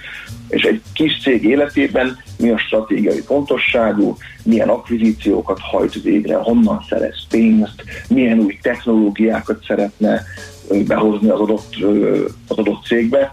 És 0.48 0.64
egy 0.64 0.82
kis 0.94 1.22
cég 1.22 1.44
életében 1.44 2.18
mi 2.38 2.50
a 2.50 2.58
stratégiai 2.58 3.20
fontosságú, 3.20 4.18
milyen 4.44 4.70
akvizíciókat 4.70 5.60
hajt 5.60 6.02
végre, 6.02 6.36
honnan 6.36 6.86
szerez 6.90 7.26
pénzt, 7.30 7.84
milyen 8.10 8.40
új 8.40 8.58
technológiákat 8.62 9.64
szeretne 9.68 10.24
behozni 10.88 11.30
az 11.30 11.40
adott, 11.40 11.76
az 12.48 12.58
adott 12.58 12.86
cégbe, 12.86 13.32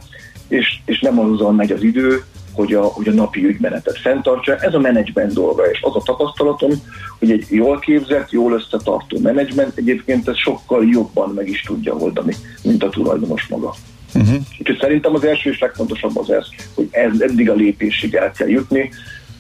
és, 0.48 0.78
és 0.84 1.00
nem 1.00 1.18
azzal 1.18 1.52
megy 1.52 1.72
az 1.72 1.82
idő, 1.82 2.24
hogy 2.52 2.74
a, 2.74 2.82
hogy 2.82 3.08
a 3.08 3.12
napi 3.12 3.44
ügymenetet 3.44 3.98
fenntartsa. 3.98 4.56
Ez 4.56 4.74
a 4.74 4.78
menedzsment 4.78 5.32
dolga, 5.32 5.70
és 5.70 5.80
az 5.82 5.96
a 5.96 6.02
tapasztalatom, 6.04 6.70
hogy 7.18 7.30
egy 7.30 7.46
jól 7.50 7.78
képzett, 7.78 8.30
jól 8.30 8.52
összetartó 8.52 9.18
menedzsment 9.22 9.76
egyébként 9.76 10.28
ez 10.28 10.36
sokkal 10.36 10.88
jobban 10.88 11.30
meg 11.34 11.48
is 11.48 11.62
tudja 11.62 11.94
oldani, 11.94 12.34
mint 12.62 12.82
a 12.82 12.88
tulajdonos 12.88 13.46
maga. 13.46 13.74
Uh-huh. 14.14 14.36
Úgyhogy 14.58 14.78
szerintem 14.80 15.14
az 15.14 15.24
első 15.24 15.50
és 15.50 15.58
legfontosabb 15.58 16.18
az 16.18 16.30
ez, 16.30 16.46
hogy 16.74 16.88
ez 16.90 17.20
eddig 17.20 17.50
a 17.50 17.54
lépésig 17.54 18.14
el 18.14 18.32
kell 18.32 18.48
jutni. 18.48 18.90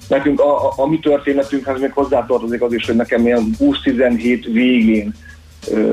Nekünk 0.08 0.40
a, 0.40 0.68
a, 0.68 0.72
a 0.76 0.86
mi 0.86 0.98
történetünkhez 0.98 1.80
még 1.80 1.92
hozzátartozik 1.92 2.62
az 2.62 2.72
is, 2.72 2.86
hogy 2.86 2.96
nekem 2.96 3.26
ilyen 3.26 3.50
20-17 3.58 4.48
végén 4.52 5.14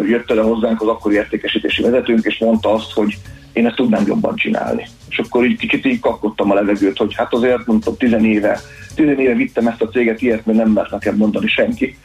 jött 0.08 0.32
el 0.32 0.42
hozzánk 0.42 0.82
az 0.82 0.88
akkori 0.88 1.16
értékesítési 1.16 1.82
vezetőnk, 1.82 2.26
és 2.26 2.38
mondta 2.38 2.74
azt, 2.74 2.92
hogy 2.92 3.18
én 3.54 3.66
ezt 3.66 3.76
tudnám 3.76 4.04
jobban 4.08 4.36
csinálni. 4.36 4.88
És 5.10 5.18
akkor 5.18 5.46
így 5.46 5.58
kicsit 5.58 5.86
így 5.86 6.00
kapkodtam 6.00 6.52
a 6.52 6.54
levegőt, 6.54 6.98
hogy 6.98 7.16
hát 7.16 7.34
azért 7.34 7.66
mondtam, 7.66 7.98
tizen 7.98 8.26
éve, 8.26 8.60
tizen 8.96 9.20
éve 9.20 9.34
vittem 9.34 9.68
ezt 9.68 9.82
a 9.82 9.88
céget 9.88 10.22
ilyet, 10.22 10.46
mert 10.46 10.58
nem 10.58 10.70
mert 10.70 10.92
nekem 10.92 11.16
mondani 11.16 11.48
senki. 11.48 11.98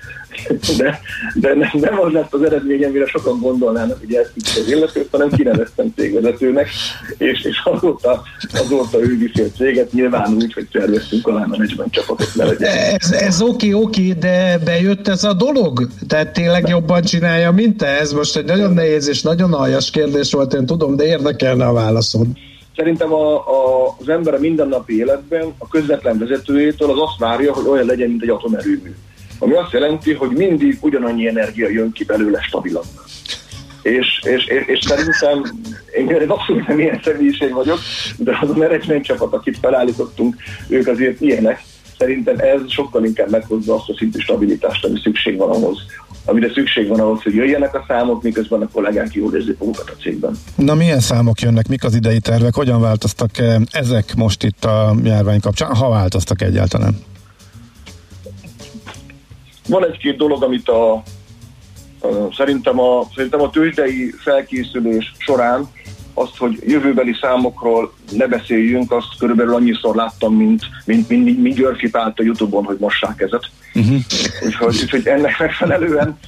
De, 0.77 1.01
de 1.35 1.55
nem, 1.55 1.71
nem 1.73 2.01
az 2.01 2.13
lett 2.13 2.35
az 2.35 2.43
eredmény, 2.43 2.85
amire 2.85 3.07
sokan 3.07 3.39
gondolnának, 3.41 3.99
hogy 3.99 4.15
ezt 4.15 4.33
így 4.35 4.63
az 4.65 4.71
illetőt, 4.71 5.09
hanem 5.11 5.31
kineveztem 5.31 5.93
cégvezetőnek, 5.97 6.69
és, 7.19 7.45
és 7.45 7.61
azóta, 7.65 8.23
azóta 8.53 9.01
ő 9.01 9.19
viszi 9.19 9.43
a 9.43 9.57
céget, 9.57 9.93
nyilván 9.93 10.35
úgy, 10.35 10.53
hogy 10.53 10.67
szerveztünk 10.73 11.27
a 11.27 11.33
management 11.33 11.93
csapatot. 11.93 12.61
Ez, 12.61 13.11
ez 13.11 13.43
oké, 13.43 13.73
oké, 13.73 14.13
de 14.13 14.59
bejött 14.65 15.09
ez 15.09 15.25
a 15.25 15.33
dolog? 15.33 15.89
Tehát 16.09 16.33
tényleg 16.33 16.69
jobban 16.69 17.03
csinálja, 17.03 17.53
mint 17.53 17.77
te? 17.77 17.87
Ez 17.87 18.13
most 18.13 18.37
egy 18.37 18.45
nagyon 18.45 18.73
nehéz 18.73 19.09
és 19.09 19.23
nagyon 19.23 19.53
aljas 19.53 19.91
kérdés 19.91 20.33
volt, 20.33 20.55
én 20.55 20.67
tudom, 20.67 20.97
de 20.97 21.05
érdekelne 21.05 21.67
a 21.67 21.73
válaszod. 21.73 22.27
Szerintem 22.77 23.13
a, 23.13 23.35
a, 23.35 23.97
az 24.01 24.09
ember 24.09 24.35
a 24.35 24.39
mindennapi 24.39 24.99
életben 24.99 25.55
a 25.59 25.69
közvetlen 25.69 26.19
vezetőjétől 26.19 26.91
az 26.91 26.99
azt 26.99 27.19
várja, 27.19 27.53
hogy 27.53 27.67
olyan 27.67 27.87
legyen, 27.87 28.09
mint 28.09 28.23
egy 28.23 28.29
atomerőmű. 28.29 28.95
Ami 29.39 29.55
azt 29.55 29.73
jelenti, 29.73 30.13
hogy 30.13 30.31
mindig 30.31 30.79
ugyanannyi 30.81 31.29
energia 31.29 31.69
jön 31.69 31.93
ki 31.93 32.05
belőle 32.05 32.41
stabilan. 32.43 32.85
És, 33.83 34.21
és, 34.23 34.47
és, 34.47 34.67
és 34.67 34.79
szerintem 34.81 35.59
én 35.97 36.09
egy 36.09 36.29
abszolút 36.29 36.67
nem 36.67 36.79
ilyen 36.79 37.01
személyiség 37.05 37.53
vagyok, 37.53 37.79
de 38.17 38.39
az 38.41 38.51
a 38.51 38.57
menedzsment 38.57 39.05
csapat, 39.05 39.33
akit 39.33 39.59
felállítottunk, 39.61 40.37
ők 40.69 40.87
azért 40.87 41.21
ilyenek. 41.21 41.63
Szerintem 41.99 42.39
ez 42.39 42.61
sokkal 42.71 43.05
inkább 43.05 43.31
meghozza 43.31 43.75
azt 43.75 43.89
a 43.89 43.95
szintű 43.97 44.19
stabilitást, 44.19 44.85
ami 44.85 45.01
szükség 45.03 45.37
van 45.37 45.51
ahhoz, 45.51 45.79
amire 46.25 46.51
szükség 46.53 46.89
van 46.89 47.01
ahhoz, 47.01 47.23
hogy 47.23 47.35
jöjjenek 47.35 47.75
a 47.75 47.85
számok, 47.89 48.23
miközben 48.23 48.61
a 48.61 48.69
kollégák 48.73 49.15
jól 49.15 49.35
érzik 49.35 49.59
magukat 49.59 49.91
a 49.91 50.03
cégben. 50.03 50.37
Na 50.55 50.75
milyen 50.75 51.01
számok 51.01 51.41
jönnek, 51.41 51.69
mik 51.69 51.85
az 51.85 51.95
idei 51.95 52.19
tervek, 52.19 52.55
hogyan 52.55 52.81
változtak 52.81 53.31
ezek 53.71 54.15
most 54.17 54.43
itt 54.43 54.65
a 54.65 54.95
járvány 55.05 55.41
kapcsán, 55.41 55.75
ha 55.75 55.89
változtak 55.89 56.43
egyáltalán? 56.43 56.99
Van 59.69 59.85
egy-két 59.85 60.17
dolog, 60.17 60.43
amit 60.43 60.69
a, 60.69 60.93
a, 60.93 61.03
szerintem, 62.37 62.81
a, 62.81 63.07
szerintem 63.15 63.41
a 63.41 63.51
tőzsdei 63.51 64.15
felkészülés 64.19 65.13
során 65.19 65.69
azt, 66.15 66.37
hogy 66.37 66.59
jövőbeli 66.67 67.17
számokról 67.21 67.93
ne 68.11 68.27
beszéljünk, 68.27 68.93
azt 68.93 69.19
körülbelül 69.19 69.55
annyiszor 69.55 69.95
láttam, 69.95 70.37
mint, 70.37 70.63
mint, 70.85 71.09
mint, 71.09 71.25
mint, 71.25 71.43
mint 71.43 71.57
Györfi 71.57 71.91
Pált 71.91 72.19
a 72.19 72.23
Youtube-on, 72.23 72.65
hogy 72.65 72.77
mossák 72.81 73.15
kezet. 73.15 73.51
Uh-huh. 73.75 73.99
Úgyhogy, 74.45 74.79
úgyhogy 74.83 75.07
ennek 75.07 75.39
megfelelően 75.39 76.19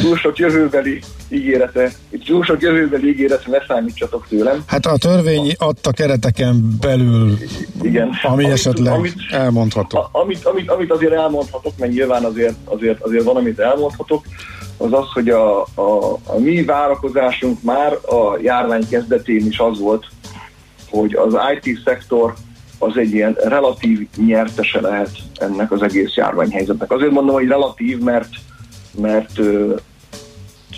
túl 0.00 0.16
sok 0.16 0.38
jövőbeli 0.38 1.00
ígérete, 1.28 1.92
túl 2.26 2.44
sok 2.44 2.62
jövőbeli 2.62 3.08
ígérete 3.08 3.50
ne 3.50 3.58
számítsatok 3.66 4.26
tőlem. 4.28 4.62
Hát 4.66 4.86
a 4.86 4.96
törvény 4.98 5.54
adta 5.58 5.92
kereteken 5.92 6.76
belül, 6.80 7.38
Igen. 7.82 8.10
ami 8.22 8.44
amit, 8.44 8.54
esetleg 8.54 8.92
amit, 8.92 9.14
elmondható. 9.30 9.98
A, 9.98 10.08
amit, 10.12 10.44
amit, 10.44 10.70
amit 10.70 10.90
azért 10.90 11.12
elmondhatok, 11.12 11.72
mert 11.78 11.92
nyilván 11.92 12.24
azért, 12.24 12.56
azért, 12.64 13.02
azért 13.02 13.24
van, 13.24 13.36
amit 13.36 13.58
elmondhatok, 13.58 14.24
az 14.76 14.92
az, 14.92 15.12
hogy 15.12 15.28
a, 15.28 15.62
a, 15.62 16.18
a 16.24 16.38
mi 16.38 16.64
várakozásunk 16.64 17.62
már 17.62 17.92
a 17.92 18.38
járvány 18.42 18.88
kezdetén 18.88 19.46
is 19.46 19.58
az 19.58 19.78
volt, 19.78 20.06
hogy 20.90 21.14
az 21.14 21.36
IT 21.60 21.80
szektor 21.84 22.34
az 22.78 22.96
egy 22.96 23.12
ilyen 23.12 23.36
relatív 23.44 24.08
nyertese 24.16 24.80
lehet 24.80 25.10
ennek 25.34 25.72
az 25.72 25.82
egész 25.82 26.14
járványhelyzetnek. 26.14 26.92
Azért 26.92 27.10
mondom, 27.10 27.34
hogy 27.34 27.46
relatív, 27.46 27.98
mert, 27.98 28.28
mert, 28.98 29.38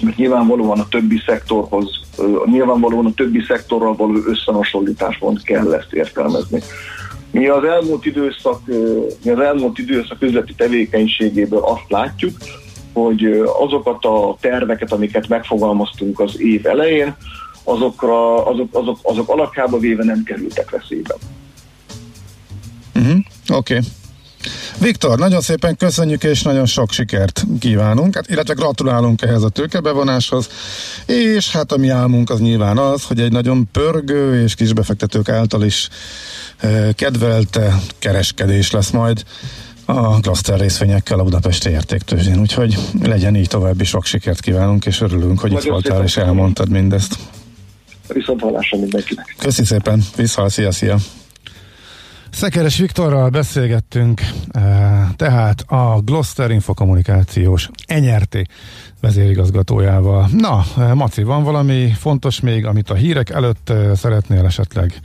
mert 0.01 0.17
nyilvánvalóan 0.17 0.81
a 0.81 0.89
többi 0.89 1.23
szektorhoz, 1.27 2.01
nyilvánvalóan 2.45 3.07
a 3.07 3.15
többi 3.15 3.45
szektorral 3.47 3.97
való 3.97 4.19
összehasonlításban 4.27 5.41
kell 5.45 5.75
ezt 5.75 5.93
értelmezni. 5.93 6.61
Mi 7.31 7.47
az 7.47 7.65
elmúlt 7.65 8.07
időszak, 8.07 8.61
mi 9.25 9.31
az 9.31 9.39
elmúlt 9.39 9.79
időszak 9.79 10.23
üzleti 10.23 10.55
tevékenységéből 10.55 11.63
azt 11.63 11.85
látjuk, 11.89 12.37
hogy 12.93 13.25
azokat 13.61 14.05
a 14.05 14.37
terveket, 14.41 14.93
amiket 14.93 15.29
megfogalmaztunk 15.29 16.21
az 16.21 16.41
év 16.41 16.67
elején, 16.67 17.17
azokra, 17.65 18.47
azok, 18.47 18.69
azok, 18.73 18.99
azok 19.03 19.29
alapjába 19.29 19.79
véve 19.79 20.05
nem 20.05 20.23
kerültek 20.23 20.71
veszélybe. 20.71 21.15
Uh-huh. 22.95 23.19
Oké. 23.49 23.77
Okay. 23.77 23.89
Viktor, 24.79 25.19
nagyon 25.19 25.41
szépen 25.41 25.77
köszönjük, 25.77 26.25
és 26.25 26.43
nagyon 26.43 26.67
sok 26.67 26.93
sikert 26.93 27.45
kívánunk, 27.59 28.15
hát, 28.15 28.31
illetve 28.31 28.55
gratulálunk 28.55 29.23
ehhez 29.23 29.43
a 29.43 29.49
tőkebevonáshoz, 29.49 30.49
és 31.07 31.53
hát 31.53 31.73
a 31.73 31.77
mi 31.77 31.89
álmunk 31.89 32.31
az 32.31 32.41
nyilván 32.41 32.79
az, 32.79 33.05
hogy 33.05 33.21
egy 33.21 33.33
nagyon 33.33 33.69
pörgő 33.73 34.43
és 34.43 34.55
kisbefektetők 34.55 35.29
által 35.29 35.65
is 35.65 35.89
eh, 36.57 36.89
kedvelte 36.93 37.81
kereskedés 37.99 38.71
lesz 38.71 38.91
majd 38.91 39.25
a 39.85 40.21
Cluster 40.21 40.61
részvényekkel 40.61 41.19
a 41.19 41.23
Budapesti 41.23 41.71
értéktőzsdén. 41.71 42.41
Úgyhogy 42.41 42.79
legyen 43.03 43.37
így 43.37 43.49
további 43.49 43.85
sok 43.85 44.05
sikert 44.05 44.41
kívánunk, 44.41 44.87
és 44.87 45.01
örülünk, 45.01 45.41
hogy 45.41 45.51
Nagyon 45.51 45.67
itt 45.67 45.71
voltál 45.71 46.03
és 46.05 46.17
elmondtad 46.17 46.69
mindezt. 46.69 47.19
Viszont 48.09 48.41
hallásra 48.41 48.79
mindenkinek. 48.79 49.35
Köszi 49.39 49.65
szépen, 49.65 50.03
visszhal, 50.17 50.49
szia, 50.49 50.73
szia. 50.73 50.97
Szekeres 52.31 52.79
Viktorral 52.79 53.29
beszélgettünk, 53.29 54.21
eh, 54.51 54.63
tehát 55.17 55.61
a 55.67 56.01
Gloster 56.05 56.51
Infokommunikációs 56.51 57.71
NRT 57.87 58.47
vezérigazgatójával. 59.01 60.29
Na, 60.37 60.65
eh, 60.79 60.95
Maci, 60.95 61.23
van 61.23 61.43
valami 61.43 61.93
fontos 61.99 62.41
még, 62.41 62.67
amit 62.67 62.91
a 62.91 62.95
hírek 62.95 63.31
előtt 63.31 63.71
eh, 63.71 63.95
szeretnél 63.95 64.45
esetleg 64.45 65.01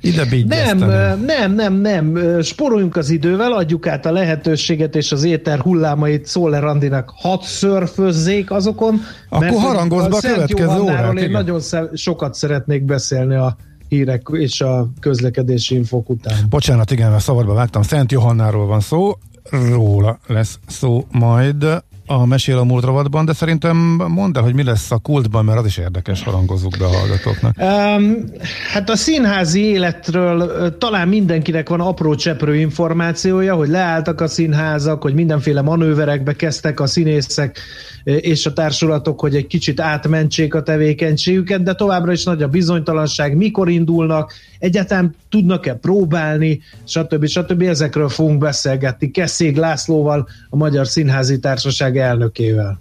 ide 0.00 0.26
Nem, 0.46 0.78
nem, 1.24 1.54
nem, 1.54 1.74
nem. 1.74 2.18
Sporoljunk 2.42 2.96
az 2.96 3.10
idővel, 3.10 3.52
adjuk 3.52 3.86
át 3.86 4.06
a 4.06 4.12
lehetőséget 4.12 4.96
és 4.96 5.12
az 5.12 5.24
éter 5.24 5.58
hullámait 5.58 6.26
Szoller 6.26 6.64
Andinak 6.64 7.12
hat 7.16 7.42
szörfözzék 7.42 8.50
azokon. 8.50 9.00
Akkor 9.28 9.60
harangozz 9.60 10.06
be 10.06 10.16
a 10.16 10.20
következő 10.20 10.80
órát. 10.80 11.18
Én 11.18 11.30
nagyon 11.30 11.60
sokat 11.94 12.34
szeretnék 12.34 12.84
beszélni 12.84 13.34
a 13.34 13.56
hírek 13.90 14.28
és 14.32 14.60
a 14.60 14.88
közlekedési 15.00 15.74
infok 15.74 16.10
után. 16.10 16.34
Bocsánat, 16.48 16.90
igen, 16.90 17.10
mert 17.10 17.22
szabadba 17.22 17.54
vágtam. 17.54 17.82
Szent 17.82 18.12
Johannáról 18.12 18.66
van 18.66 18.80
szó, 18.80 19.18
róla 19.50 20.18
lesz 20.26 20.58
szó 20.66 21.06
majd 21.10 21.82
a 22.06 22.26
Mesél 22.26 22.58
a 22.58 22.64
múlt 22.64 22.84
rovatban, 22.84 23.24
de 23.24 23.32
szerintem 23.32 23.76
mondd 24.08 24.36
el, 24.36 24.42
hogy 24.42 24.54
mi 24.54 24.62
lesz 24.62 24.90
a 24.90 24.98
kultban, 24.98 25.44
mert 25.44 25.58
az 25.58 25.66
is 25.66 25.76
érdekes, 25.76 26.22
harangozzuk 26.22 26.76
be 26.78 26.84
a 26.84 26.88
hallgatóknak. 26.88 27.54
Um, 27.58 28.24
hát 28.72 28.90
a 28.90 28.96
színházi 28.96 29.60
életről 29.60 30.78
talán 30.78 31.08
mindenkinek 31.08 31.68
van 31.68 31.80
apró 31.80 32.14
cseprő 32.14 32.56
információja, 32.56 33.54
hogy 33.54 33.68
leálltak 33.68 34.20
a 34.20 34.28
színházak, 34.28 35.02
hogy 35.02 35.14
mindenféle 35.14 35.62
manőverekbe 35.62 36.32
kezdtek 36.32 36.80
a 36.80 36.86
színészek 36.86 37.58
és 38.04 38.46
a 38.46 38.52
társulatok, 38.52 39.20
hogy 39.20 39.34
egy 39.34 39.46
kicsit 39.46 39.80
átmentsék 39.80 40.54
a 40.54 40.62
tevékenységüket, 40.62 41.62
de 41.62 41.74
továbbra 41.74 42.12
is 42.12 42.24
nagy 42.24 42.42
a 42.42 42.48
bizonytalanság, 42.48 43.36
mikor 43.36 43.68
indulnak, 43.68 44.32
egyáltalán 44.58 45.14
tudnak-e 45.28 45.74
próbálni, 45.74 46.60
stb. 46.84 47.26
stb. 47.26 47.62
Ezekről 47.62 48.08
fogunk 48.08 48.38
beszélgetni 48.38 49.10
Keszég 49.10 49.56
Lászlóval, 49.56 50.28
a 50.48 50.56
Magyar 50.56 50.86
Színházi 50.86 51.38
Társaság 51.38 51.98
elnökével. 51.98 52.80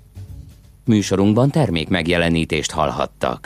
Műsorunkban 0.85 1.49
termék 1.49 1.89
megjelenítést 1.89 2.71
hallhattak. 2.71 3.37